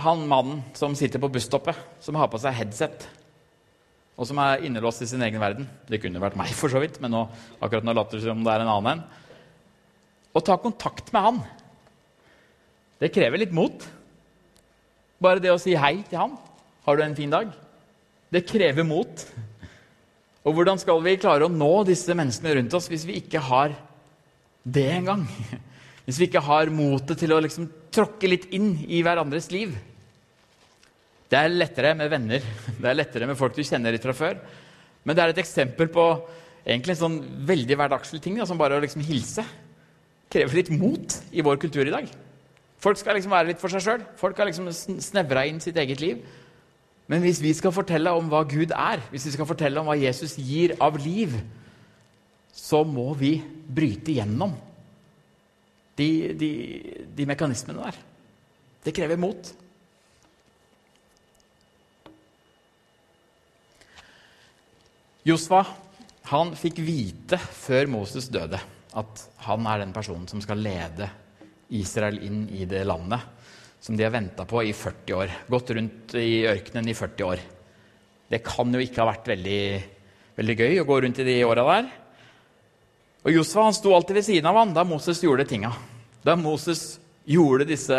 han 0.00 0.24
mannen 0.26 0.62
som 0.74 0.96
sitter 0.96 1.20
på 1.22 1.28
busstoppet, 1.30 1.76
som 2.00 2.16
har 2.18 2.30
på 2.32 2.40
seg 2.40 2.56
headset 2.56 3.04
og 4.18 4.26
som 4.26 4.40
er 4.42 4.64
innelåst 4.66 5.04
i 5.04 5.06
sin 5.06 5.22
egen 5.22 5.38
verden. 5.38 5.68
Det 5.86 6.00
kunne 6.02 6.20
vært 6.22 6.36
meg, 6.38 6.50
for 6.58 6.72
så 6.72 6.82
vidt, 6.82 6.98
men 7.02 7.14
nå, 7.14 7.22
akkurat 7.62 7.86
nå 7.86 7.94
later 7.94 8.18
det 8.18 8.26
som 8.26 8.42
det 8.42 8.50
er 8.50 8.64
en 8.64 8.72
annen 8.72 8.96
en. 8.96 9.04
Å 10.34 10.42
ta 10.44 10.58
kontakt 10.60 11.12
med 11.14 11.24
han, 11.24 11.38
det 12.98 13.12
krever 13.14 13.38
litt 13.38 13.54
mot. 13.54 13.84
Bare 15.22 15.42
det 15.42 15.52
å 15.54 15.60
si 15.62 15.76
hei 15.78 16.00
til 16.08 16.18
han. 16.18 16.34
'Har 16.82 16.96
du 16.96 17.02
en 17.04 17.14
fin 17.14 17.30
dag?' 17.30 17.52
Det 18.32 18.46
krever 18.46 18.84
mot. 18.84 19.24
Og 20.44 20.54
hvordan 20.54 20.78
skal 20.78 21.00
vi 21.02 21.16
klare 21.16 21.46
å 21.46 21.52
nå 21.52 21.84
disse 21.86 22.12
menneskene 22.12 22.56
rundt 22.58 22.74
oss 22.74 22.88
hvis 22.90 23.06
vi 23.06 23.20
ikke 23.22 23.40
har 23.40 23.72
det 24.64 24.88
engang? 24.98 25.24
Hvis 26.08 26.16
vi 26.22 26.24
ikke 26.30 26.40
har 26.40 26.70
motet 26.72 27.20
til 27.20 27.34
å 27.36 27.38
liksom 27.44 27.66
tråkke 27.92 28.30
litt 28.30 28.46
inn 28.56 28.70
i 28.88 29.02
hverandres 29.04 29.50
liv? 29.52 29.74
Det 31.28 31.36
er 31.36 31.52
lettere 31.52 31.90
med 31.92 32.08
venner, 32.08 32.44
det 32.80 32.86
er 32.88 32.96
lettere 32.96 33.26
med 33.28 33.36
folk 33.36 33.52
du 33.52 33.60
kjenner 33.60 33.92
litt 33.92 34.06
fra 34.06 34.14
før. 34.16 34.38
Men 35.04 35.12
det 35.12 35.20
er 35.20 35.34
et 35.34 35.40
eksempel 35.42 35.90
på 35.92 36.04
egentlig 36.64 36.94
en 36.94 37.00
sånn 37.02 37.18
veldig 37.50 37.76
hverdagslig 37.76 38.22
ting, 38.24 38.38
da, 38.40 38.46
som 38.48 38.56
bare 38.56 38.78
å 38.78 38.80
liksom 38.80 39.04
hilse. 39.04 39.44
Krever 40.32 40.56
litt 40.56 40.70
mot 40.72 41.16
i 41.28 41.44
vår 41.44 41.60
kultur 41.60 41.84
i 41.84 41.92
dag. 41.92 42.08
Folk 42.80 42.96
skal 42.96 43.18
liksom 43.18 43.34
være 43.34 43.50
litt 43.50 43.60
for 43.60 43.72
seg 43.72 43.84
sjøl. 43.84 44.06
Folk 44.16 44.40
har 44.40 44.48
liksom 44.48 44.70
snevra 44.72 45.42
inn 45.50 45.60
sitt 45.60 45.76
eget 45.76 46.00
liv. 46.00 46.22
Men 47.12 47.20
hvis 47.20 47.42
vi 47.44 47.52
skal 47.56 47.74
fortelle 47.76 48.14
om 48.16 48.32
hva 48.32 48.40
Gud 48.48 48.72
er, 48.72 49.04
hvis 49.12 49.28
vi 49.28 49.34
skal 49.36 49.48
fortelle 49.48 49.80
om 49.80 49.92
hva 49.92 49.98
Jesus 50.00 50.38
gir 50.40 50.72
av 50.80 50.96
liv, 51.04 51.36
så 52.56 52.80
må 52.80 53.10
vi 53.20 53.34
bryte 53.68 54.16
gjennom 54.16 54.56
de, 55.98 56.10
de, 56.38 56.50
de 57.14 57.26
mekanismene 57.28 57.82
der. 57.82 57.98
Det 58.86 58.94
krever 58.96 59.18
mot. 59.20 59.50
Josfa 65.28 65.64
han 66.28 66.52
fikk 66.56 66.80
vite 66.84 67.38
før 67.40 67.88
Moses 67.90 68.28
døde, 68.32 68.60
at 68.96 69.24
han 69.46 69.66
er 69.68 69.82
den 69.82 69.94
personen 69.96 70.28
som 70.28 70.40
skal 70.44 70.60
lede 70.60 71.08
Israel 71.76 72.20
inn 72.24 72.46
i 72.52 72.66
det 72.68 72.84
landet 72.88 73.24
som 73.80 73.96
de 73.96 74.04
har 74.04 74.12
venta 74.12 74.44
på 74.48 74.62
i 74.66 74.72
40 74.74 75.14
år. 75.16 75.32
Gått 75.48 75.70
rundt 75.76 76.14
i 76.18 76.42
ørkenen 76.48 76.90
i 76.90 76.96
40 76.96 77.28
år. 77.28 77.42
Det 78.28 78.42
kan 78.44 78.74
jo 78.74 78.82
ikke 78.82 79.00
ha 79.02 79.08
vært 79.08 79.30
veldig, 79.30 79.62
veldig 80.36 80.56
gøy 80.58 80.80
å 80.82 80.86
gå 80.88 80.98
rundt 81.04 81.20
i 81.22 81.26
de 81.28 81.36
åra 81.46 81.64
der. 81.70 81.90
Og 83.28 83.34
Josfa 83.34 83.66
han 83.66 83.76
sto 83.76 83.92
alltid 83.92 84.16
ved 84.16 84.24
siden 84.24 84.48
av 84.48 84.56
han 84.56 84.72
da 84.72 84.86
Moses 84.88 85.20
gjorde 85.20 85.44
tinga. 85.44 85.74
Da 86.24 86.32
Moses 86.40 86.96
gjorde 87.28 87.68
disse 87.68 87.98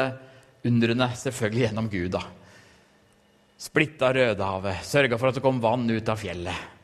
undrene, 0.66 1.12
selvfølgelig 1.16 1.68
gjennom 1.68 1.92
Gud. 1.94 2.12
da. 2.18 2.24
Splitta 3.60 4.10
Rødehavet, 4.16 4.82
sørga 4.88 5.22
for 5.22 5.30
at 5.30 5.38
det 5.38 5.46
kom 5.46 5.62
vann 5.62 5.86
ut 5.86 6.10
av 6.10 6.18
fjellet 6.18 6.78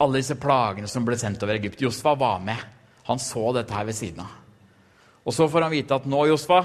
alle 0.00 0.20
disse 0.22 0.36
plagene 0.40 0.88
som 0.88 1.04
ble 1.04 1.16
sendt 1.20 1.42
over 1.44 1.58
Egypt. 1.58 1.80
Josfa 1.84 2.14
var 2.16 2.38
med. 2.40 2.60
Han 3.04 3.20
så 3.20 3.50
dette 3.52 3.74
her 3.74 3.84
ved 3.84 3.96
siden 3.96 4.22
av. 4.24 4.36
Og 5.28 5.34
så 5.36 5.48
får 5.50 5.66
han 5.66 5.74
vite 5.74 5.96
at 5.96 6.06
nå, 6.08 6.22
Josfa, 6.30 6.62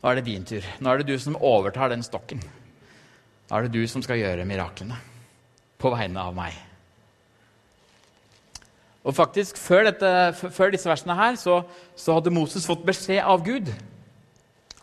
nå 0.00 0.10
er 0.10 0.18
det 0.18 0.26
din 0.26 0.46
tur. 0.46 0.66
Nå 0.82 0.90
er 0.90 1.00
det 1.00 1.12
du 1.12 1.22
som 1.22 1.38
overtar 1.38 1.92
den 1.92 2.02
stokken. 2.02 2.42
Nå 2.42 3.56
er 3.56 3.68
det 3.68 3.78
du 3.78 3.86
som 3.90 4.02
skal 4.02 4.18
gjøre 4.18 4.48
miraklene 4.48 4.98
på 5.80 5.94
vegne 5.94 6.26
av 6.26 6.34
meg. 6.34 6.58
Og 9.04 9.16
faktisk, 9.16 9.56
Før, 9.56 9.86
dette, 9.88 10.50
før 10.52 10.74
disse 10.74 10.88
versene 10.88 11.16
her, 11.16 11.36
så, 11.40 11.62
så, 11.96 12.18
hadde 12.18 12.32
Moses 12.34 12.66
fått 12.68 12.84
beskjed 12.84 13.22
av 13.24 13.40
Gud. 13.44 13.70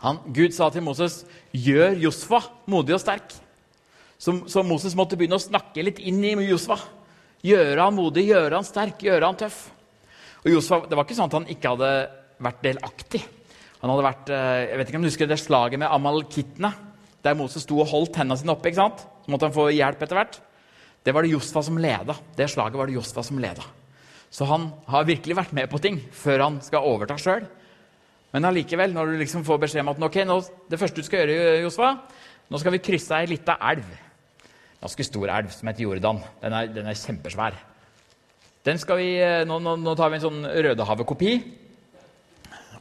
Han, 0.02 0.18
Gud 0.34 0.54
sa 0.54 0.70
til 0.70 0.82
Moses, 0.82 1.24
'Gjør 1.54 1.94
Josfa 2.02 2.42
modig 2.66 2.94
og 2.94 3.02
sterk'. 3.02 3.36
Så, 4.18 4.34
så 4.50 4.62
Moses 4.66 4.96
måtte 4.98 5.16
begynne 5.16 5.38
å 5.38 5.42
snakke 5.42 5.82
litt 5.86 6.00
inn 6.02 6.18
i 6.24 6.34
Josfa. 6.48 6.80
Gjøre 7.46 7.78
han 7.78 7.94
modig, 7.94 8.26
gjøre 8.32 8.58
han 8.58 8.66
sterk, 8.66 9.04
gjøre 9.06 9.30
han 9.30 9.38
tøff. 9.38 9.68
Og 10.44 10.50
Josfa, 10.50 10.80
Det 10.88 10.98
var 10.98 11.06
ikke 11.06 11.18
sånn 11.18 11.30
at 11.30 11.38
han 11.38 11.50
ikke 11.54 11.74
hadde 11.76 11.92
vært 12.42 12.62
delaktig. 12.66 13.22
Han 13.78 13.92
hadde 13.92 14.06
vært, 14.08 14.30
eh, 14.34 14.66
jeg 14.66 14.78
vet 14.78 14.88
ikke 14.88 14.98
om 14.98 15.02
du 15.02 15.10
husker 15.10 15.30
det 15.30 15.38
slaget 15.38 15.78
med 15.78 15.90
amalkittene, 15.90 16.74
der 17.22 17.34
Moses 17.34 17.62
sto 17.62 17.78
og 17.78 17.86
holdt 17.86 18.18
hendene 18.18 18.38
sine 18.38 18.50
oppe. 18.50 18.66
ikke 18.66 18.82
sant? 18.82 19.06
Så 19.22 19.30
måtte 19.30 19.46
han 19.46 19.54
få 19.54 19.70
hjelp 19.70 20.02
etter 20.02 20.18
hvert. 20.18 20.40
Det 21.04 21.14
var 21.14 21.22
det 21.22 21.30
Josfa 21.30 21.62
som 21.62 21.78
leda. 21.78 22.14
Det 22.34 22.50
slaget 22.50 22.74
var 22.74 22.86
det 22.86 22.98
Josfa 22.98 23.22
som 23.22 23.38
leda. 23.38 23.62
Så 24.30 24.48
han 24.48 24.68
har 24.90 25.06
virkelig 25.08 25.36
vært 25.38 25.54
med 25.56 25.70
på 25.72 25.80
ting 25.82 26.00
før 26.12 26.44
han 26.44 26.58
skal 26.64 26.84
overta 26.86 27.16
sjøl. 27.20 27.46
Men 28.34 28.44
allikevel, 28.44 28.92
når 28.92 29.14
du 29.14 29.22
liksom 29.22 29.46
får 29.46 29.62
beskjed 29.62 29.86
om 29.86 29.94
at 29.94 30.02
okay, 30.04 30.26
nå, 30.28 30.36
det 30.68 30.80
første 30.80 31.00
du 31.00 31.06
skal 31.06 31.24
gjøre, 31.24 31.62
Josva, 31.64 31.94
nå 32.48 32.60
skal 32.60 32.74
vi 32.76 32.84
krysse 32.84 33.16
ei 33.16 33.30
lita 33.30 33.56
elv 33.70 33.88
ganske 34.78 35.06
stor 35.06 35.30
elv 35.34 35.50
som 35.54 35.70
heter 35.70 35.86
Jordan. 35.86 36.20
Den 36.42 36.54
er, 36.54 36.70
den 36.72 36.86
er 36.90 36.98
kjempesvær. 36.98 37.56
Den 38.66 38.78
skal 38.80 39.00
vi, 39.00 39.10
eh, 39.22 39.44
nå, 39.48 39.58
nå, 39.62 39.76
nå 39.80 39.94
tar 39.98 40.12
vi 40.12 40.18
en 40.18 40.26
sånn 40.26 40.46
Rødehavet-kopi. 40.46 41.34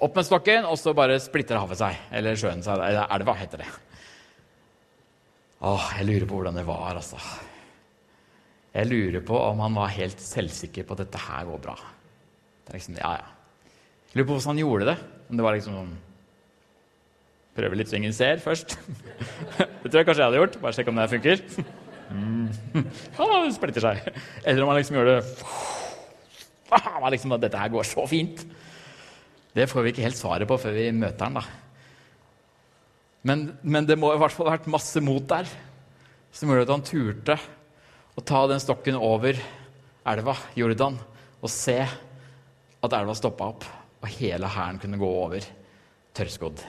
Opp 0.03 0.17
med 0.17 0.27
stokken, 0.27 0.67
og 0.69 0.77
så 0.77 0.93
bare 0.97 1.17
splitter 1.21 1.57
havet 1.57 1.79
seg. 1.79 2.01
Eller 2.13 2.38
sjøen 2.38 2.62
seg. 2.65 2.77
Eller 2.77 3.07
elva, 3.15 3.33
heter 3.39 3.63
det. 3.63 3.69
Åh, 5.65 5.93
jeg 5.97 6.10
lurer 6.10 6.27
på 6.29 6.38
hvordan 6.38 6.60
det 6.60 6.67
var, 6.67 6.99
altså. 6.99 7.17
Jeg 8.77 8.89
lurer 8.91 9.23
på 9.25 9.37
om 9.41 9.61
han 9.63 9.77
var 9.77 9.93
helt 9.95 10.19
selvsikker 10.21 10.85
på 10.85 10.93
at 10.93 11.01
dette 11.01 11.21
her 11.21 11.47
går 11.49 11.61
bra. 11.63 11.73
Det 12.61 12.73
er 12.73 12.77
liksom, 12.77 12.99
ja, 12.99 13.15
ja. 13.17 13.71
Jeg 14.11 14.19
lurer 14.19 14.27
på 14.27 14.35
hvordan 14.35 14.51
han 14.51 14.61
gjorde 14.61 14.89
det. 14.91 14.97
Om 15.27 15.39
det 15.39 15.45
var 15.47 15.57
liksom 15.57 15.79
sånn 15.79 15.95
Prøve 17.57 17.73
litt 17.79 17.89
så 17.89 17.97
ingen 17.97 18.13
ser 18.13 18.37
først. 18.37 18.75
Det 19.81 19.89
tror 19.89 19.97
jeg 19.97 20.05
kanskje 20.05 20.21
jeg 20.21 20.27
hadde 20.27 20.41
gjort. 20.43 20.57
Bare 20.61 20.77
sjekke 20.77 20.93
om 20.93 21.01
det 21.01 21.11
funker. 21.15 21.43
Mm. 22.07 22.45
Ja, 22.71 23.25
det 23.43 23.49
splitter 23.57 23.83
seg. 23.83 24.05
Eller 24.47 24.63
om 24.63 24.69
han 24.71 24.77
liksom 24.77 24.95
gjør 24.95 25.09
det 25.09 25.15
ah, 26.71 27.03
liksom, 27.11 27.33
Dette 27.35 27.59
her 27.59 27.73
går 27.73 27.83
så 27.83 28.05
fint. 28.07 28.45
Det 29.51 29.65
får 29.67 29.83
vi 29.83 29.91
ikke 29.91 30.05
helt 30.05 30.15
svaret 30.15 30.47
på 30.47 30.55
før 30.61 30.77
vi 30.77 30.85
møter 30.95 31.27
han, 31.27 31.41
da. 31.41 31.43
Men, 33.27 33.43
men 33.59 33.89
det 33.89 33.97
må 33.99 34.13
i 34.15 34.21
hvert 34.21 34.31
fall 34.31 34.47
ha 34.47 34.55
vært 34.55 34.71
masse 34.71 35.03
mot 35.03 35.27
der 35.27 35.51
som 36.31 36.47
gjorde 36.47 36.63
at 36.63 36.73
han 36.77 36.87
turte 36.87 37.37
å 38.17 38.23
ta 38.25 38.41
den 38.49 38.62
stokken 38.62 38.97
over 38.97 39.38
elva, 40.08 40.34
Jordan, 40.58 40.97
og 41.38 41.51
se 41.53 41.77
at 41.84 42.95
elva 42.97 43.15
stoppa 43.17 43.51
opp, 43.51 43.67
og 44.01 44.12
hele 44.17 44.49
hæren 44.49 44.80
kunne 44.82 44.99
gå 44.99 45.10
over 45.25 45.45
tørrskodd. 46.17 46.63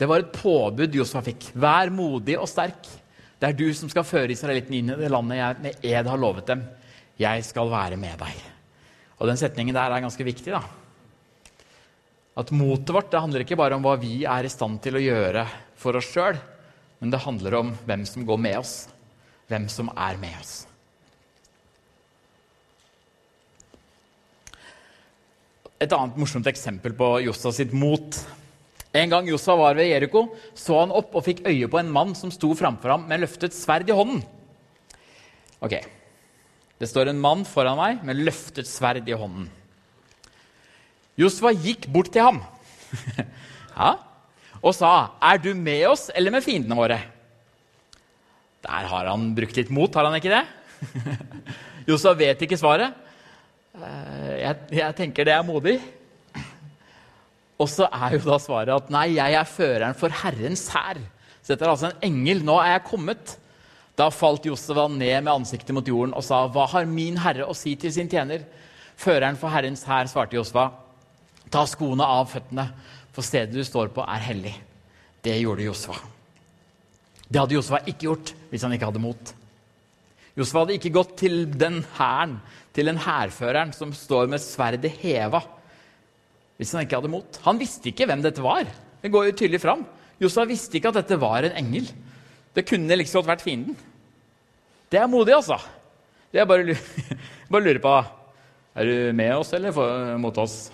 Det 0.00 0.08
var 0.08 0.22
et 0.22 0.32
påbud 0.32 0.94
Josfa 0.96 1.20
fikk. 1.24 1.50
Vær 1.60 1.90
modig 1.92 2.38
og 2.40 2.48
sterk. 2.48 2.86
Det 3.40 3.48
er 3.48 3.56
du 3.56 3.66
som 3.76 3.88
skal 3.92 4.06
føre 4.08 4.32
israelittene 4.32 4.78
inn 4.78 4.92
i 4.94 4.96
det 4.96 5.10
landet 5.12 5.40
jeg 5.40 5.64
med 5.64 5.84
ed 5.90 6.08
har 6.08 6.20
lovet 6.20 6.46
dem. 6.48 6.64
'Jeg 7.20 7.44
skal 7.44 7.68
være 7.68 7.96
med 8.00 8.16
deg'. 8.16 8.44
Og 9.20 9.28
Den 9.28 9.36
setningen 9.36 9.74
der 9.74 9.92
er 9.92 10.00
ganske 10.00 10.24
viktig. 10.24 10.52
da. 10.52 10.62
At 12.36 12.50
motet 12.50 12.88
vårt 12.88 13.10
det 13.10 13.20
handler 13.20 13.40
ikke 13.44 13.56
bare 13.56 13.76
om 13.76 13.82
hva 13.82 14.00
vi 14.00 14.24
er 14.24 14.44
i 14.44 14.48
stand 14.48 14.80
til 14.80 14.96
å 14.96 15.04
gjøre 15.04 15.46
for 15.76 15.96
oss 15.96 16.08
sjøl, 16.08 16.38
men 17.00 17.12
det 17.12 17.22
handler 17.24 17.56
om 17.56 17.70
hvem 17.88 18.04
som 18.08 18.26
går 18.28 18.40
med 18.40 18.58
oss. 18.60 18.74
Hvem 19.48 19.66
som 19.72 19.88
er 19.96 20.18
med 20.20 20.36
oss. 20.38 20.52
Et 25.80 25.92
annet 25.96 26.18
morsomt 26.20 26.46
eksempel 26.46 26.92
på 26.92 27.06
Jossa 27.24 27.50
sitt 27.56 27.72
mot. 27.72 28.18
En 28.92 29.10
gang 29.10 29.28
Jossa 29.30 29.54
var 29.56 29.78
ved 29.78 29.88
Jeriko, 29.88 30.26
så 30.52 30.82
han 30.82 30.92
opp 30.92 31.14
og 31.16 31.24
fikk 31.24 31.40
øye 31.48 31.70
på 31.70 31.80
en 31.80 31.92
mann 31.94 32.12
som 32.18 32.32
sto 32.34 32.50
framfor 32.58 32.92
ham 32.92 33.06
med 33.08 33.22
løftet 33.22 33.56
sverd 33.56 33.88
i 33.88 33.96
hånden. 33.96 34.20
Ok, 35.64 35.80
Det 36.80 36.88
står 36.88 37.10
en 37.10 37.20
mann 37.20 37.42
foran 37.44 37.76
meg 37.76 38.04
med 38.08 38.22
løftet 38.24 38.64
sverd 38.64 39.08
i 39.08 39.12
hånden. 39.12 39.50
Josfa 41.20 41.52
gikk 41.52 41.84
bort 41.92 42.08
til 42.14 42.24
ham 42.24 42.38
ja, 43.76 43.90
og 44.60 44.74
sa, 44.74 45.10
'Er 45.20 45.38
du 45.38 45.54
med 45.54 45.86
oss 45.88 46.10
eller 46.14 46.30
med 46.30 46.44
fiendene 46.44 46.76
våre?' 46.76 47.00
Der 48.60 48.84
har 48.86 49.06
han 49.06 49.34
brukt 49.34 49.56
litt 49.56 49.70
mot, 49.70 49.94
har 49.94 50.04
han 50.04 50.14
ikke 50.20 50.36
det? 50.36 50.46
Josef 51.88 52.18
vet 52.18 52.42
ikke 52.44 52.58
svaret. 52.60 52.92
Eh, 53.72 54.36
jeg, 54.42 54.56
jeg 54.70 54.96
tenker 54.98 55.24
det 55.24 55.32
er 55.32 55.46
modig. 55.46 55.80
Og 57.60 57.68
så 57.68 57.88
er 57.88 58.16
jo 58.16 58.24
da 58.24 58.36
svaret 58.40 58.72
at 58.72 58.92
nei, 58.92 59.16
jeg 59.16 59.36
er 59.36 59.48
føreren 59.48 59.96
for 59.96 60.12
Herrens 60.12 60.68
hær. 60.72 61.00
Så 61.40 61.54
dette 61.54 61.64
er 61.64 61.72
altså 61.72 61.90
en 61.90 62.04
engel. 62.10 62.44
Nå 62.44 62.58
er 62.60 62.74
jeg 62.74 62.86
kommet. 62.88 63.34
Da 63.96 64.08
falt 64.12 64.46
Josef 64.48 64.78
ned 64.92 65.24
med 65.24 65.32
ansiktet 65.32 65.74
mot 65.76 65.86
jorden 65.86 66.14
og 66.16 66.24
sa, 66.24 66.46
Hva 66.48 66.66
har 66.72 66.88
min 66.88 67.18
herre 67.20 67.48
å 67.48 67.56
si 67.56 67.74
til 67.76 67.92
sin 67.92 68.08
tjener? 68.08 68.46
Føreren 69.00 69.36
for 69.40 69.52
Herrens 69.52 69.84
hær 69.88 70.08
svarte 70.08 70.36
Josfa, 70.36 70.70
Ta 71.50 71.64
skoene 71.66 72.06
av 72.06 72.28
føttene, 72.30 72.68
for 73.14 73.26
stedet 73.26 73.54
du 73.54 73.62
står 73.66 73.90
på, 73.94 74.04
er 74.04 74.26
hellig. 74.30 74.54
Det 75.24 75.36
gjorde 75.40 75.66
Josva. 75.66 75.98
Det 77.30 77.38
hadde 77.38 77.56
Josva 77.56 77.82
ikke 77.86 78.08
gjort 78.08 78.32
hvis 78.50 78.64
han 78.66 78.74
ikke 78.74 78.88
hadde 78.90 79.02
mot. 79.02 79.32
Josva 80.38 80.64
hadde 80.64 80.76
ikke 80.78 80.92
gått 80.94 81.16
til 81.20 81.42
den 81.58 81.80
hæren, 81.96 82.38
til 82.74 82.88
den 82.88 83.00
hærføreren 83.02 83.74
som 83.74 83.92
står 83.94 84.30
med 84.30 84.42
sverdet 84.42 84.92
heva, 85.02 85.42
hvis 86.60 86.72
han 86.76 86.84
ikke 86.84 87.00
hadde 87.00 87.12
mot. 87.12 87.40
Han 87.46 87.58
visste 87.60 87.90
ikke 87.90 88.06
hvem 88.08 88.22
dette 88.24 88.44
var. 88.44 88.68
Det 89.00 89.10
går 89.12 89.30
jo 89.30 89.36
tydelig 89.36 89.62
fram. 89.62 89.84
Josva 90.20 90.44
visste 90.48 90.76
ikke 90.76 90.92
at 90.92 91.00
dette 91.00 91.18
var 91.20 91.46
en 91.46 91.56
engel. 91.56 91.86
Det 92.54 92.66
kunne 92.68 92.98
liksom 92.98 93.26
vært 93.26 93.44
fienden. 93.44 93.76
Det 94.90 94.98
er 95.00 95.10
modig, 95.10 95.36
altså. 95.36 95.56
Det 96.30 96.42
er 96.42 96.48
bare, 96.50 96.76
bare 97.50 97.64
lurer 97.64 97.82
på 97.82 97.94
Er 98.78 98.86
du 98.86 99.12
med 99.16 99.32
oss 99.34 99.52
eller 99.56 100.18
mot 100.18 100.36
oss? 100.38 100.70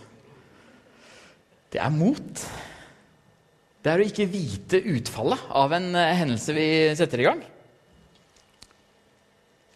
Det 1.72 1.83
er 1.83 1.92
mot. 1.92 2.46
Det 3.83 3.92
er 3.92 4.02
å 4.02 4.07
ikke 4.07 4.26
vite 4.31 4.81
utfallet 4.96 5.42
av 5.55 5.74
en 5.76 5.92
eh, 5.94 6.14
hendelse 6.18 6.55
vi 6.57 6.66
setter 6.98 7.22
i 7.22 7.26
gang. 7.29 7.42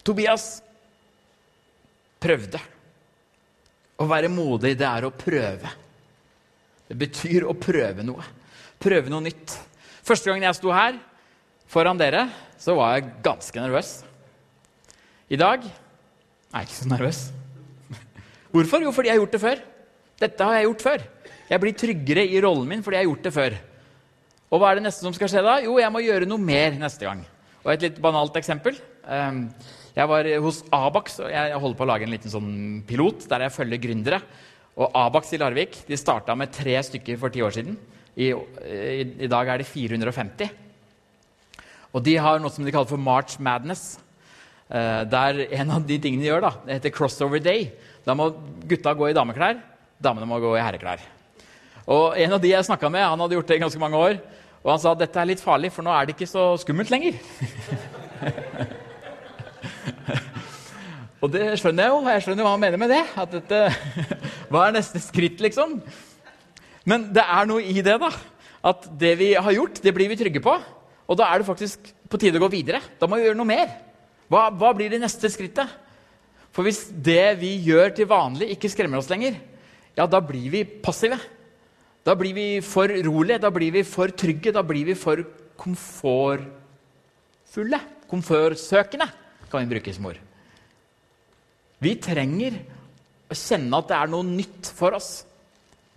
Tobias 0.06 0.46
prøvde. 2.22 2.60
Å 4.00 4.06
være 4.08 4.30
modig, 4.32 4.74
det 4.80 4.88
er 4.88 5.06
å 5.06 5.12
prøve. 5.14 5.70
Det 6.88 6.96
betyr 6.98 7.46
å 7.46 7.54
prøve 7.54 8.02
noe. 8.06 8.24
Prøve 8.80 9.12
noe 9.12 9.22
nytt. 9.28 9.54
Første 10.02 10.30
gangen 10.30 10.48
jeg 10.48 10.58
sto 10.58 10.72
her 10.74 10.96
foran 11.70 12.00
dere, 12.00 12.24
så 12.58 12.74
var 12.74 12.96
jeg 12.96 13.12
ganske 13.22 13.62
nervøs. 13.62 13.92
I 15.30 15.38
dag 15.38 15.62
er 15.62 16.64
jeg 16.64 16.66
ikke 16.66 16.78
så 16.80 16.90
nervøs. 16.90 17.20
Hvorfor? 18.56 18.82
Jo, 18.82 18.94
fordi 18.96 19.12
jeg 19.12 19.14
har 19.14 19.22
gjort 19.22 19.36
det 19.36 19.42
før. 19.44 19.62
Dette 20.24 20.48
har 20.48 20.58
jeg 20.58 20.66
gjort 20.66 20.86
før. 20.88 21.04
Jeg 21.50 21.62
blir 21.62 21.74
tryggere 21.74 22.22
i 22.30 22.38
rollen 22.42 22.68
min 22.70 22.82
fordi 22.84 23.00
jeg 23.00 23.06
har 23.06 23.10
gjort 23.10 23.26
det 23.26 23.34
før. 23.34 23.58
Og 24.50 24.60
hva 24.60 24.70
er 24.70 24.78
det 24.78 24.86
neste 24.86 25.02
som 25.02 25.14
skal 25.14 25.30
skje 25.30 25.42
da? 25.46 25.56
Jo, 25.64 25.76
jeg 25.82 25.90
må 25.94 26.02
gjøre 26.02 26.28
noe 26.30 26.42
mer 26.42 26.76
neste 26.78 27.06
gang. 27.06 27.24
Og 27.64 27.72
et 27.72 27.84
litt 27.86 27.98
banalt 28.02 28.38
eksempel. 28.38 28.78
Ehm, 29.10 29.44
jeg 29.96 30.10
var 30.10 30.28
hos 30.44 30.62
Abax 30.74 31.18
og 31.24 31.32
jeg 31.32 31.58
holder 31.58 31.78
på 31.78 31.86
å 31.86 31.90
lage 31.90 32.06
en 32.06 32.14
liten 32.14 32.32
sånn 32.32 32.52
pilot 32.86 33.26
der 33.30 33.46
jeg 33.46 33.56
følger 33.56 33.82
gründere. 33.82 34.22
Og 34.78 34.94
Abax 34.96 35.34
i 35.34 35.40
Larvik 35.42 35.82
de 35.88 35.98
starta 35.98 36.36
med 36.38 36.54
tre 36.54 36.78
stykker 36.86 37.18
for 37.20 37.34
ti 37.34 37.42
år 37.42 37.54
siden. 37.58 37.76
I, 38.14 38.30
i, 38.30 39.02
I, 39.26 39.30
dag 39.30 39.50
er 39.50 39.62
det 39.62 39.68
450. 39.70 40.50
Og 41.90 42.02
de 42.06 42.16
har 42.22 42.38
noe 42.38 42.54
som 42.54 42.66
de 42.66 42.74
kaller 42.74 42.90
for 42.90 43.02
March 43.02 43.38
Madness. 43.42 43.98
Uh, 44.70 45.02
der 45.10 45.48
en 45.50 45.74
av 45.74 45.82
de 45.82 45.96
tingene 45.98 46.22
de 46.22 46.28
gjør, 46.30 46.44
da, 46.46 46.52
det 46.62 46.76
heter 46.78 46.94
crossover 46.94 47.42
day. 47.42 47.72
Da 48.06 48.14
må 48.14 48.30
gutta 48.70 48.94
gå 48.94 49.10
i 49.10 49.16
dameklær, 49.16 49.58
damene 49.98 50.30
må 50.30 50.38
gå 50.42 50.54
i 50.54 50.62
herreklær. 50.62 51.02
Og 51.90 52.14
En 52.14 52.36
av 52.36 52.42
de 52.42 52.52
jeg 52.52 52.66
snakka 52.68 52.86
med, 52.92 53.02
han 53.02 53.18
hadde 53.18 53.34
gjort 53.34 53.48
det 53.50 53.56
i 53.58 53.64
ganske 53.64 53.80
mange 53.82 53.98
år. 53.98 54.20
Og 54.60 54.68
han 54.70 54.80
sa 54.82 54.92
at 54.92 55.00
dette 55.00 55.18
er 55.18 55.30
litt 55.32 55.42
farlig, 55.42 55.72
for 55.74 55.82
nå 55.82 55.90
er 55.90 56.06
det 56.06 56.14
ikke 56.14 56.28
så 56.30 56.52
skummelt 56.60 56.92
lenger. 56.92 57.16
Og 61.20 61.28
det 61.32 61.58
skjønner 61.60 61.84
jeg 61.84 61.92
jo. 61.92 61.98
Jeg 62.08 62.22
skjønner 62.24 62.46
hva 62.46 62.52
han 62.54 62.62
mener 62.62 62.80
med 62.80 62.92
det. 62.94 63.00
At 63.18 63.32
dette, 63.34 63.58
hva 64.52 64.60
er 64.66 64.76
neste 64.78 65.02
skritt, 65.02 65.42
liksom? 65.42 65.80
Men 66.88 67.10
det 67.12 67.24
er 67.24 67.48
noe 67.48 67.60
i 67.60 67.82
det, 67.84 67.96
da. 68.00 68.12
At 68.70 68.86
det 69.00 69.12
vi 69.20 69.32
har 69.34 69.56
gjort, 69.56 69.82
det 69.84 69.94
blir 69.96 70.08
vi 70.12 70.20
trygge 70.20 70.44
på. 70.44 70.54
Og 71.10 71.18
da 71.18 71.26
er 71.26 71.40
det 71.40 71.48
faktisk 71.48 71.90
på 72.10 72.20
tide 72.20 72.38
å 72.38 72.44
gå 72.44 72.52
videre. 72.54 72.80
Da 73.00 73.08
må 73.10 73.18
vi 73.18 73.26
gjøre 73.26 73.40
noe 73.40 73.50
mer. 73.50 73.68
Hva, 74.30 74.46
hva 74.54 74.70
blir 74.76 74.92
det 74.92 75.02
neste 75.02 75.28
skrittet? 75.32 75.68
For 76.54 76.66
hvis 76.66 76.86
det 76.94 77.36
vi 77.42 77.56
gjør 77.66 77.92
til 77.98 78.08
vanlig, 78.10 78.52
ikke 78.54 78.70
skremmer 78.72 79.02
oss 79.02 79.10
lenger, 79.10 79.36
ja, 79.98 80.06
da 80.06 80.22
blir 80.24 80.48
vi 80.54 80.64
passive. 80.64 81.18
Da 82.04 82.14
blir 82.16 82.34
vi 82.34 82.60
for 82.64 82.88
rolige, 82.88 83.38
da 83.42 83.50
blir 83.52 83.72
vi 83.74 83.82
for 83.84 84.08
trygge, 84.08 84.52
da 84.56 84.62
blir 84.64 84.84
vi 84.88 84.94
for 84.98 85.16
komfortfulle. 85.60 86.50
Komfortsøkende, 88.10 89.06
kan 89.50 89.60
vi 89.62 89.70
bruke 89.74 89.92
som 89.94 90.06
ord. 90.10 90.18
Vi 91.80 91.94
trenger 92.02 92.52
å 93.30 93.34
kjenne 93.36 93.78
at 93.78 93.88
det 93.88 93.96
er 93.98 94.08
noe 94.10 94.26
nytt 94.26 94.72
for 94.76 94.90
oss. 94.98 95.10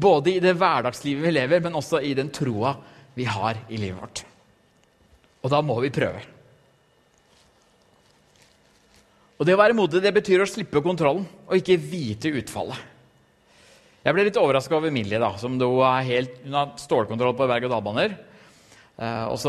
Både 0.04 0.36
i 0.36 0.44
det 0.44 0.54
hverdagslivet 0.60 1.24
vi 1.26 1.32
lever, 1.34 1.60
men 1.63 1.78
også 1.80 1.98
i 2.04 2.13
den 2.18 2.30
troa 2.34 2.76
vi 3.18 3.26
har 3.30 3.56
i 3.70 3.78
livet 3.80 4.02
vårt. 4.02 4.24
Og 5.44 5.52
da 5.52 5.60
må 5.66 5.80
vi 5.84 5.92
prøve. 5.94 6.22
Og 9.39 9.46
Det 9.48 9.56
å 9.56 9.60
være 9.60 9.76
modig 9.76 10.00
det 10.04 10.13
betyr 10.16 10.44
å 10.44 10.48
slippe 10.48 10.82
kontrollen 10.86 11.26
og 11.50 11.58
ikke 11.58 11.76
vite 11.82 12.32
utfallet. 12.32 12.92
Jeg 14.04 14.16
ble 14.16 14.26
litt 14.28 14.38
overraska 14.39 14.76
over 14.76 14.92
Millie, 14.92 15.20
da, 15.22 15.30
som 15.39 15.56
da 15.60 15.68
er 15.94 16.08
helt, 16.10 16.39
hun 16.44 16.58
har 16.58 16.74
stålkontroll 16.82 17.38
på 17.39 17.48
berg-og-dal-baner. 17.48 18.18
Eh, 19.00 19.26
og 19.32 19.39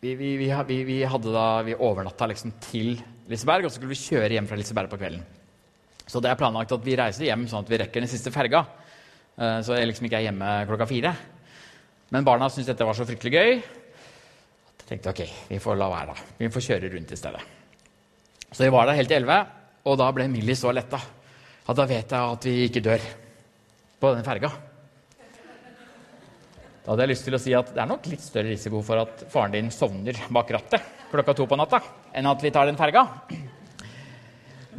vi, 0.00 0.14
vi, 0.16 0.30
vi, 0.38 0.78
vi, 0.88 0.96
hadde 1.04 1.34
da, 1.34 1.48
vi 1.66 1.76
overnatta 1.76 2.30
liksom 2.30 2.54
til 2.64 2.94
Liseberg, 3.28 3.66
og 3.66 3.72
så 3.72 3.76
skulle 3.76 3.92
vi 3.92 4.00
kjøre 4.00 4.38
hjem 4.38 4.48
fra 4.48 4.56
Liseberg 4.56 4.88
på 4.88 5.00
kvelden. 5.02 5.26
Så 6.08 6.24
det 6.24 6.32
er 6.32 6.40
planlagt 6.40 6.72
at 6.72 6.86
vi 6.86 6.96
reiser 6.96 7.28
hjem 7.28 7.44
sånn 7.50 7.66
at 7.66 7.70
vi 7.70 7.82
rekker 7.82 8.00
den 8.00 8.10
siste 8.10 8.32
ferga. 8.32 8.64
Eh, 9.36 9.60
så 9.68 9.76
jeg 9.76 9.92
liksom 9.92 10.08
ikke 10.08 10.22
er 10.22 10.30
hjemme 10.30 10.56
klokka 10.72 10.88
fire. 10.88 11.12
Men 12.10 12.24
barna 12.26 12.48
syntes 12.48 12.72
dette 12.72 12.88
var 12.88 12.96
så 12.96 13.06
fryktelig 13.06 13.36
gøy 13.36 13.52
jeg 14.90 14.98
tenkte 14.98 15.12
ok, 15.12 15.20
vi 15.52 15.58
får 15.62 15.76
la 15.78 15.86
være. 15.86 16.10
da. 16.10 16.30
Vi 16.40 16.48
får 16.50 16.64
kjøre 16.64 16.88
rundt 16.90 17.12
i 17.14 17.18
stedet. 17.20 17.42
Så 18.50 18.64
vi 18.64 18.70
var 18.74 18.88
der 18.88 18.96
helt 18.98 19.06
til 19.06 19.20
elleve, 19.20 19.36
og 19.86 19.98
da 20.00 20.08
ble 20.10 20.24
Millie 20.26 20.58
så 20.58 20.72
letta 20.74 20.98
at 21.66 21.76
da 21.76 21.86
vet 21.88 22.12
jeg 22.12 22.34
at 22.34 22.46
vi 22.48 22.56
ikke 22.66 22.82
dør 22.84 23.04
på 24.00 24.12
den 24.16 24.26
ferga. 24.26 24.50
Da 26.80 26.94
hadde 26.94 27.04
jeg 27.04 27.12
lyst 27.12 27.26
til 27.28 27.36
å 27.36 27.42
si 27.42 27.52
at 27.54 27.74
det 27.74 27.82
er 27.82 27.90
nok 27.90 28.06
litt 28.10 28.24
større 28.24 28.50
risiko 28.50 28.80
for 28.84 29.02
at 29.02 29.24
faren 29.30 29.52
din 29.54 29.68
sovner 29.74 30.16
bak 30.32 30.50
rattet 30.56 30.96
klokka 31.10 31.34
to 31.36 31.46
på 31.50 31.58
natta 31.58 31.82
enn 32.16 32.28
at 32.30 32.42
vi 32.42 32.52
tar 32.54 32.70
den 32.70 32.78
ferga. 32.78 33.04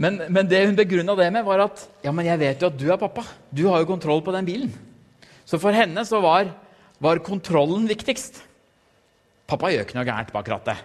Men, 0.01 0.17
men 0.31 0.47
det 0.49 0.63
hun 0.65 0.77
begrunna 0.77 1.13
det 1.19 1.27
med, 1.35 1.45
var 1.45 1.65
at 1.67 1.83
ja, 2.01 2.13
men 2.15 2.25
jeg 2.25 2.39
vet 2.41 2.63
jo 2.63 2.71
at 2.71 2.79
du 2.79 2.87
er 2.89 2.99
pappa. 2.99 3.25
Du 3.51 3.67
har 3.67 3.83
jo 3.83 3.89
kontroll 3.89 4.23
på 4.25 4.33
den 4.33 4.47
bilen. 4.47 4.71
Så 5.45 5.59
for 5.61 5.75
henne 5.75 6.03
så 6.07 6.21
var, 6.23 6.49
var 7.03 7.21
kontrollen 7.25 7.85
viktigst. 7.89 8.39
Pappa 9.51 9.69
gjør 9.71 9.85
ikke 9.85 9.99
noe 9.99 10.07
gærent 10.07 10.31
bak 10.33 10.51
rattet. 10.53 10.83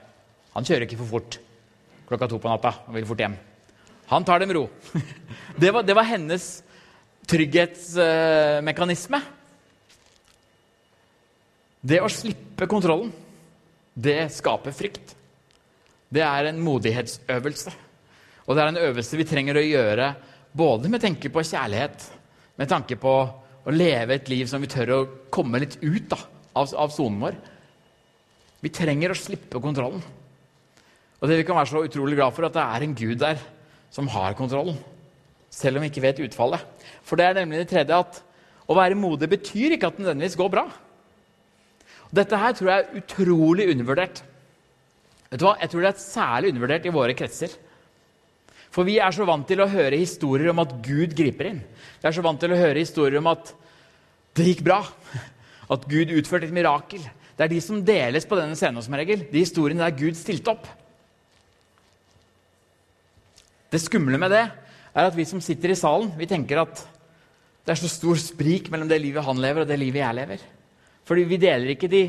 Han 0.56 0.66
kjører 0.66 0.87
ikke 0.87 0.98
for 1.00 1.16
fort 1.16 1.38
klokka 2.06 2.28
to 2.30 2.40
på 2.42 2.50
natta 2.50 2.74
og 2.87 2.96
vil 2.98 3.06
fort 3.09 3.22
hjem. 3.22 3.38
Han 4.07 4.25
tar 4.25 4.40
det 4.40 4.47
med 4.47 4.57
ro. 4.57 4.69
Det 5.57 5.71
var, 5.73 5.83
det 5.88 5.95
var 5.97 6.05
hennes 6.05 6.62
trygghetsmekanisme. 7.25 9.21
Det 11.81 12.01
å 12.05 12.11
slippe 12.12 12.69
kontrollen, 12.69 13.09
det 13.97 14.27
skaper 14.37 14.75
frykt. 14.77 15.14
Det 16.12 16.21
er 16.21 16.51
en 16.51 16.61
modighetsøvelse. 16.61 17.73
Og 18.45 18.53
det 18.53 18.62
er 18.62 18.73
en 18.75 18.83
øvelse 18.85 19.16
vi 19.16 19.27
trenger 19.29 19.57
å 19.57 19.64
gjøre 19.64 20.11
både 20.53 20.92
med 20.92 21.01
tanke 21.03 21.33
på 21.33 21.47
kjærlighet, 21.49 22.05
med 22.61 22.69
tanke 22.71 23.01
på 23.01 23.16
å 23.16 23.75
leve 23.75 24.21
et 24.21 24.29
liv 24.29 24.45
som 24.51 24.61
vi 24.61 24.71
tør 24.71 24.92
å 24.92 25.01
komme 25.33 25.64
litt 25.64 25.81
ut 25.81 26.07
da, 26.12 26.21
av 26.61 26.92
sonen 26.95 27.25
vår. 27.25 27.40
Vi 28.61 28.77
trenger 28.77 29.12
å 29.12 29.19
slippe 29.19 29.61
kontrollen. 29.62 30.05
Og 31.16 31.29
det 31.29 31.40
vi 31.40 31.49
kan 31.49 31.57
være 31.57 31.73
så 31.73 31.85
utrolig 31.88 32.21
glad 32.21 32.37
for, 32.37 32.47
at 32.47 32.57
det 32.57 32.64
er 32.64 32.85
en 32.85 32.97
Gud 32.97 33.19
der 33.25 33.40
som 33.94 34.09
har 34.12 34.37
kontrollen. 34.38 34.79
Selv 35.53 35.79
om 35.79 35.85
vi 35.85 35.90
ikke 35.90 36.05
vet 36.05 36.22
utfallet. 36.25 36.62
For 37.07 37.18
det 37.18 37.29
er 37.29 37.38
nemlig 37.40 37.64
det 37.64 37.70
tredje 37.72 38.01
at 38.03 38.22
å 38.66 38.77
være 38.77 38.99
modig 38.99 39.29
betyr 39.31 39.77
ikke 39.77 39.90
at 39.90 39.99
det 39.99 40.05
nødvendigvis 40.05 40.38
går 40.38 40.51
bra. 40.53 40.66
Dette 42.14 42.38
her 42.38 42.55
tror 42.57 42.70
jeg 42.70 42.83
er 42.83 42.99
utrolig 43.01 43.68
undervurdert. 43.72 44.22
Vet 45.31 45.40
du 45.40 45.46
hva? 45.46 45.57
Jeg 45.61 45.72
tror 45.72 45.85
det 45.85 45.90
er 45.90 46.03
særlig 46.03 46.53
undervurdert 46.53 46.87
i 46.87 46.94
våre 46.94 47.16
kretser. 47.18 47.55
For 48.75 48.87
vi 48.87 48.99
er 49.01 49.14
så 49.14 49.27
vant 49.27 49.46
til 49.49 49.62
å 49.62 49.70
høre 49.70 49.99
historier 49.99 50.53
om 50.53 50.61
at 50.62 50.75
Gud 50.85 51.14
griper 51.16 51.51
inn. 51.51 51.62
Vi 52.03 52.09
er 52.09 52.14
så 52.14 52.25
vant 52.25 52.40
til 52.42 52.53
å 52.53 52.59
høre 52.59 52.83
historier 52.83 53.22
om 53.22 53.31
at 53.33 53.55
det 54.37 54.51
gikk 54.51 54.66
bra. 54.66 54.83
At 55.72 55.83
Gud 55.90 56.12
utførte 56.14 56.46
et 56.46 56.55
mirakel. 56.55 57.03
Det 57.35 57.42
er 57.42 57.51
de 57.51 57.57
som 57.64 57.81
deles 57.83 58.27
på 58.29 58.37
denne 58.38 58.55
scenen 58.55 58.85
som 58.85 58.94
regel. 58.94 59.25
De 59.33 59.40
historiene 59.42 59.83
der 59.83 59.96
Gud 59.99 60.14
stilte 60.14 60.53
opp. 60.53 60.68
Det 63.76 63.82
skumle 63.84 64.16
med 64.16 64.32
det 64.32 64.40
er 64.96 65.04
at 65.04 65.16
vi 65.16 65.26
som 65.28 65.42
sitter 65.44 65.74
i 65.74 65.76
salen, 65.76 66.08
vi 66.16 66.24
tenker 66.28 66.62
at 66.62 66.78
det 67.66 67.74
er 67.74 67.80
så 67.82 67.90
stor 67.92 68.16
sprik 68.16 68.70
mellom 68.72 68.88
det 68.88 68.96
livet 69.02 69.26
han 69.26 69.36
lever, 69.42 69.66
og 69.66 69.68
det 69.68 69.76
livet 69.76 70.00
jeg 70.00 70.16
lever. 70.16 70.44
Fordi 71.04 71.24
vi 71.28 71.38
deler 71.42 71.74
ikke 71.74 71.90
de 71.92 72.06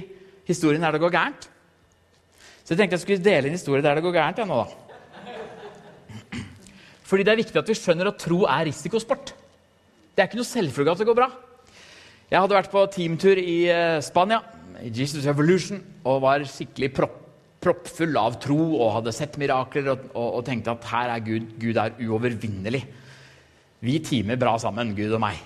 historiene 0.48 0.86
der 0.86 0.96
det 0.96 1.02
går 1.04 1.12
gærent. 1.12 1.50
Så 2.64 2.72
jeg 2.72 2.80
tenkte 2.80 2.96
jeg 2.96 3.04
skulle 3.04 3.26
dele 3.26 3.50
en 3.50 3.58
historie 3.58 3.84
der 3.84 4.00
det 4.00 4.06
går 4.06 4.16
gærent. 4.16 4.40
Ja, 4.40 4.48
nå 4.48 4.62
da. 4.62 6.40
Fordi 7.04 7.26
det 7.28 7.34
er 7.34 7.42
viktig 7.42 7.60
at 7.60 7.74
vi 7.74 7.76
skjønner 7.82 8.14
at 8.14 8.22
tro 8.22 8.46
er 8.48 8.66
risikosport. 8.70 9.36
Det 10.16 10.24
er 10.24 10.30
ikke 10.30 10.40
noe 10.40 10.48
selvfølge 10.48 10.96
at 10.96 11.04
det 11.04 11.10
går 11.10 11.20
bra. 11.20 11.30
Jeg 12.32 12.40
hadde 12.40 12.60
vært 12.62 12.72
på 12.72 12.86
teamtur 12.96 13.44
i 13.44 13.58
eh, 13.72 14.00
Spania, 14.04 14.40
i 14.84 14.92
Jesus 14.92 15.28
Revolution, 15.28 15.84
og 16.08 16.24
var 16.24 16.48
skikkelig 16.48 16.94
propp, 16.96 17.27
proppfull 17.64 18.18
av 18.20 18.38
tro 18.44 18.60
og 18.78 18.96
hadde 19.00 19.16
sett 19.16 19.38
mirakler 19.42 19.92
og, 19.94 20.08
og, 20.14 20.40
og 20.40 20.48
tenkte 20.48 20.76
at 20.76 20.90
her 20.92 21.14
er 21.16 21.26
Gud, 21.26 21.52
Gud 21.62 21.80
er 21.82 21.96
uovervinnelig. 22.04 22.84
Vi 23.86 24.00
teamer 24.06 24.40
bra 24.42 24.56
sammen, 24.62 24.96
Gud 24.98 25.14
og 25.14 25.22
meg. 25.22 25.42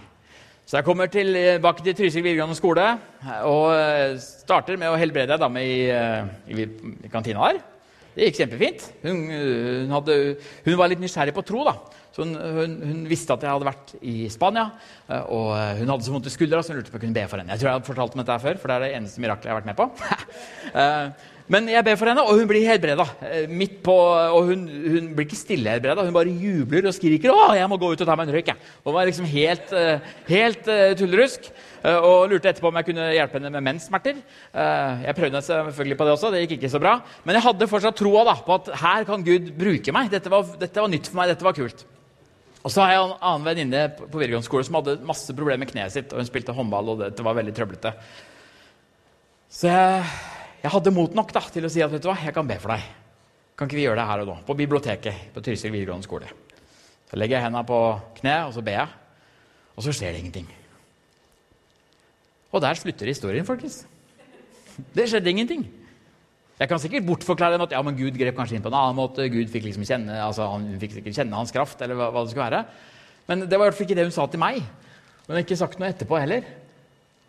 Så 0.71 0.77
jeg 0.79 0.87
kommer 0.87 1.09
tilbake 1.11 1.83
til 1.83 1.95
Trysil 1.97 2.23
videregående 2.23 2.55
skole 2.55 2.85
og 3.43 3.73
eh, 3.75 4.13
starter 4.21 4.77
med 4.79 4.87
å 4.87 4.99
helbrede 4.99 5.35
ei 5.35 5.41
dame 5.41 5.63
i, 5.67 5.73
eh, 5.91 6.29
i, 6.47 6.67
i 7.07 7.11
kantina 7.11 7.49
der. 7.49 7.59
Det 8.11 8.27
gikk 8.27 8.37
kjempefint. 8.41 8.85
Hun, 9.03 9.19
hun, 9.31 9.91
hadde, 9.97 10.15
hun, 10.63 10.77
var 10.79 10.91
litt 10.91 11.01
nysgjerrig 11.03 11.35
på 11.35 11.43
tro. 11.47 11.65
da. 11.67 11.75
Så 12.15 12.23
hun, 12.23 12.35
hun, 12.35 13.03
visste 13.07 13.35
at 13.35 13.43
jeg 13.43 13.51
hadde 13.51 13.67
vært 13.67 13.93
i 13.99 14.15
Spania, 14.31 14.69
eh, 15.07 15.27
og 15.31 15.51
hun 15.81 15.91
hadde 15.91 16.07
så 16.07 16.15
vondt 16.15 16.31
i 16.31 16.33
skuldra 16.37 16.63
så 16.63 16.71
hun 16.71 16.79
lurte 16.79 16.93
på 16.93 16.99
om 16.99 17.01
jeg 17.01 17.07
kunne 17.09 17.19
be 17.19 17.27
for 17.33 17.43
henne. 17.43 17.55
Jeg 17.55 17.63
tror 17.63 17.71
jeg 17.71 17.79
hadde 17.79 17.91
fortalt 17.91 18.15
om 18.15 18.23
dette 18.23 18.39
før, 18.45 18.61
for 18.61 18.71
det 18.71 18.77
er 18.77 18.85
det 18.85 18.95
eneste 19.01 19.25
miraklet 19.25 19.49
jeg 19.49 19.55
har 19.55 19.59
vært 19.59 19.71
med 19.73 19.79
på. 19.81 19.89
Eh, 21.51 21.55
men 21.55 21.67
jeg 21.67 21.83
ber 21.83 21.97
for 21.99 22.11
henne, 22.11 22.23
og 22.23 22.39
hun 22.39 22.47
blir 22.47 22.67
helbreda. 22.67 23.07
Eh, 23.27 23.49
midt 23.49 23.81
på, 23.83 23.95
og 23.95 24.47
hun, 24.47 24.67
hun 24.67 25.11
blir 25.15 25.27
ikke 25.27 25.41
stillehelbreda, 25.41 26.05
hun 26.07 26.15
bare 26.15 26.31
jubler 26.31 26.87
og 26.87 26.95
skriker 26.95 27.29
'Å, 27.31 27.51
jeg 27.59 27.69
må 27.69 27.77
gå 27.77 27.91
ut 27.91 28.01
og 28.01 28.07
ta 28.07 28.15
meg 28.15 28.29
en 28.29 28.35
røyk'. 28.35 28.55
Hun 28.85 28.93
var 28.93 29.05
liksom 29.05 29.25
helt, 29.25 29.75
helt 30.27 30.63
tullerusk. 30.97 31.51
Eh, 31.81 31.97
og 31.97 32.29
lurte 32.29 32.51
etterpå 32.51 32.69
om 32.69 32.77
jeg 32.77 32.87
kunne 32.91 33.07
hjelpe 33.15 33.39
henne 33.39 33.49
med 33.55 33.65
menssmerter. 33.65 34.19
Eh, 34.53 35.05
jeg 35.07 35.17
prøvde 35.17 35.41
selvfølgelig 35.47 35.97
på 35.97 36.05
det 36.05 36.13
også, 36.13 36.31
det 36.31 36.43
gikk 36.43 36.59
ikke 36.59 36.73
så 36.75 36.81
bra. 36.81 36.99
Men 37.25 37.37
jeg 37.37 37.45
hadde 37.47 37.69
fortsatt 37.71 37.97
troa 37.97 38.25
da, 38.27 38.35
på 38.45 38.57
at 38.59 38.69
her 38.83 39.07
kan 39.07 39.25
Gud 39.25 39.49
bruke 39.57 39.95
meg. 39.95 40.11
Dette 40.13 40.29
var, 40.29 40.45
dette 40.61 40.83
var 40.83 40.91
nytt 40.91 41.09
for 41.09 41.21
meg, 41.21 41.31
dette 41.33 41.47
var 41.47 41.57
kult. 41.57 41.85
Og 42.61 42.69
så 42.69 42.83
har 42.83 42.91
jeg 42.93 43.01
en 43.01 43.15
annen 43.17 43.47
venninne 43.47 43.85
på 43.97 44.19
videregående 44.19 44.45
skole 44.45 44.67
som 44.67 44.77
hadde 44.77 44.99
masse 45.07 45.33
problemer 45.33 45.65
med 45.65 45.71
kneet 45.71 45.95
sitt. 45.95 46.13
og 46.13 46.21
Hun 46.21 46.29
spilte 46.29 46.53
håndball, 46.53 46.93
og 46.93 47.01
dette 47.01 47.25
var 47.25 47.39
veldig 47.39 47.55
trøblete. 47.57 47.95
Så 49.51 49.71
jeg, 49.71 50.05
jeg 50.61 50.73
hadde 50.75 50.93
mot 50.93 51.13
nok 51.17 51.33
da, 51.33 51.41
til 51.53 51.65
å 51.65 51.71
si 51.73 51.81
at 51.81 51.91
vet 51.91 52.03
du 52.03 52.09
hva, 52.09 52.17
jeg 52.21 52.35
kan 52.35 52.47
be 52.47 52.57
for 52.61 52.73
deg. 52.75 52.85
Kan 53.57 53.69
ikke 53.69 53.79
vi 53.79 53.85
gjøre 53.87 54.01
det 54.01 54.07
her 54.09 54.23
og 54.23 54.29
nå? 54.29 54.37
På 54.45 54.55
biblioteket 54.57 55.29
på 55.33 55.43
Trysil 55.45 55.73
videregående 55.73 56.05
skole. 56.05 56.29
Så 57.09 57.19
legger 57.19 57.37
jeg 57.37 57.47
hendene 57.47 57.67
på 57.67 57.79
kne, 58.21 58.35
og 58.47 58.55
så 58.55 58.63
ber 58.65 58.77
jeg. 58.77 58.97
Og 59.75 59.85
så 59.85 59.93
skjer 59.95 60.13
det 60.13 60.21
ingenting. 60.21 60.47
Og 62.51 62.61
der 62.63 62.77
slutter 62.79 63.09
historien, 63.09 63.47
folkens. 63.47 63.83
Det 64.95 65.07
skjedde 65.09 65.31
ingenting. 65.31 65.65
Jeg 66.61 66.69
kan 66.69 66.81
sikkert 66.81 67.07
bortforklare 67.07 67.57
at 67.63 67.73
ja, 67.73 67.81
men 67.81 67.97
Gud 67.97 68.17
grep 68.19 68.37
kanskje 68.37 68.59
inn 68.59 68.63
på 68.63 68.69
en 68.69 68.77
annen 68.77 68.97
måte. 68.99 69.25
Gud 69.33 69.49
fikk 69.49 69.65
liksom 69.65 69.85
kjenne, 69.87 70.19
altså, 70.21 70.45
han 70.51 70.67
fikk 70.81 70.99
sikkert 70.99 71.17
kjenne 71.17 71.39
hans 71.39 71.53
kraft, 71.55 71.81
eller 71.81 71.97
hva, 71.97 72.11
hva, 72.13 72.21
det 72.21 72.33
skulle 72.33 72.49
være. 72.51 72.61
Men 73.29 73.47
det 73.47 73.57
var 73.57 73.65
i 73.65 73.71
hvert 73.71 73.79
fall 73.79 73.87
ikke 73.87 73.97
det 73.97 74.05
hun 74.05 74.13
sa 74.13 74.27
til 74.29 74.43
meg. 74.43 74.61
Hun 75.25 75.33
har 75.33 75.41
ikke 75.41 75.57
sagt 75.57 75.81
noe 75.81 75.89
etterpå 75.89 76.19
heller. 76.21 76.45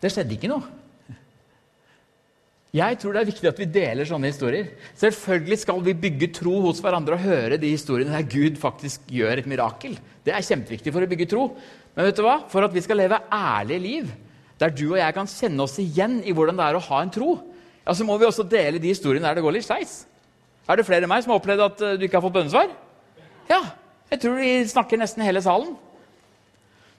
Det 0.02 0.10
skjedde 0.12 0.36
ikke 0.36 0.50
noe. 0.52 0.81
Jeg 2.72 2.96
tror 3.02 3.12
det 3.12 3.20
er 3.20 3.28
viktig 3.28 3.48
at 3.50 3.58
vi 3.60 3.66
deler 3.68 4.08
sånne 4.08 4.30
historier. 4.30 4.70
Selvfølgelig 4.96 5.58
skal 5.60 5.82
vi 5.84 5.92
bygge 6.06 6.30
tro 6.38 6.54
hos 6.64 6.78
hverandre 6.80 7.18
og 7.18 7.24
høre 7.26 7.58
de 7.60 7.68
historiene 7.68 8.14
der 8.14 8.24
Gud 8.24 8.56
faktisk 8.60 9.02
gjør 9.12 9.42
et 9.42 9.48
mirakel. 9.50 9.98
Det 10.24 10.32
er 10.32 10.46
kjempeviktig 10.46 10.94
for 10.94 11.04
å 11.04 11.08
bygge 11.10 11.26
tro. 11.28 11.42
Men 11.92 12.08
vet 12.08 12.16
du 12.16 12.22
hva? 12.24 12.38
for 12.48 12.64
at 12.64 12.72
vi 12.72 12.80
skal 12.80 12.96
leve 13.02 13.18
ærlige 13.28 13.82
liv, 13.84 14.08
der 14.56 14.72
du 14.72 14.86
og 14.86 14.96
jeg 14.96 15.16
kan 15.18 15.28
kjenne 15.28 15.66
oss 15.66 15.76
igjen 15.82 16.22
i 16.24 16.32
hvordan 16.32 16.56
det 16.56 16.64
er 16.64 16.78
å 16.78 16.84
ha 16.86 17.00
en 17.04 17.12
tro, 17.12 17.34
ja, 17.82 17.92
så 17.92 18.06
må 18.08 18.16
vi 18.16 18.24
også 18.24 18.46
dele 18.48 18.80
de 18.80 18.92
historiene 18.94 19.26
der 19.26 19.36
det 19.36 19.44
går 19.44 19.56
litt 19.58 19.66
skeis. 19.66 20.06
Er 20.64 20.80
det 20.80 20.86
flere 20.88 21.04
enn 21.04 21.12
meg 21.12 21.26
som 21.26 21.34
har 21.34 21.42
opplevd 21.42 21.64
at 21.66 21.84
eh, 21.84 21.98
du 22.00 22.06
ikke 22.06 22.16
har 22.22 22.24
fått 22.24 22.36
bønnesvar? 22.38 22.72
Ja. 23.50 23.60
Jeg 24.12 24.22
tror 24.22 24.40
de 24.40 24.48
snakker 24.70 25.00
nesten 25.00 25.24
hele 25.26 25.44
salen. 25.44 25.74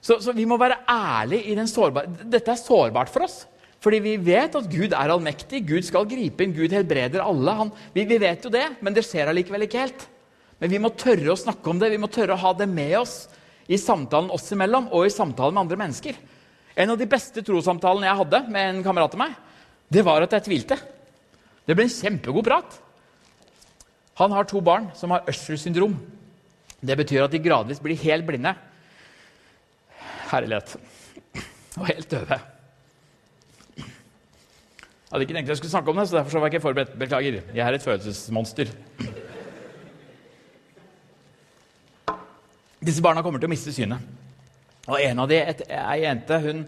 Så, 0.04 0.20
så 0.22 0.34
vi 0.36 0.46
må 0.46 0.60
være 0.60 0.84
ærlige 0.90 1.50
i 1.50 1.58
den 1.58 1.70
sårbare 1.70 2.28
Dette 2.30 2.52
er 2.52 2.60
sårbart 2.60 3.10
for 3.10 3.26
oss. 3.26 3.40
Fordi 3.84 4.00
vi 4.00 4.14
vet 4.16 4.54
at 4.56 4.68
Gud 4.72 4.94
er 4.96 5.12
allmektig. 5.12 5.60
Gud 5.68 5.84
skal 5.84 6.08
gripe 6.08 6.44
inn. 6.44 6.54
Gud 6.56 6.72
helbreder 6.72 7.20
alle. 7.20 7.56
Han, 7.58 7.72
vi, 7.92 8.06
vi, 8.08 8.16
vet 8.22 8.46
jo 8.46 8.52
det, 8.52 8.64
men 8.80 8.96
det 8.96 9.04
skjer 9.04 9.28
allikevel 9.28 9.66
ikke 9.66 9.82
helt. 9.82 10.06
Men 10.62 10.72
vi 10.72 10.80
må 10.80 10.88
tørre 10.96 11.34
å 11.34 11.36
snakke 11.36 11.68
om 11.68 11.82
det. 11.82 11.90
Vi 11.92 12.00
må 12.00 12.08
tørre 12.08 12.36
å 12.36 12.40
ha 12.40 12.54
det 12.56 12.68
med 12.70 12.94
oss 13.02 13.26
i 13.68 13.76
samtalen 13.80 14.30
oss 14.32 14.48
imellom 14.52 14.90
og 14.92 15.06
i 15.06 15.12
samtalen 15.12 15.56
med 15.56 15.66
andre 15.66 15.80
mennesker. 15.82 16.16
En 16.80 16.94
av 16.94 17.00
de 17.00 17.08
beste 17.08 17.44
trossamtalene 17.44 18.08
jeg 18.08 18.20
hadde 18.22 18.40
med 18.56 18.70
en 18.70 18.80
kamerat 18.86 19.14
av 19.16 19.20
meg, 19.20 19.36
det 19.92 20.04
var 20.06 20.24
at 20.24 20.32
jeg 20.36 20.46
tvilte. 20.48 20.80
Det 21.64 21.76
ble 21.76 21.86
en 21.86 21.92
kjempegod 21.92 22.48
prat. 22.48 22.80
Han 24.20 24.32
har 24.32 24.48
to 24.48 24.62
barn 24.64 24.88
som 24.96 25.12
har 25.12 25.28
Usher 25.28 25.60
syndrom. 25.60 25.98
Det 26.84 26.96
betyr 27.00 27.26
at 27.26 27.36
de 27.36 27.42
gradvis 27.42 27.82
blir 27.84 28.00
helt 28.04 28.26
blinde. 28.28 28.54
Herlighet. 30.32 30.76
Og 31.76 31.88
helt 31.88 32.10
døve. 32.10 32.40
Hadde 35.14 35.28
ikke 35.28 35.34
tenkt 35.36 35.50
jeg 35.52 35.58
skulle 35.60 35.70
snakke 35.70 35.92
om 35.92 35.98
det, 36.00 36.08
så 36.10 36.16
derfor 36.16 36.42
var 36.42 36.48
jeg 36.50 36.56
ikke 36.56 36.64
forberedt. 36.64 36.94
Beklager. 36.98 37.36
Jeg 37.54 37.62
er 37.62 37.76
et 37.76 37.84
følelsesmonster. 37.84 38.72
Disse 42.82 43.04
barna 43.04 43.22
kommer 43.22 43.38
til 43.38 43.46
å 43.46 43.52
miste 43.52 43.70
synet. 43.70 44.02
Og 44.88 44.96
en 44.98 45.20
av 45.22 45.28
de, 45.30 45.38
ei 45.38 46.00
jente, 46.02 46.38
hun, 46.42 46.64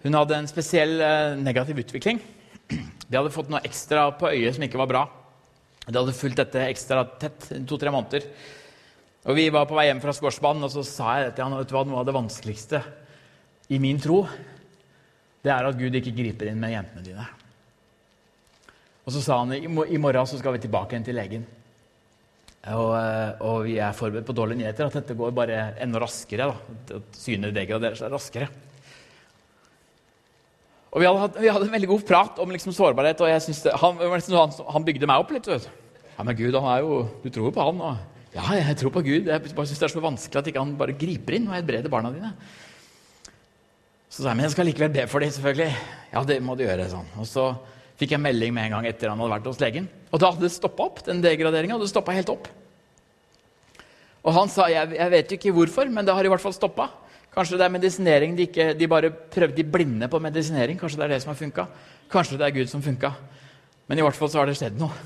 hun, 0.00 0.16
hadde 0.16 0.38
en 0.38 0.48
spesiell 0.48 0.94
eh, 1.04 1.34
negativ 1.44 1.82
utvikling. 1.82 2.22
De 2.72 3.18
hadde 3.18 3.34
fått 3.34 3.52
noe 3.52 3.60
ekstra 3.68 4.06
på 4.16 4.30
øyet 4.32 4.56
som 4.56 4.64
ikke 4.64 4.80
var 4.80 4.88
bra. 4.88 5.02
De 5.84 5.92
hadde 5.92 6.16
fulgt 6.16 6.40
dette 6.40 6.62
ekstra 6.70 7.02
tett 7.20 7.50
to-tre 7.68 7.92
måneder. 7.92 8.24
Og 9.28 9.36
Vi 9.36 9.44
var 9.52 9.68
på 9.68 9.76
vei 9.76 9.90
hjem 9.90 10.00
fra 10.00 10.16
Skorsbanen, 10.16 10.64
og 10.64 10.72
så 10.72 10.86
sa 10.88 11.18
jeg 11.20 11.34
til 11.36 11.44
han, 11.44 11.58
vet 11.60 11.68
du 11.68 11.76
hva, 11.76 11.84
noe 11.84 12.00
av 12.00 12.08
det 12.08 12.16
vanskeligste 12.16 12.80
i 13.68 13.82
min 13.82 14.00
tro 14.00 14.22
det 15.44 15.52
er 15.52 15.68
at 15.68 15.76
Gud 15.76 15.94
ikke 15.96 16.16
griper 16.16 16.48
inn 16.50 16.58
med 16.60 16.72
jentene 16.74 17.04
dine. 17.04 17.28
Og 19.06 19.14
så 19.14 19.22
sa 19.24 19.40
han 19.40 19.54
i 19.56 19.66
morgen 20.00 20.28
så 20.28 20.38
skal 20.38 20.54
vi 20.56 20.62
tilbake 20.66 20.94
igjen 20.94 21.06
til 21.08 21.18
legen. 21.18 21.46
Og, 22.68 22.90
eh, 22.92 23.30
og, 23.40 23.62
vi 23.64 23.78
er 23.80 23.96
forberedt 23.96 24.26
på 24.28 24.36
dårlige 24.36 24.60
nyheter, 24.60 24.90
at 24.90 24.98
dette 24.98 25.16
går 25.16 25.32
bare 25.32 25.60
enda 25.80 26.02
raskere. 26.02 26.50
Da. 26.50 26.98
At 26.98 27.16
synet 27.16 27.56
degraderer 27.56 27.96
seg 27.96 28.12
raskere. 28.12 28.50
Og 30.90 31.00
vi 31.00 31.06
hadde, 31.06 31.40
vi 31.40 31.48
hadde, 31.48 31.68
en 31.68 31.76
veldig 31.76 31.88
god 31.92 32.06
prat 32.06 32.40
om 32.42 32.50
liksom 32.50 32.74
sårbarhet, 32.74 33.20
og 33.22 33.30
jeg 33.30 33.44
synes 33.46 33.62
det, 33.62 33.74
han, 33.78 34.00
han, 34.02 34.56
han, 34.74 34.86
bygde 34.86 35.08
meg 35.08 35.22
opp 35.22 35.32
litt. 35.32 35.48
Vet. 35.48 35.68
Ja, 36.16 36.26
men 36.26 36.36
Gud, 36.36 36.56
han 36.58 36.72
er 36.74 36.82
jo, 36.84 37.04
Du 37.22 37.30
tror 37.30 37.48
jo 37.48 37.54
på 37.56 37.68
han. 37.70 37.80
Og, 37.86 38.24
ja, 38.34 38.44
jeg 38.58 38.76
tror 38.82 38.92
på 38.98 39.04
Gud. 39.06 39.30
Jeg 39.30 39.44
bare 39.46 39.66
synes 39.70 39.80
det 39.80 39.88
er 39.88 39.94
så 39.94 40.04
vanskelig 40.04 40.42
at 40.42 40.50
ikke 40.50 40.64
han 40.64 40.76
bare 40.78 40.98
griper 40.98 41.38
inn 41.38 41.48
og 41.48 41.56
helbreder 41.56 41.92
barna 41.92 42.12
dine. 42.12 42.34
Så 44.10 44.20
sa 44.20 44.32
jeg 44.32 44.40
men 44.40 44.48
jeg 44.48 44.56
skal 44.56 44.68
likevel 44.68 44.92
be 44.92 45.06
for 45.08 45.22
dem, 45.22 45.32
selvfølgelig. 45.32 45.70
Ja, 46.10 46.24
det 46.26 46.40
må 46.44 46.58
du 46.58 46.66
gjøre. 46.66 46.90
sånn. 46.90 47.08
Og 47.16 47.30
så 47.30 47.52
fikk 48.00 48.14
jeg 48.16 48.22
melding 48.22 48.54
med 48.56 48.68
en 48.68 48.78
gang 48.78 48.88
etter 48.88 49.12
han 49.12 49.20
hadde 49.20 49.34
vært 49.34 49.50
hos 49.50 49.60
legen. 49.60 49.86
Og 50.10 50.22
da 50.22 50.32
hadde 50.32 50.46
det 50.46 50.54
stoppa 50.54 50.88
opp. 50.88 51.04
den 51.04 51.20
degraderinga 51.20 51.76
hadde 51.76 51.90
stoppa 51.90 52.16
helt 52.16 52.32
opp. 52.32 52.48
Og 54.24 54.34
han 54.36 54.50
sa 54.52 54.68
jeg, 54.72 54.96
jeg 54.96 55.12
vet 55.12 55.36
ikke 55.36 55.52
hvorfor, 55.56 55.88
men 55.92 56.04
det 56.04 56.16
har 56.16 56.24
i 56.24 56.32
hvert 56.32 56.42
fall 56.42 56.56
stoppa. 56.56 56.88
Kanskje 57.30 57.60
det 57.60 57.66
er 57.66 57.72
medisinering 57.72 58.34
de, 58.36 58.48
ikke, 58.48 58.72
de 58.74 58.88
bare 58.90 59.12
prøvde 59.12 59.56
de 59.60 59.64
blinde 59.64 60.08
på 60.10 60.20
medisinering. 60.22 60.80
Kanskje 60.80 61.00
det 61.00 61.06
er 61.06 61.14
det 61.14 61.20
som 61.22 61.32
har 61.32 61.38
funka. 61.38 61.66
Kanskje 62.10 62.40
det 62.40 62.48
er 62.48 62.56
Gud 62.56 62.72
som 62.72 62.82
funka. 62.84 63.12
Men 63.86 64.00
i 64.00 64.04
hvert 64.04 64.18
fall 64.18 64.32
så 64.32 64.40
har 64.40 64.50
det 64.50 64.56
skjedd 64.58 64.80
noe. 64.80 64.96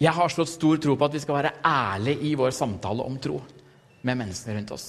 Jeg 0.00 0.16
har 0.16 0.32
slått 0.32 0.52
stor 0.52 0.78
tro 0.80 0.94
på 0.96 1.08
at 1.08 1.16
vi 1.16 1.20
skal 1.20 1.36
være 1.36 1.56
ærlige 1.66 2.24
i 2.30 2.36
vår 2.38 2.54
samtale 2.56 3.04
om 3.04 3.18
tro 3.20 3.40
med 4.06 4.16
menneskene 4.16 4.56
rundt 4.56 4.72
oss. 4.76 4.86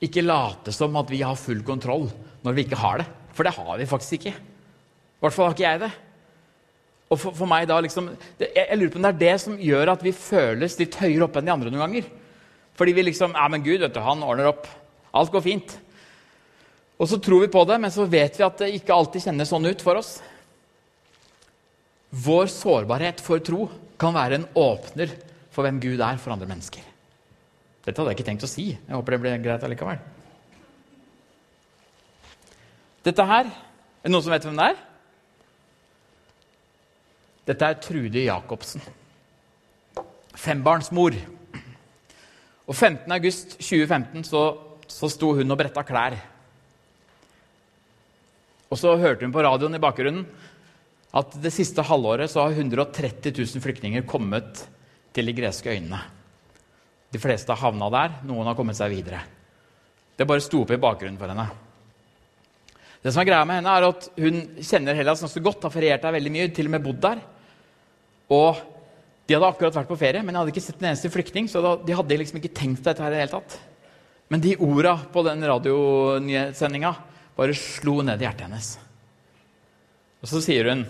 Ikke 0.00 0.22
late 0.22 0.74
som 0.74 0.94
at 1.00 1.10
vi 1.10 1.22
har 1.24 1.38
full 1.38 1.64
kontroll 1.66 2.06
når 2.44 2.56
vi 2.56 2.66
ikke 2.66 2.78
har 2.78 3.02
det. 3.02 3.08
For 3.34 3.46
det 3.46 3.56
har 3.56 3.74
vi 3.80 3.88
faktisk 3.90 4.20
ikke. 4.20 4.36
I 5.20 5.26
hvert 5.26 5.36
fall 5.36 5.50
har 5.50 5.56
ikke 5.56 5.66
jeg 5.66 5.82
det. 5.82 5.90
Og 7.10 7.18
for, 7.18 7.34
for 7.36 7.50
meg 7.50 7.66
da 7.68 7.76
liksom, 7.82 8.08
det, 8.38 8.48
jeg, 8.54 8.64
jeg, 8.64 8.78
lurer 8.78 8.92
på 8.94 9.00
om 9.00 9.04
det 9.04 9.10
er 9.10 9.20
det 9.20 9.36
som 9.42 9.58
gjør 9.60 9.92
at 9.92 10.02
vi 10.06 10.14
føles 10.16 10.76
litt 10.80 10.98
høyere 11.02 11.26
oppe 11.26 11.42
enn 11.42 11.50
de 11.50 11.52
andre 11.52 11.72
noen 11.72 11.84
ganger. 11.84 12.10
Fordi 12.78 12.94
vi 12.96 13.04
liksom 13.10 13.34
Ja, 13.36 13.48
men 13.52 13.64
Gud, 13.66 13.82
vet 13.82 13.92
du, 13.92 14.00
han 14.04 14.22
ordner 14.24 14.48
opp. 14.52 14.68
Alt 15.12 15.32
går 15.34 15.44
fint. 15.44 15.74
Og 17.00 17.08
så 17.10 17.18
tror 17.20 17.42
vi 17.44 17.52
på 17.52 17.64
det, 17.68 17.80
men 17.82 17.92
så 17.92 18.06
vet 18.08 18.38
vi 18.38 18.46
at 18.46 18.62
det 18.62 18.70
ikke 18.78 18.94
alltid 18.94 19.26
kjennes 19.26 19.50
sånn 19.50 19.68
ut 19.68 19.82
for 19.84 20.00
oss. 20.00 20.14
Vår 22.10 22.48
sårbarhet 22.52 23.20
for 23.24 23.42
tro 23.44 23.66
kan 24.00 24.16
være 24.16 24.40
en 24.40 24.46
åpner 24.58 25.12
for 25.52 25.66
hvem 25.66 25.80
Gud 25.82 26.00
er 26.00 26.20
for 26.22 26.32
andre 26.32 26.48
mennesker. 26.48 26.84
Dette 27.84 27.96
hadde 28.00 28.12
jeg 28.12 28.20
ikke 28.20 28.28
tenkt 28.30 28.46
å 28.46 28.50
si. 28.50 28.70
Jeg 28.72 28.94
håper 28.94 29.16
det 29.16 29.20
ble 29.24 29.34
greit 29.42 29.66
allikevel. 29.66 30.00
Dette 33.04 33.24
her 33.24 33.48
Er 34.00 34.08
det 34.08 34.12
noen 34.14 34.24
som 34.24 34.32
vet 34.32 34.44
hvem 34.46 34.56
det 34.56 34.66
er? 34.70 34.78
Dette 37.50 37.66
er 37.66 37.78
Trude 37.82 38.22
Jacobsen. 38.22 38.82
Fembarnsmor. 40.38 41.16
Og 42.70 42.76
15. 42.76 43.10
august 43.10 43.56
2015 43.58 44.28
så, 44.28 44.42
så 44.86 45.10
sto 45.10 45.32
hun 45.34 45.50
og 45.50 45.58
bretta 45.58 45.82
klær. 45.86 46.14
Og 48.70 48.78
så 48.78 48.94
hørte 49.00 49.26
hun 49.26 49.34
på 49.34 49.42
radioen 49.42 49.74
i 49.74 49.82
bakgrunnen 49.82 50.28
at 51.18 51.34
det 51.42 51.50
siste 51.50 51.82
halvåret 51.82 52.30
så 52.30 52.44
har 52.44 52.54
130 52.54 53.32
000 53.34 53.64
flyktninger 53.64 54.06
kommet 54.06 54.62
til 55.10 55.26
de 55.26 55.34
greske 55.34 55.72
øyene. 55.72 55.98
De 57.10 57.18
fleste 57.18 57.50
har 57.50 57.58
havna 57.64 57.88
der, 57.90 58.14
noen 58.28 58.46
har 58.46 58.54
kommet 58.54 58.78
seg 58.78 58.92
videre. 58.94 59.24
Det 60.14 60.28
bare 60.28 60.44
sto 60.44 60.62
opp 60.62 60.70
i 60.70 60.78
bakgrunnen 60.78 61.18
for 61.18 61.32
henne. 61.32 61.48
Det 63.02 63.10
som 63.10 63.24
er 63.24 63.30
greia 63.32 63.42
med 63.48 63.58
henne 63.58 63.74
er 63.74 63.88
at 63.88 64.08
Hun 64.20 64.40
kjenner 64.60 64.94
Hellas 64.94 65.24
ganske 65.24 65.42
godt, 65.42 65.66
har 65.66 65.74
feriert 65.74 66.06
der 66.06 66.14
veldig 66.14 66.34
mye, 66.36 66.48
til 66.54 66.70
og 66.70 66.76
med 66.76 66.86
bodd 66.86 67.02
der. 67.02 67.26
Og 68.30 68.66
De 69.30 69.36
hadde 69.36 69.46
akkurat 69.46 69.76
vært 69.76 69.86
på 69.86 69.94
ferie, 69.94 70.24
men 70.26 70.34
de 70.34 70.40
hadde 70.40 70.50
ikke 70.50 70.62
sett 70.64 70.80
en 70.80 70.88
eneste 70.88 71.06
flyktning. 71.06 71.46
så 71.46 71.60
de 71.86 71.94
hadde 71.94 72.16
liksom 72.18 72.40
ikke 72.40 72.50
tenkt 72.50 72.82
dette 72.82 72.98
her 72.98 73.12
i 73.12 73.14
det 73.14 73.20
hele 73.20 73.30
tatt. 73.30 73.60
Men 74.26 74.42
de 74.42 74.56
orda 74.58 74.96
på 75.12 75.22
den 75.22 75.44
radionyhetssendinga 75.46 76.90
bare 77.36 77.54
slo 77.54 78.00
ned 78.02 78.18
i 78.18 78.26
hjertet 78.26 78.48
hennes. 78.48 78.72
Og 80.18 80.32
så 80.32 80.42
sier 80.42 80.72
hun 80.72 80.82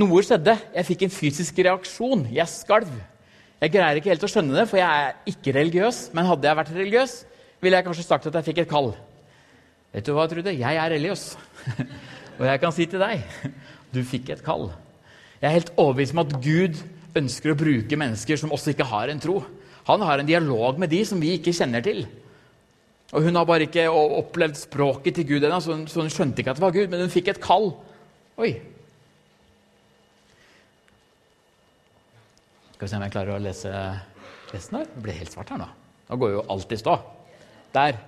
Noe 0.00 0.22
skjedde. 0.24 0.54
Jeg 0.72 0.88
fikk 0.88 1.02
en 1.04 1.12
fysisk 1.12 1.58
reaksjon. 1.60 2.24
Jeg 2.32 2.48
skalv. 2.48 2.92
Jeg 3.60 3.74
greier 3.74 3.98
ikke 4.00 4.10
helt 4.14 4.24
å 4.24 4.30
skjønne 4.32 4.56
det, 4.56 4.64
for 4.70 4.80
jeg 4.80 4.88
er 4.88 5.18
ikke 5.28 5.52
religiøs. 5.58 5.98
Men 6.16 6.30
hadde 6.30 6.48
jeg 6.48 6.58
vært 6.58 6.72
religiøs, 6.72 7.16
ville 7.62 7.76
jeg 7.76 7.86
kanskje 7.86 8.06
sagt 8.06 8.30
at 8.30 8.38
jeg 8.40 8.48
fikk 8.48 8.62
et 8.64 8.70
kall. 8.70 8.94
Vet 9.92 10.08
du 10.08 10.14
hva, 10.16 10.24
Trude? 10.30 10.56
Jeg 10.56 10.80
er 10.80 10.94
religiøs. 10.96 11.26
Og 12.40 12.48
jeg 12.48 12.62
kan 12.62 12.72
si 12.72 12.88
til 12.88 13.04
deg 13.04 13.20
du 13.92 14.00
fikk 14.08 14.32
et 14.32 14.42
kall. 14.42 14.70
Jeg 15.42 15.48
er 15.48 15.58
helt 15.58 15.72
overbevist 15.74 16.14
om 16.14 16.22
at 16.22 16.34
Gud 16.38 16.78
ønsker 17.18 17.50
å 17.52 17.58
bruke 17.58 17.98
mennesker 17.98 18.38
som 18.38 18.52
også 18.54 18.72
ikke 18.72 18.86
har 18.86 19.10
en 19.10 19.20
tro. 19.20 19.40
Han 19.88 20.04
har 20.06 20.22
en 20.22 20.28
dialog 20.28 20.78
med 20.78 20.92
de 20.92 21.00
som 21.06 21.18
vi 21.18 21.34
ikke 21.34 21.54
kjenner 21.56 21.82
til. 21.82 22.04
Og 23.12 23.26
Hun 23.26 23.36
har 23.36 23.48
bare 23.48 23.66
ikke 23.66 23.88
opplevd 23.90 24.56
språket 24.56 25.18
til 25.18 25.26
Gud 25.34 25.42
ennå, 25.44 25.58
så, 25.60 25.74
så, 25.90 26.00
hun 26.00 26.12
skjønte 26.12 26.40
ikke 26.40 26.54
at 26.54 26.60
det 26.60 26.64
var 26.64 26.76
Gud. 26.76 26.86
Men 26.92 27.02
hun 27.04 27.12
fikk 27.12 27.32
et 27.32 27.42
kall. 27.42 27.72
Oi. 28.40 28.52
Skal 32.76 32.86
vi 32.86 32.92
se 32.92 33.00
om 33.00 33.04
jeg 33.04 33.14
klarer 33.16 33.34
å 33.34 33.42
lese 33.42 33.72
resten 34.54 34.78
her. 34.78 34.86
Det 34.94 35.04
blir 35.04 35.18
helt 35.18 35.34
svart 35.34 35.50
her 35.52 35.60
nå. 35.60 35.68
Nå 36.08 36.20
går 36.22 36.36
jo 36.36 36.46
alt 36.54 36.72
i 36.72 36.78
stå. 36.80 36.94
Der. 37.74 37.98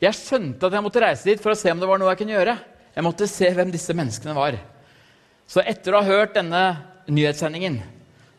Jeg 0.00 0.20
skjønte 0.22 0.70
at 0.70 0.78
jeg 0.78 0.86
måtte 0.86 1.02
reise 1.02 1.28
dit 1.28 1.42
for 1.42 1.52
å 1.52 1.58
se 1.58 1.74
om 1.74 1.82
det 1.82 1.90
var 1.90 2.00
noe 2.00 2.14
jeg 2.14 2.22
kunne 2.22 2.38
gjøre. 2.38 2.56
Jeg 2.94 3.04
måtte 3.04 3.28
se 3.28 3.50
hvem 3.58 3.74
disse 3.74 3.96
menneskene 3.96 4.38
var. 4.38 4.56
Så 5.46 5.62
etter 5.64 5.94
å 5.94 6.00
ha 6.02 6.08
hørt 6.08 6.36
denne 6.36 6.62
nyhetssendingen 7.08 7.80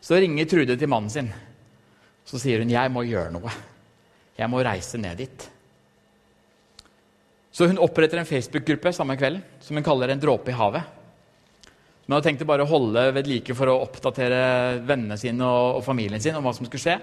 så 0.02 0.18
ringer 0.20 0.48
Trude 0.50 0.76
til 0.78 0.90
mannen 0.90 1.10
sin. 1.10 1.32
Så 2.26 2.38
sier 2.38 2.58
hun, 2.58 2.70
'Jeg 2.70 2.90
må 2.90 3.02
gjøre 3.06 3.32
noe. 3.32 3.50
Jeg 4.38 4.50
må 4.50 4.62
reise 4.62 4.98
ned 4.98 5.18
dit.' 5.18 5.50
Så 7.52 7.66
hun 7.66 7.78
oppretter 7.78 8.18
en 8.18 8.28
Facebook-gruppe 8.28 8.92
samme 8.92 9.16
kvelden 9.16 9.42
som 9.60 9.76
hun 9.76 9.84
kaller 9.84 10.10
En 10.10 10.20
dråpe 10.20 10.50
i 10.50 10.52
havet. 10.52 10.82
Hun 12.06 12.14
hadde 12.14 12.28
tenkt 12.28 12.42
å 12.42 12.46
bare 12.46 12.66
holde 12.68 13.12
ved 13.16 13.26
like 13.26 13.54
for 13.54 13.66
å 13.66 13.80
oppdatere 13.82 14.78
vennene 14.86 15.16
sine 15.18 15.42
og, 15.42 15.82
familien 15.82 16.20
sin 16.20 16.36
om 16.36 16.44
hva 16.44 16.52
som 16.54 16.66
skulle 16.66 16.84
skje. 16.84 17.00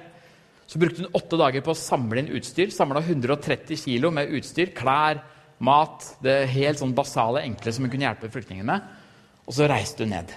Så 0.67 0.79
brukte 0.79 1.03
hun 1.03 1.11
åtte 1.11 1.39
dager 1.39 1.61
på 1.61 1.73
å 1.73 1.75
samle 1.75 2.21
inn 2.21 2.31
utstyr. 2.37 2.71
Samla 2.71 3.01
130 3.01 3.75
kg 3.75 4.13
med 4.13 4.31
utstyr. 4.31 4.71
Klær, 4.71 5.19
mat, 5.59 6.05
det 6.23 6.45
helt 6.53 6.79
sånn 6.79 6.95
basale, 6.95 7.43
enkle 7.43 7.73
som 7.73 7.83
hun 7.83 7.91
kunne 7.91 8.07
hjelpe 8.07 8.31
flyktningene 8.31 8.69
med. 8.69 8.81
Og 9.47 9.55
så 9.55 9.67
reiste 9.69 10.05
hun 10.05 10.13
ned. 10.15 10.31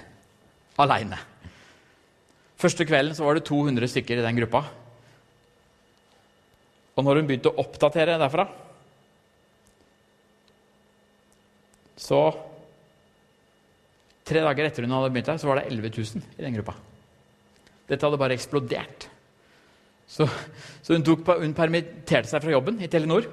Aleine. 0.82 1.18
Første 2.60 2.86
kvelden 2.88 3.16
så 3.16 3.24
var 3.26 3.36
det 3.36 3.46
200 3.48 3.88
stykker 3.92 4.18
i 4.18 4.24
den 4.24 4.38
gruppa. 4.40 4.64
Og 6.96 7.04
når 7.04 7.20
hun 7.20 7.28
begynte 7.28 7.52
å 7.52 7.60
oppdatere 7.64 8.18
derfra, 8.20 8.48
Så 11.96 12.18
Tre 14.26 14.40
dager 14.42 14.66
etter 14.66 14.82
hun 14.82 14.90
hadde 14.90 15.12
begynt 15.14 15.28
der, 15.30 15.38
så 15.38 15.46
var 15.46 15.60
det 15.60 15.68
11 15.70 15.90
000 15.94 16.22
i 16.34 16.42
den 16.42 16.56
gruppa. 16.56 16.72
Dette 17.86 18.02
hadde 18.02 18.18
bare 18.18 18.34
eksplodert. 18.34 19.04
Så, 20.10 20.26
så 20.82 20.96
hun, 20.96 21.04
tok, 21.06 21.22
hun, 21.38 21.54
permitterte 21.54 22.26
seg 22.26 22.42
fra 22.42 22.50
jobben 22.50 22.80
i 22.82 22.88
Telenor. 22.90 23.28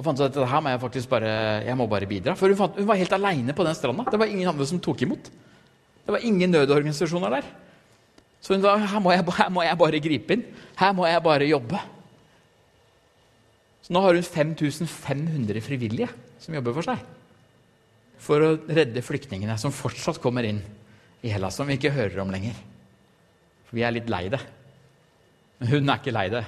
Og 0.00 0.04
fant 0.06 0.16
ut 0.16 0.24
at 0.24 0.48
her 0.48 0.62
må 0.64 0.70
jeg 0.72 0.80
faktisk 0.80 1.10
bare, 1.12 1.30
jeg 1.66 1.76
må 1.76 1.84
bare 1.90 2.08
bidra. 2.08 2.32
For 2.38 2.48
hun, 2.48 2.56
fant, 2.56 2.78
hun 2.80 2.88
var 2.88 2.96
helt 2.96 3.12
aleine 3.12 3.52
på 3.52 3.64
den 3.66 3.76
stranda. 3.76 4.06
Det 4.08 4.20
var 4.20 4.30
ingen 4.32 4.48
andre 4.48 4.64
som 4.64 4.80
tok 4.80 5.02
imot. 5.04 5.26
Det 6.06 6.14
var 6.14 6.24
ingen 6.24 6.54
nødorganisasjoner 6.54 7.34
der. 7.36 7.48
Så 8.40 8.54
hun 8.54 8.62
sa 8.64 8.78
her 8.80 9.02
må, 9.04 9.12
jeg, 9.12 9.26
her 9.36 9.50
må 9.52 9.64
jeg 9.66 9.78
bare 9.82 10.00
gripe 10.00 10.36
inn. 10.38 10.44
Her 10.80 10.94
må 10.96 11.04
jeg 11.04 11.20
bare 11.26 11.48
jobbe. 11.50 11.82
Så 13.84 13.92
nå 13.92 14.00
har 14.06 14.16
hun 14.16 14.24
5500 14.24 15.60
frivillige 15.66 16.08
som 16.40 16.56
jobber 16.56 16.78
for 16.78 16.88
seg. 16.88 17.02
For 18.24 18.40
å 18.46 18.54
redde 18.72 19.04
flyktningene 19.04 19.58
som 19.60 19.74
fortsatt 19.74 20.20
kommer 20.24 20.48
inn 20.48 20.62
i 21.20 21.28
Hellas, 21.28 21.58
som 21.60 21.68
vi 21.68 21.76
ikke 21.76 21.92
hører 21.92 22.22
om 22.24 22.32
lenger. 22.32 22.56
For 23.68 23.76
vi 23.76 23.84
er 23.84 23.92
litt 23.98 24.08
lei 24.08 24.30
det. 24.32 24.40
Men 25.60 25.74
hun 25.74 25.92
er 25.92 26.00
ikke 26.00 26.16
lei 26.16 26.30
det. 26.32 26.46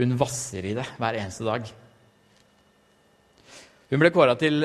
Hun 0.00 0.18
vasser 0.18 0.66
i 0.66 0.74
det 0.74 0.88
hver 0.98 1.20
eneste 1.22 1.46
dag. 1.46 1.70
Hun 3.90 3.98
ble 3.98 4.12
kåra 4.14 4.36
til 4.38 4.62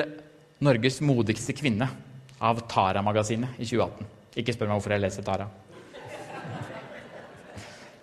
Norges 0.62 1.00
modigste 1.02 1.50
kvinne 1.56 1.88
av 2.38 2.60
Tara-magasinet 2.70 3.56
i 3.58 3.66
2018. 3.66 4.06
Ikke 4.38 4.54
spør 4.54 4.70
meg 4.70 4.78
hvorfor 4.78 4.94
jeg 4.94 5.02
leser 5.02 5.26
Tara. 5.26 5.48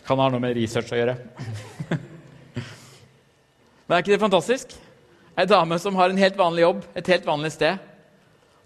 Kan 0.03 0.19
ha 0.19 0.25
noe 0.27 0.43
med 0.43 0.57
research 0.57 0.91
å 0.91 0.99
gjøre. 0.99 1.15
Men 3.87 3.95
er 3.95 4.03
ikke 4.03 4.11
det 4.11 4.19
fantastisk? 4.25 4.75
Ei 5.39 5.47
dame 5.47 5.79
som 5.79 5.95
har 5.95 6.11
en 6.11 6.19
helt 6.19 6.35
vanlig 6.37 6.65
jobb, 6.65 6.83
et 6.91 7.13
helt 7.15 7.25
vanlig 7.29 7.53
sted. 7.55 7.79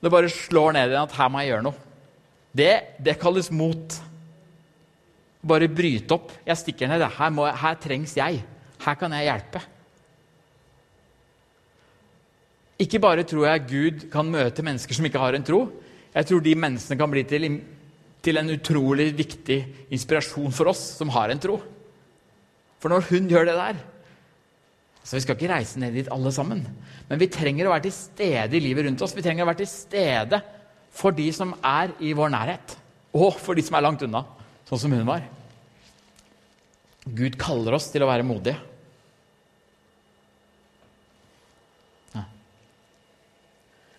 Det 0.02 0.13
bare 0.13 0.34
slår 0.34 0.74
ned 0.80 0.96
i 0.96 0.98
at 0.98 1.13
her 1.13 1.30
må 1.30 1.43
jeg 1.43 1.54
gjøre 1.54 1.67
noe. 1.70 1.86
Det, 2.58 2.74
det 3.06 3.20
kalles 3.22 3.54
mot. 3.54 4.02
Bare 5.46 5.70
bryte 5.70 6.17
opp. 6.17 6.34
Jeg 6.41 6.63
stikker 6.63 6.89
ned. 6.89 7.06
Her, 7.06 7.30
må, 7.38 7.46
her 7.54 7.78
trengs 7.86 8.17
jeg. 8.17 8.41
Her 8.82 8.98
kan 8.98 9.13
jeg 9.13 9.30
hjelpe. 9.30 9.62
Ikke 12.78 13.02
bare 13.02 13.26
tror 13.26 13.48
jeg 13.48 13.66
Gud 13.72 14.06
kan 14.13 14.30
møte 14.30 14.66
mennesker 14.66 14.94
som 14.94 15.08
ikke 15.08 15.22
har 15.22 15.34
en 15.34 15.46
tro. 15.46 15.63
Jeg 16.13 16.30
tror 16.30 16.44
de 16.46 16.54
menneskene 16.58 17.00
kan 17.00 17.12
bli 17.12 17.24
til, 17.30 17.48
til 18.22 18.40
en 18.40 18.54
utrolig 18.54 19.10
viktig 19.18 19.58
inspirasjon 19.94 20.54
for 20.54 20.70
oss 20.74 20.84
som 21.00 21.10
har 21.16 21.34
en 21.34 21.42
tro. 21.42 21.58
For 22.78 22.94
når 22.94 23.08
hun 23.10 23.30
gjør 23.32 23.50
det 23.50 23.58
der, 23.58 23.80
så 25.08 25.16
Vi 25.16 25.22
skal 25.24 25.38
ikke 25.38 25.54
reise 25.54 25.80
ned 25.80 25.94
dit 25.96 26.08
alle 26.12 26.32
sammen, 26.36 26.66
men 27.08 27.20
vi 27.20 27.30
trenger 27.32 27.70
å 27.70 27.72
være 27.72 27.86
til 27.86 27.94
stede 27.96 28.58
i 28.58 28.60
livet 28.60 28.84
rundt 28.84 29.02
oss. 29.06 29.13
Vi 29.16 29.24
trenger 29.24 29.46
å 29.46 29.48
være 29.48 29.62
til 29.62 29.70
stede 29.72 30.42
for 30.92 31.15
de 31.15 31.30
som 31.32 31.54
er 31.63 31.94
i 32.04 32.12
vår 32.12 32.34
nærhet, 32.34 32.73
og 33.15 33.38
for 33.40 33.56
de 33.56 33.63
som 33.63 33.78
er 33.80 33.86
langt 33.86 34.04
unna, 34.04 34.25
sånn 34.67 34.82
som 34.82 34.92
hun 34.92 35.08
var. 35.08 35.23
Gud 37.08 37.40
kaller 37.40 37.78
oss 37.78 37.88
til 37.94 38.04
å 38.04 38.10
være 38.10 38.28
modige. 38.28 38.60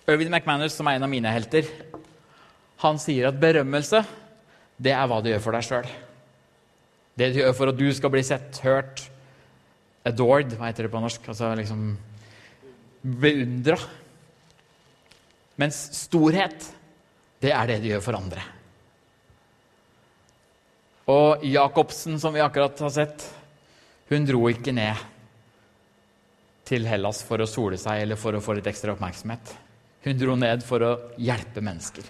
Irvin 0.09 0.33
McManus, 0.33 0.73
som 0.73 0.89
er 0.89 0.97
en 0.97 1.05
av 1.05 1.13
mine 1.13 1.31
helter, 1.33 1.69
han 2.81 3.01
sier 3.03 3.29
at 3.29 3.41
berømmelse, 3.41 4.01
det 4.79 4.95
er 4.95 5.09
hva 5.11 5.19
du 5.21 5.29
gjør 5.29 5.43
for 5.45 5.59
deg 5.59 5.67
sjøl. 5.67 5.89
Det 7.19 7.33
du 7.35 7.41
gjør 7.41 7.57
for 7.59 7.73
at 7.73 7.79
du 7.79 7.89
skal 7.93 8.13
bli 8.15 8.23
sett, 8.25 8.61
hørt, 8.65 9.03
adored, 10.09 10.55
hva 10.57 10.71
heter 10.71 10.87
det 10.87 10.93
på 10.95 11.03
norsk? 11.03 11.27
Altså 11.29 11.51
liksom 11.59 11.91
beundra. 13.03 13.77
Mens 15.59 15.83
storhet, 15.99 16.71
det 17.43 17.53
er 17.53 17.69
det 17.69 17.81
du 17.83 17.91
gjør 17.91 18.07
for 18.07 18.21
andre. 18.21 18.47
Og 21.09 21.45
Jacobsen, 21.49 22.19
som 22.21 22.33
vi 22.37 22.45
akkurat 22.45 22.81
har 22.85 22.95
sett, 22.95 23.29
hun 24.09 24.25
dro 24.29 24.47
ikke 24.49 24.73
ned 24.77 25.07
til 26.69 26.85
Hellas 26.89 27.23
for 27.25 27.41
å 27.41 27.49
sole 27.49 27.77
seg 27.81 28.05
eller 28.05 28.21
for 28.21 28.37
å 28.37 28.45
få 28.45 28.57
litt 28.57 28.69
ekstra 28.71 28.95
oppmerksomhet. 28.95 29.68
Hun 30.09 30.17
dro 30.17 30.39
ned 30.41 30.65
for 30.65 30.81
å 30.81 30.93
hjelpe 31.21 31.61
mennesker. 31.61 32.07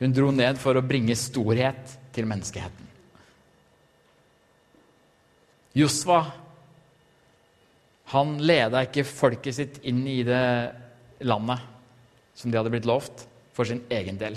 Hun 0.00 0.12
dro 0.16 0.30
ned 0.32 0.56
for 0.60 0.76
å 0.76 0.84
bringe 0.84 1.12
storhet 1.18 1.98
til 2.16 2.28
menneskeheten. 2.28 2.88
Josva 5.76 6.22
han 8.14 8.36
leda 8.40 8.84
ikke 8.86 9.04
folket 9.04 9.58
sitt 9.58 9.78
inn 9.84 10.00
i 10.08 10.22
det 10.24 10.46
landet 11.26 11.60
som 12.38 12.52
de 12.52 12.56
hadde 12.56 12.72
blitt 12.72 12.88
lovt, 12.88 13.26
for 13.56 13.68
sin 13.68 13.82
egen 13.92 14.18
del. 14.20 14.36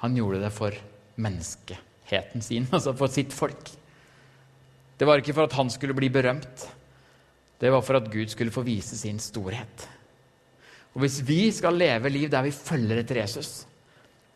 Han 0.00 0.16
gjorde 0.16 0.42
det 0.42 0.52
for 0.52 0.76
menneskeheten 1.20 2.44
sin, 2.44 2.68
altså 2.74 2.92
for 2.98 3.12
sitt 3.12 3.32
folk. 3.36 3.72
Det 4.98 5.08
var 5.08 5.20
ikke 5.20 5.36
for 5.36 5.48
at 5.48 5.56
han 5.56 5.72
skulle 5.72 5.96
bli 5.96 6.10
berømt. 6.12 6.68
Det 7.60 7.72
var 7.72 7.84
for 7.84 7.96
at 7.96 8.12
Gud 8.12 8.32
skulle 8.32 8.52
få 8.52 8.64
vise 8.66 8.98
sin 8.98 9.20
storhet. 9.22 9.88
Og 10.94 11.02
Hvis 11.02 11.20
vi 11.26 11.50
skal 11.50 11.74
leve 11.74 12.12
liv 12.12 12.28
der 12.30 12.46
vi 12.46 12.54
følger 12.54 13.02
etter 13.02 13.18
Jesus, 13.22 13.64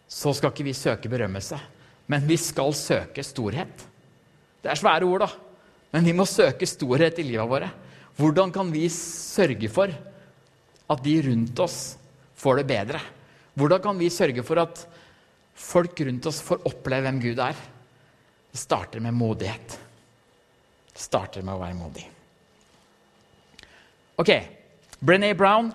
så 0.08 0.32
skal 0.34 0.50
ikke 0.50 0.66
vi 0.66 0.74
søke 0.74 1.10
berømmelse, 1.10 1.58
men 2.08 2.24
vi 2.26 2.38
skal 2.40 2.72
søke 2.74 3.22
storhet. 3.22 3.84
Det 4.62 4.72
er 4.72 4.80
svære 4.80 5.06
ord, 5.06 5.22
da, 5.22 5.28
men 5.92 6.08
vi 6.08 6.16
må 6.16 6.26
søke 6.26 6.66
storhet 6.66 7.20
i 7.20 7.26
livet 7.28 7.48
våre. 7.48 7.68
Hvordan 8.18 8.50
kan 8.50 8.72
vi 8.72 8.88
sørge 8.90 9.70
for 9.70 9.92
at 10.88 11.04
de 11.04 11.14
rundt 11.28 11.60
oss 11.62 11.78
får 12.38 12.60
det 12.60 12.68
bedre? 12.72 13.00
Hvordan 13.54 13.82
kan 13.84 13.98
vi 14.00 14.10
sørge 14.10 14.42
for 14.42 14.58
at 14.62 14.80
folk 15.58 16.00
rundt 16.00 16.26
oss 16.26 16.40
får 16.42 16.64
oppleve 16.66 17.06
hvem 17.06 17.20
Gud 17.22 17.42
er? 17.44 17.58
Det 18.50 18.58
starter 18.58 19.04
med 19.04 19.14
modighet. 19.14 19.76
Det 20.90 21.02
starter 21.02 21.44
med 21.46 21.54
å 21.54 21.62
være 21.62 21.78
modig. 21.78 22.06
Ok, 24.18 24.32
Brené 24.98 25.30
Brown, 25.38 25.70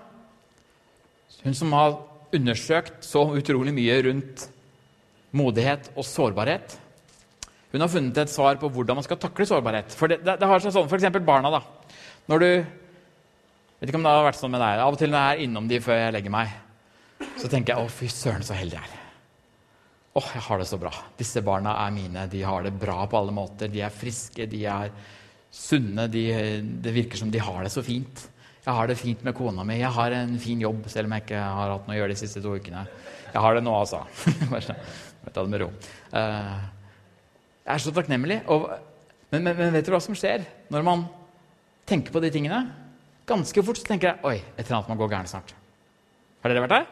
hun 1.43 1.57
som 1.57 1.73
har 1.75 1.97
undersøkt 2.33 3.03
så 3.05 3.25
utrolig 3.35 3.73
mye 3.75 3.97
rundt 4.07 4.47
modighet 5.33 5.89
og 5.97 6.05
sårbarhet. 6.07 6.77
Hun 7.73 7.81
har 7.81 7.89
funnet 7.89 8.17
et 8.21 8.31
svar 8.31 8.59
på 8.61 8.69
hvordan 8.69 8.99
man 8.99 9.05
skal 9.05 9.17
takle 9.21 9.47
sårbarhet. 9.49 9.93
For 9.97 10.11
det, 10.11 10.21
det, 10.25 10.37
det 10.41 10.49
har 10.49 10.61
seg 10.61 10.75
sånn, 10.75 10.89
F.eks. 10.89 11.09
barna. 11.25 11.49
da. 11.53 11.63
Når 12.29 12.43
du 12.43 12.49
vet 12.49 13.89
ikke 13.89 13.97
om 13.97 14.05
det 14.05 14.13
har 14.13 14.27
vært 14.27 14.39
sånn 14.39 14.53
med 14.53 14.61
deg, 14.61 14.81
Av 14.83 14.93
og 14.93 14.99
til 15.01 15.09
når 15.11 15.23
jeg 15.23 15.37
er 15.37 15.47
innom 15.47 15.69
de 15.71 15.79
før 15.83 15.97
jeg 15.97 16.13
legger 16.15 16.35
meg, 16.35 16.53
så 17.41 17.49
tenker 17.49 17.73
jeg 17.73 17.81
å 17.81 17.89
fy 17.91 18.11
søren, 18.13 18.45
så 18.45 18.57
heldig 18.57 18.77
jeg 18.77 18.91
er. 18.91 18.99
Åh, 20.13 20.29
jeg 20.35 20.45
har 20.45 20.61
det 20.61 20.67
så 20.69 20.77
bra. 20.77 20.91
Disse 21.17 21.41
barna 21.41 21.73
er 21.81 21.93
mine. 21.95 22.27
De 22.29 22.43
har 22.45 22.61
det 22.61 22.75
bra 22.77 22.99
på 23.09 23.17
alle 23.17 23.33
måter. 23.33 23.71
De 23.73 23.81
er 23.81 23.93
friske, 23.93 24.45
de 24.45 24.59
er 24.69 24.93
sunne. 25.49 26.05
De, 26.13 26.27
det 26.85 26.93
virker 26.93 27.17
som 27.17 27.31
de 27.33 27.41
har 27.41 27.65
det 27.65 27.71
så 27.73 27.81
fint. 27.85 28.21
Jeg 28.63 28.75
har 28.77 28.87
det 28.87 28.95
fint 28.95 29.23
med 29.27 29.35
kona 29.35 29.65
mi. 29.67 29.75
Jeg 29.81 29.91
har 29.91 30.13
en 30.15 30.37
fin 30.39 30.61
jobb, 30.63 30.85
selv 30.91 31.09
om 31.09 31.15
jeg 31.17 31.25
ikke 31.25 31.39
har 31.41 31.73
hatt 31.73 31.87
noe 31.89 31.97
å 31.97 31.99
gjøre 31.99 32.13
de 32.13 32.19
siste 32.19 32.39
to 32.43 32.53
ukene. 32.55 32.85
Jeg 33.33 33.41
har 33.43 33.57
det 33.57 33.63
nå, 33.65 33.73
altså. 33.75 34.03
Ta 35.33 35.41
det 35.41 35.49
med 35.51 35.63
ro. 35.63 35.67
Uh, 36.13 36.61
jeg 37.63 37.73
er 37.75 37.83
så 37.83 37.91
takknemlig. 37.95 38.39
Og, 38.53 38.69
men, 39.33 39.43
men, 39.43 39.57
men 39.57 39.75
vet 39.75 39.87
du 39.87 39.91
hva 39.91 39.99
som 40.03 40.15
skjer 40.15 40.45
når 40.71 40.85
man 40.87 41.03
tenker 41.89 42.15
på 42.15 42.21
de 42.23 42.31
tingene, 42.31 42.61
ganske 43.27 43.65
fort 43.65 43.79
så 43.79 43.87
tenker 43.87 44.13
jeg 44.13 44.27
oi, 44.29 44.37
et 44.55 44.63
eller 44.63 44.77
annet 44.79 44.93
må 44.93 44.99
gå 45.01 45.09
gærent 45.11 45.31
snart. 45.31 45.51
Har 46.43 46.51
dere 46.51 46.63
vært 46.63 46.75
der? 46.77 46.87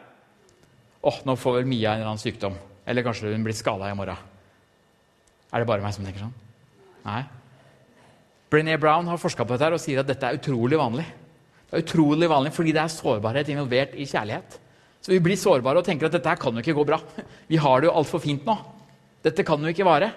Åh, 1.02 1.08
oh, 1.08 1.22
nå 1.28 1.36
får 1.40 1.58
vel 1.60 1.70
Mia 1.70 1.94
en 1.94 2.02
eller 2.02 2.12
annen 2.12 2.20
sykdom. 2.20 2.58
Eller 2.88 3.04
kanskje 3.06 3.32
hun 3.32 3.44
blir 3.46 3.56
skada 3.56 3.88
i 3.88 3.96
morgen. 3.96 4.28
Er 5.52 5.62
det 5.62 5.68
bare 5.68 5.84
meg 5.84 5.96
som 5.96 6.04
tenker 6.04 6.24
sånn? 6.24 6.36
Nei. 7.06 7.22
Brené 8.52 8.76
Brown 8.80 9.08
har 9.08 9.20
forska 9.20 9.44
på 9.48 9.56
dette 9.56 9.72
og 9.76 9.80
sier 9.80 10.02
at 10.02 10.08
dette 10.08 10.28
er 10.28 10.36
utrolig 10.36 10.78
vanlig. 10.80 11.08
Det 11.72 11.78
er 11.78 11.86
utrolig 11.86 12.28
vanlig 12.28 12.50
fordi 12.52 12.74
det 12.76 12.82
er 12.82 12.92
sårbarhet 12.92 13.48
involvert 13.48 13.94
i 13.96 14.04
kjærlighet. 14.04 14.58
Så 15.00 15.14
vi 15.14 15.22
blir 15.24 15.38
sårbare 15.40 15.80
og 15.80 15.86
tenker 15.86 16.06
at 16.10 16.18
dette 16.18 16.28
her 16.28 16.40
kan 16.40 16.52
jo 16.52 16.60
ikke 16.60 16.76
gå 16.76 16.84
bra. 16.90 16.98
Vi 17.50 17.56
har 17.56 17.80
det 17.80 17.88
jo 17.88 17.94
altfor 17.96 18.20
fint 18.22 18.44
nå. 18.46 18.54
Dette 19.24 19.42
kan 19.46 19.64
jo 19.64 19.72
ikke 19.72 19.86
vare. 19.88 20.10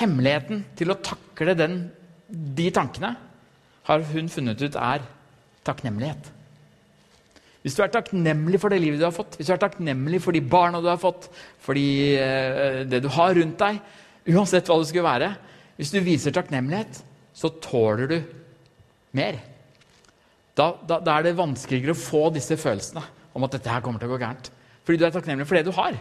Hemmeligheten 0.00 0.64
til 0.76 0.90
å 0.90 0.98
takle 0.98 1.54
den, 1.56 1.78
de 2.28 2.66
tankene 2.74 3.14
har 3.86 4.04
hun 4.10 4.28
funnet 4.28 4.60
ut 4.60 4.74
er 4.76 5.06
takknemlighet. 5.64 6.32
Hvis 7.62 7.76
du 7.78 7.82
er 7.84 7.92
takknemlig 7.94 8.58
for 8.60 8.74
det 8.74 8.80
livet 8.82 9.00
du 9.00 9.06
har 9.06 9.14
fått, 9.14 9.38
hvis 9.38 9.48
du 9.48 9.54
er 9.54 9.62
takknemlig 9.62 10.20
for 10.24 10.34
de 10.34 10.42
barna 10.42 10.82
du 10.82 10.90
har 10.90 11.00
fått, 11.00 11.30
for 11.62 11.78
eh, 11.78 12.82
det 12.90 13.00
du 13.04 13.08
har 13.14 13.38
rundt 13.38 13.62
deg, 13.62 13.78
uansett 14.34 14.68
hva 14.68 14.76
det 14.80 14.90
skulle 14.90 15.08
være 15.08 15.28
Hvis 15.78 15.92
du 15.94 16.02
viser 16.02 16.34
takknemlighet, 16.34 17.00
så 17.32 17.52
tåler 17.62 18.10
du 18.10 18.18
mer. 19.14 19.38
Da, 20.58 20.72
da, 20.82 20.98
da, 20.98 21.14
er 21.14 21.28
det 21.28 21.38
vanskeligere 21.38 21.94
å 21.94 21.98
få 21.98 22.28
disse 22.34 22.56
følelsene 22.58 23.04
om 23.36 23.44
at 23.46 23.54
dette 23.54 23.70
her 23.70 23.82
kommer 23.84 24.02
til 24.02 24.10
å 24.10 24.16
gå 24.16 24.22
gærent. 24.24 24.50
Fordi 24.82 24.98
du 24.98 25.04
er 25.06 25.12
takknemlig 25.14 25.46
for 25.46 25.58
det 25.58 25.68
du 25.68 25.74
har. 25.76 25.98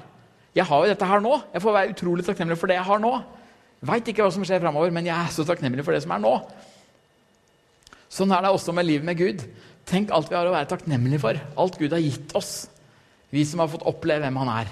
Jeg 0.58 0.66
har 0.66 0.84
jo 0.84 0.90
dette 0.90 1.10
her 1.10 1.22
nå. 1.22 1.36
Jeg 1.54 1.62
får 1.62 1.76
være 1.76 1.94
utrolig 1.94 2.26
takknemlig 2.26 2.58
for 2.58 2.72
det 2.72 2.80
jeg 2.80 2.88
har 2.88 3.04
nå. 3.04 3.12
Veit 3.86 4.10
ikke 4.10 4.26
hva 4.26 4.34
som 4.34 4.46
skjer 4.48 4.64
framover, 4.64 4.94
men 4.96 5.06
jeg 5.06 5.14
er 5.14 5.34
så 5.36 5.46
takknemlig 5.46 5.86
for 5.86 5.94
det 5.94 6.02
som 6.02 6.16
er 6.16 6.24
nå. 6.24 6.34
Sånn 8.10 8.34
er 8.34 8.42
det 8.42 8.54
også 8.56 8.74
med 8.74 8.88
livet 8.88 9.06
med 9.06 9.20
Gud. 9.20 9.44
Tenk 9.88 10.12
alt 10.16 10.32
vi 10.32 10.38
har 10.40 10.50
å 10.50 10.56
være 10.56 10.72
takknemlige 10.72 11.22
for. 11.22 11.38
Alt 11.62 11.78
Gud 11.78 11.94
har 11.94 12.02
gitt 12.02 12.34
oss. 12.40 12.54
Vi 13.30 13.44
som 13.46 13.62
har 13.62 13.70
fått 13.70 13.86
oppleve 13.86 14.26
hvem 14.26 14.40
han 14.42 14.54
er. 14.56 14.72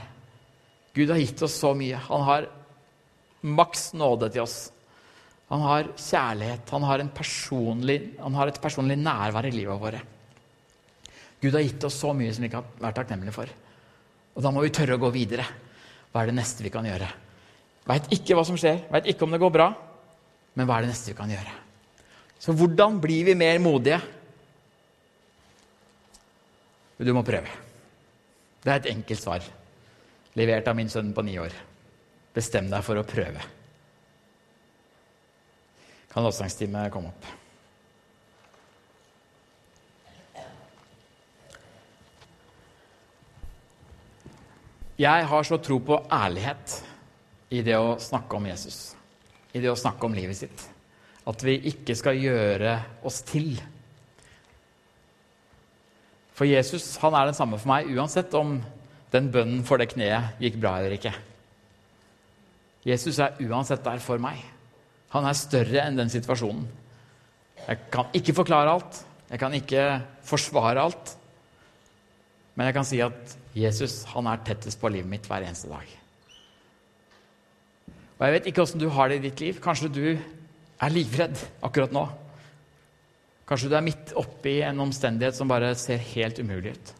Gud 0.95 1.11
har 1.11 1.19
gitt 1.21 1.43
oss 1.45 1.59
så 1.59 1.75
mye. 1.77 1.99
Han 2.07 2.25
har 2.25 2.47
maks 3.45 3.91
nåde 3.93 4.31
til 4.33 4.47
oss. 4.47 4.57
Han 5.51 5.61
har 5.61 5.91
kjærlighet. 5.93 6.69
Han 6.73 6.83
har, 6.83 7.03
han 7.05 8.37
har 8.39 8.49
et 8.49 8.61
personlig 8.61 8.97
nærvær 8.97 9.45
i 9.45 9.53
livet 9.53 9.81
vårt. 9.81 10.01
Gud 11.41 11.53
har 11.53 11.61
gitt 11.61 11.83
oss 11.85 11.99
så 12.01 12.13
mye 12.17 12.33
som 12.33 12.45
vi 12.45 12.49
kan 12.49 12.65
være 12.79 12.97
takknemlige 12.97 13.35
for. 13.35 13.51
Og 14.35 14.43
da 14.43 14.51
må 14.51 14.63
vi 14.65 14.73
tørre 14.73 14.97
å 14.97 15.03
gå 15.03 15.11
videre. 15.13 15.45
Hva 16.11 16.23
er 16.23 16.31
det 16.31 16.39
neste 16.39 16.65
vi 16.65 16.71
kan 16.73 16.87
gjøre? 16.87 17.07
Veit 17.85 18.07
ikke 18.15 18.37
hva 18.37 18.45
som 18.47 18.57
skjer, 18.57 18.81
veit 18.89 19.11
ikke 19.11 19.27
om 19.27 19.35
det 19.35 19.41
går 19.43 19.51
bra, 19.53 19.67
men 20.57 20.65
hva 20.65 20.79
er 20.79 20.85
det 20.85 20.93
neste 20.95 21.11
vi 21.11 21.17
kan 21.17 21.29
gjøre? 21.29 21.53
Så 22.41 22.55
hvordan 22.57 22.97
blir 23.03 23.27
vi 23.27 23.35
mer 23.37 23.59
modige? 23.61 23.99
Du 26.97 27.11
må 27.13 27.21
prøve. 27.27 27.51
Det 28.63 28.71
er 28.71 28.79
et 28.79 28.89
enkelt 28.95 29.21
svar, 29.21 29.45
levert 30.39 30.71
av 30.71 30.79
min 30.79 30.89
sønn 30.89 31.13
på 31.13 31.25
ni 31.27 31.35
år. 31.37 31.53
Bestem 32.33 32.71
deg 32.71 32.81
for 32.87 32.97
å 32.97 33.05
prøve. 33.05 33.43
Kan 36.15 36.23
lovsangsteamet 36.23 36.93
komme 36.93 37.09
opp? 37.11 37.25
Jeg 44.95 45.25
har 45.27 45.43
så 45.43 45.57
tro 45.59 45.81
på 45.83 45.97
ærlighet 46.07 46.77
i 47.51 47.59
det 47.67 47.75
å 47.75 47.97
snakke 47.99 48.39
om 48.39 48.47
Jesus, 48.47 48.95
i 49.51 49.59
det 49.59 49.67
å 49.67 49.75
snakke 49.75 50.07
om 50.07 50.15
livet 50.15 50.39
sitt. 50.39 50.65
At 51.27 51.43
vi 51.43 51.57
ikke 51.73 51.97
skal 51.99 52.15
gjøre 52.15 52.77
oss 53.03 53.19
til. 53.27 53.57
For 56.31 56.47
Jesus 56.47 56.93
han 57.03 57.19
er 57.19 57.27
den 57.27 57.35
samme 57.35 57.59
for 57.59 57.75
meg 57.75 57.91
uansett 57.91 58.31
om 58.39 58.61
den 59.11 59.31
bønnen 59.35 59.67
for 59.67 59.83
det 59.83 59.91
kneet 59.91 60.39
gikk 60.39 60.61
bra 60.63 60.77
eller 60.79 60.95
ikke. 60.95 61.11
Jesus 62.87 63.19
er 63.19 63.35
uansett 63.43 63.83
der 63.83 63.99
for 63.99 64.21
meg. 64.21 64.54
Han 65.15 65.27
er 65.29 65.37
større 65.39 65.83
enn 65.85 65.99
den 65.99 66.11
situasjonen. 66.11 66.65
Jeg 67.65 67.85
kan 67.93 68.11
ikke 68.17 68.35
forklare 68.35 68.73
alt. 68.75 68.97
Jeg 69.29 69.41
kan 69.41 69.53
ikke 69.55 69.83
forsvare 70.27 70.83
alt. 70.83 71.13
Men 72.55 72.69
jeg 72.69 72.75
kan 72.75 72.87
si 72.87 72.99
at 73.03 73.35
Jesus 73.55 74.03
han 74.11 74.27
er 74.27 74.43
tettest 74.47 74.79
på 74.81 74.91
livet 74.91 75.09
mitt 75.09 75.27
hver 75.29 75.45
eneste 75.47 75.71
dag. 75.71 75.87
Og 78.15 78.25
Jeg 78.25 78.35
vet 78.35 78.45
ikke 78.51 78.63
åssen 78.63 78.79
du 78.79 78.89
har 78.91 79.09
det 79.11 79.19
i 79.19 79.25
ditt 79.27 79.41
liv. 79.43 79.57
Kanskje 79.63 79.91
du 79.91 80.05
er 80.15 80.93
livredd 80.93 81.39
akkurat 81.63 81.95
nå. 81.95 82.05
Kanskje 83.47 83.69
du 83.71 83.75
er 83.77 83.85
midt 83.85 84.13
oppi 84.17 84.59
en 84.65 84.83
omstendighet 84.87 85.35
som 85.37 85.49
bare 85.51 85.73
ser 85.79 86.01
helt 86.15 86.39
umulig 86.39 86.75
ut. 86.75 86.93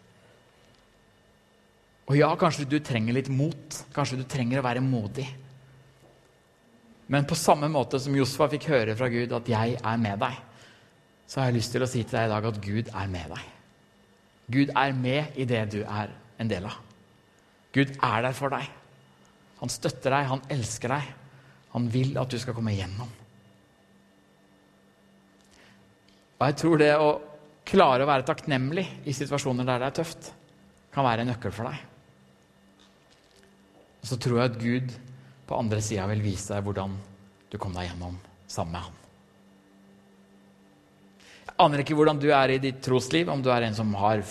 Og 2.06 2.20
ja, 2.20 2.30
kanskje 2.38 2.68
du 2.70 2.78
trenger 2.84 3.16
litt 3.18 3.32
mot. 3.34 3.80
Kanskje 3.96 4.20
du 4.20 4.28
trenger 4.30 4.62
å 4.62 4.68
være 4.68 4.84
modig. 4.86 5.26
Men 7.08 7.28
på 7.30 7.38
samme 7.38 7.70
måte 7.70 8.00
som 8.02 8.16
Josfa 8.18 8.48
fikk 8.50 8.70
høre 8.72 8.96
fra 8.98 9.10
Gud 9.10 9.34
at 9.34 9.50
'jeg 9.50 9.78
er 9.84 9.98
med 9.98 10.20
deg', 10.20 10.42
så 11.28 11.40
har 11.40 11.46
jeg 11.48 11.56
lyst 11.56 11.72
til 11.72 11.84
å 11.84 11.88
si 11.88 12.04
til 12.04 12.18
deg 12.18 12.26
i 12.26 12.34
dag 12.34 12.46
at 12.46 12.62
Gud 12.62 12.90
er 12.94 13.08
med 13.08 13.30
deg. 13.30 13.44
Gud 14.52 14.70
er 14.76 14.94
med 14.94 15.26
i 15.36 15.46
det 15.46 15.72
du 15.72 15.82
er 15.82 16.10
en 16.40 16.48
del 16.48 16.66
av. 16.66 16.78
Gud 17.74 17.98
er 18.04 18.22
der 18.22 18.32
for 18.32 18.50
deg. 18.50 18.70
Han 19.60 19.70
støtter 19.70 20.14
deg, 20.14 20.28
han 20.30 20.42
elsker 20.50 20.88
deg. 20.88 21.14
Han 21.74 21.90
vil 21.92 22.18
at 22.18 22.30
du 22.32 22.38
skal 22.40 22.54
komme 22.54 22.72
igjennom. 22.72 23.10
Og 26.40 26.48
jeg 26.48 26.56
tror 26.56 26.78
det 26.78 26.92
å 27.00 27.10
klare 27.66 28.06
å 28.06 28.08
være 28.08 28.28
takknemlig 28.28 28.86
i 29.08 29.16
situasjoner 29.16 29.66
der 29.68 29.82
det 29.82 29.88
er 29.88 29.98
tøft, 30.04 30.32
kan 30.94 31.04
være 31.08 31.26
en 31.26 31.32
nøkkel 31.34 31.52
for 31.56 31.68
deg. 31.68 31.82
Og 34.04 34.10
så 34.12 34.18
tror 34.22 34.40
jeg 34.40 34.52
at 34.52 34.60
Gud 34.62 34.96
på 35.46 35.58
andre 35.58 35.82
sida 35.84 36.08
vil 36.10 36.24
vise 36.26 36.54
deg 36.54 36.66
hvordan 36.66 36.96
du 37.52 37.58
kom 37.62 37.76
deg 37.76 37.90
gjennom 37.90 38.18
sammen 38.50 38.76
med 38.76 38.86
Han. 38.88 39.02
Jeg 41.46 41.58
aner 41.66 41.84
ikke 41.84 41.98
hvordan 41.98 42.20
du 42.20 42.30
er 42.34 42.52
i 42.52 42.62
ditt 42.62 42.82
trosliv, 42.84 43.30
om 43.32 43.44
du 43.44 43.52
er 43.54 43.68
en 43.68 43.78
som 43.78 43.94
har 44.02 44.24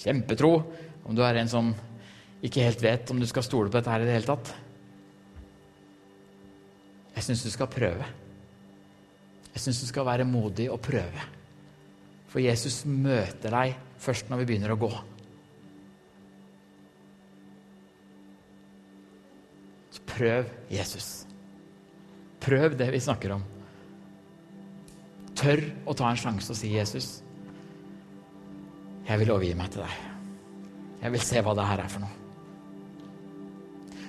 kjempetro, 0.00 0.52
om 1.06 1.16
du 1.16 1.22
er 1.24 1.40
en 1.40 1.50
som 1.50 1.70
ikke 2.44 2.64
helt 2.64 2.82
vet 2.82 3.12
om 3.12 3.20
du 3.20 3.28
skal 3.28 3.44
stole 3.46 3.70
på 3.70 3.78
dette 3.78 3.92
her 3.92 4.02
i 4.02 4.08
det 4.08 4.16
hele 4.16 4.28
tatt. 4.28 4.52
Jeg 7.16 7.26
syns 7.26 7.44
du 7.44 7.50
skal 7.52 7.70
prøve. 7.70 8.06
Jeg 9.50 9.62
syns 9.64 9.80
du 9.82 9.86
skal 9.88 10.06
være 10.08 10.28
modig 10.28 10.70
og 10.72 10.80
prøve. 10.84 11.24
For 12.30 12.42
Jesus 12.42 12.82
møter 12.86 13.52
deg 13.52 13.74
først 14.00 14.30
når 14.30 14.42
vi 14.42 14.50
begynner 14.52 14.74
å 14.74 14.80
gå. 14.80 14.90
Prøv 20.20 20.52
Jesus. 20.68 21.24
Prøv 22.40 22.76
det 22.76 22.90
vi 22.92 23.00
snakker 23.00 23.34
om. 23.38 23.42
Tør 25.40 25.62
å 25.88 25.96
ta 25.96 26.10
en 26.10 26.20
sjanse 26.20 26.52
og 26.52 26.58
si, 26.58 26.74
'Jesus, 26.74 27.22
jeg 29.08 29.18
vil 29.18 29.32
overgi 29.32 29.56
meg 29.56 29.70
til 29.72 29.84
deg.' 29.86 30.08
Jeg 31.00 31.12
vil 31.14 31.22
se 31.24 31.40
hva 31.40 31.54
det 31.56 31.64
her 31.64 31.80
er 31.80 31.88
for 31.88 32.04
noe. 32.04 32.16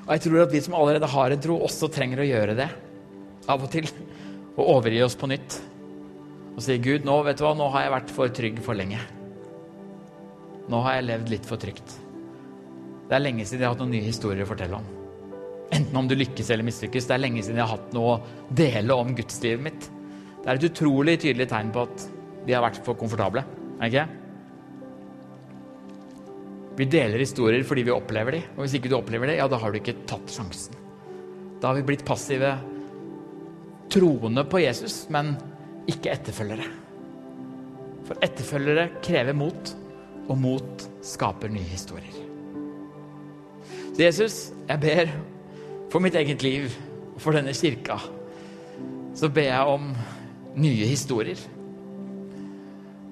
Og 0.02 0.12
jeg 0.12 0.22
tror 0.26 0.42
at 0.42 0.52
vi 0.52 0.60
som 0.60 0.74
allerede 0.76 1.08
har 1.08 1.32
en 1.32 1.40
tro, 1.40 1.56
også 1.64 1.88
trenger 1.88 2.20
å 2.20 2.28
gjøre 2.28 2.56
det 2.58 2.68
av 3.48 3.64
og 3.64 3.72
til. 3.72 3.88
Og 4.58 4.68
overgi 4.68 5.00
oss 5.02 5.16
på 5.16 5.30
nytt. 5.32 5.62
Og 6.58 6.62
si, 6.62 6.78
'Gud, 6.78 7.06
nå 7.08 7.24
vet 7.24 7.38
du 7.38 7.46
hva, 7.46 7.56
nå 7.56 7.72
har 7.72 7.88
jeg 7.88 7.96
vært 7.96 8.12
for 8.12 8.28
trygg 8.28 8.60
for 8.60 8.76
lenge.' 8.76 9.00
Nå 10.68 10.82
har 10.84 11.00
jeg 11.00 11.08
levd 11.08 11.30
litt 11.30 11.46
for 11.48 11.58
trygt. 11.58 11.96
Det 13.08 13.16
er 13.16 13.24
lenge 13.24 13.46
siden 13.46 13.64
jeg 13.64 13.68
har 13.70 13.74
hatt 13.76 13.80
noen 13.80 13.96
nye 13.96 14.12
historier 14.12 14.44
å 14.44 14.52
fortelle 14.52 14.76
om. 14.76 15.01
Enten 15.72 15.98
om 15.98 16.08
du 16.08 16.18
lykkes 16.18 16.50
eller 16.52 16.68
mislykkes. 16.68 17.08
Det 17.08 17.16
er 17.16 17.24
lenge 17.24 17.44
siden 17.44 17.62
jeg 17.62 17.68
har 17.68 17.78
hatt 17.78 17.94
noe 17.96 18.16
å 18.16 18.56
dele 18.56 18.98
om 18.98 19.14
gudslivet 19.16 19.64
mitt. 19.64 19.88
Det 20.42 20.50
er 20.50 20.58
et 20.58 20.68
utrolig 20.72 21.20
tydelig 21.22 21.48
tegn 21.52 21.72
på 21.74 21.86
at 21.86 22.08
vi 22.48 22.56
har 22.56 22.66
vært 22.66 22.82
for 22.86 22.98
komfortable. 23.00 23.46
Er 23.80 23.92
ikke? 23.92 24.08
Vi 26.80 26.88
deler 26.90 27.22
historier 27.22 27.64
fordi 27.68 27.86
vi 27.88 27.94
opplever 27.94 28.38
dem. 28.38 28.52
Og 28.56 28.66
hvis 28.66 28.76
ikke 28.80 28.92
du 28.92 28.98
opplever 28.98 29.32
det, 29.32 29.40
ja, 29.40 29.48
da 29.52 29.60
har 29.62 29.72
du 29.72 29.80
ikke 29.80 30.00
tatt 30.10 30.34
sjansen. 30.34 30.78
Da 31.62 31.70
har 31.70 31.78
vi 31.78 31.86
blitt 31.92 32.06
passive 32.08 32.56
troende 33.92 34.44
på 34.50 34.64
Jesus, 34.64 35.04
men 35.14 35.36
ikke 35.92 36.14
etterfølgere. 36.16 36.66
For 38.08 38.24
etterfølgere 38.26 38.88
krever 39.04 39.38
mot, 39.38 39.76
og 40.32 40.38
mot 40.40 40.86
skaper 41.06 41.52
nye 41.52 41.68
historier. 41.68 42.18
Så 43.92 44.02
Jesus, 44.02 44.36
jeg 44.70 44.82
ber 44.82 45.12
for 45.92 46.04
mitt 46.04 46.16
eget 46.16 46.44
liv 46.46 46.72
og 47.12 47.20
for 47.20 47.36
denne 47.36 47.54
kirka, 47.56 47.98
så 49.18 49.28
ber 49.28 49.50
jeg 49.50 49.74
om 49.74 49.92
nye 50.62 50.88
historier. 50.88 51.40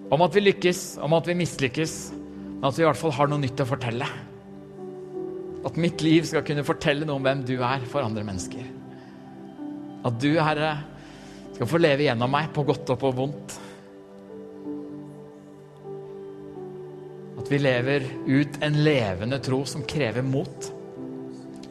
Om 0.09 0.23
at 0.25 0.35
vi 0.35 0.45
lykkes, 0.45 0.83
om 1.03 1.13
at 1.13 1.27
vi 1.27 1.37
mislykkes, 1.37 1.95
men 2.15 2.67
at 2.69 2.77
vi 2.77 2.83
i 2.83 2.87
hvert 2.87 2.99
fall 2.99 3.13
har 3.15 3.29
noe 3.29 3.43
nytt 3.43 3.61
å 3.61 3.67
fortelle. 3.67 4.07
At 5.67 5.77
mitt 5.79 6.01
liv 6.01 6.25
skal 6.27 6.45
kunne 6.47 6.65
fortelle 6.65 7.05
noe 7.05 7.19
om 7.19 7.27
hvem 7.27 7.43
du 7.47 7.57
er 7.59 7.83
for 7.91 8.05
andre 8.05 8.23
mennesker. 8.25 8.63
At 10.07 10.15
du, 10.23 10.31
Herre, 10.39 10.77
skal 11.51 11.67
få 11.67 11.81
leve 11.81 12.07
gjennom 12.07 12.31
meg 12.31 12.53
på 12.55 12.63
godt 12.67 12.95
og 12.95 13.01
på 13.01 13.11
vondt. 13.19 13.59
At 17.39 17.51
vi 17.51 17.59
lever 17.59 18.07
ut 18.27 18.59
en 18.63 18.83
levende 18.87 19.39
tro 19.43 19.65
som 19.67 19.83
krever 19.87 20.23
mot. 20.23 20.71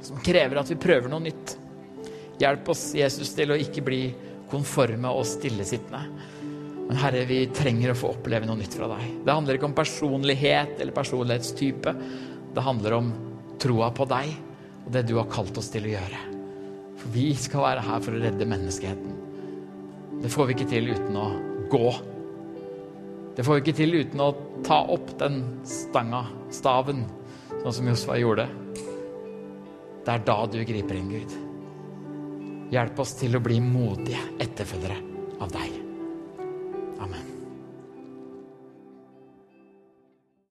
Som 0.09 0.20
krever 0.24 0.61
at 0.61 0.70
vi 0.72 0.78
prøver 0.80 1.12
noe 1.12 1.26
nytt. 1.26 1.54
Hjelp 2.40 2.70
oss, 2.72 2.90
Jesus, 2.96 3.34
til 3.36 3.52
å 3.52 3.59
ikke 3.61 3.84
bli 3.84 4.02
konforme 4.48 5.11
og 5.12 5.26
stillesittende. 5.28 6.00
Men 6.88 7.00
Herre, 7.02 7.26
vi 7.28 7.42
trenger 7.52 7.92
å 7.92 7.98
få 7.98 8.14
oppleve 8.14 8.48
noe 8.48 8.56
nytt 8.56 8.78
fra 8.78 8.88
deg. 8.94 9.04
Det 9.26 9.34
handler 9.34 9.59
ikke 9.59 9.68
om 9.68 9.76
personlighet 9.76 10.78
eller 10.80 10.96
personlighetstype. 10.96 11.92
Det 12.56 12.64
handler 12.64 12.96
om 12.96 13.11
troa 13.61 13.90
på 13.92 14.06
deg 14.09 14.30
og 14.86 14.92
det 14.94 15.02
du 15.11 15.18
har 15.18 15.28
kalt 15.28 15.59
oss 15.61 15.68
til 15.74 15.84
å 15.84 15.92
gjøre. 15.92 16.22
For 16.98 17.12
vi 17.12 17.26
skal 17.36 17.66
være 17.66 17.84
her 17.84 18.00
for 18.06 18.16
å 18.16 18.22
redde 18.22 18.48
menneskeheten. 18.48 19.18
Det 20.22 20.30
får 20.32 20.48
vi 20.48 20.56
ikke 20.56 20.70
til 20.70 20.88
uten 20.94 21.18
å 21.20 21.26
gå. 21.70 21.90
Det 23.36 23.44
får 23.46 23.59
vi 23.59 23.62
ikke 23.66 23.76
til 23.82 23.98
uten 24.00 24.24
å 24.24 24.30
ta 24.66 24.80
opp 24.90 25.12
den 25.20 25.42
stanga, 25.68 26.24
staven, 26.54 27.04
sånn 27.61 27.76
som 27.76 27.92
Josfa 27.92 28.16
gjorde. 28.18 28.48
Det 30.09 30.14
er 30.14 30.22
da 30.24 30.36
du 30.48 30.62
griper 30.64 30.96
inn, 30.96 31.11
Gud. 31.12 31.32
Hjelp 32.72 33.00
oss 33.04 33.11
til 33.20 33.36
å 33.36 33.42
bli 33.44 33.59
modige 33.61 34.22
etterfølgere 34.40 34.96
av 35.44 35.52
deg. 35.52 35.74
Amen. 37.04 37.38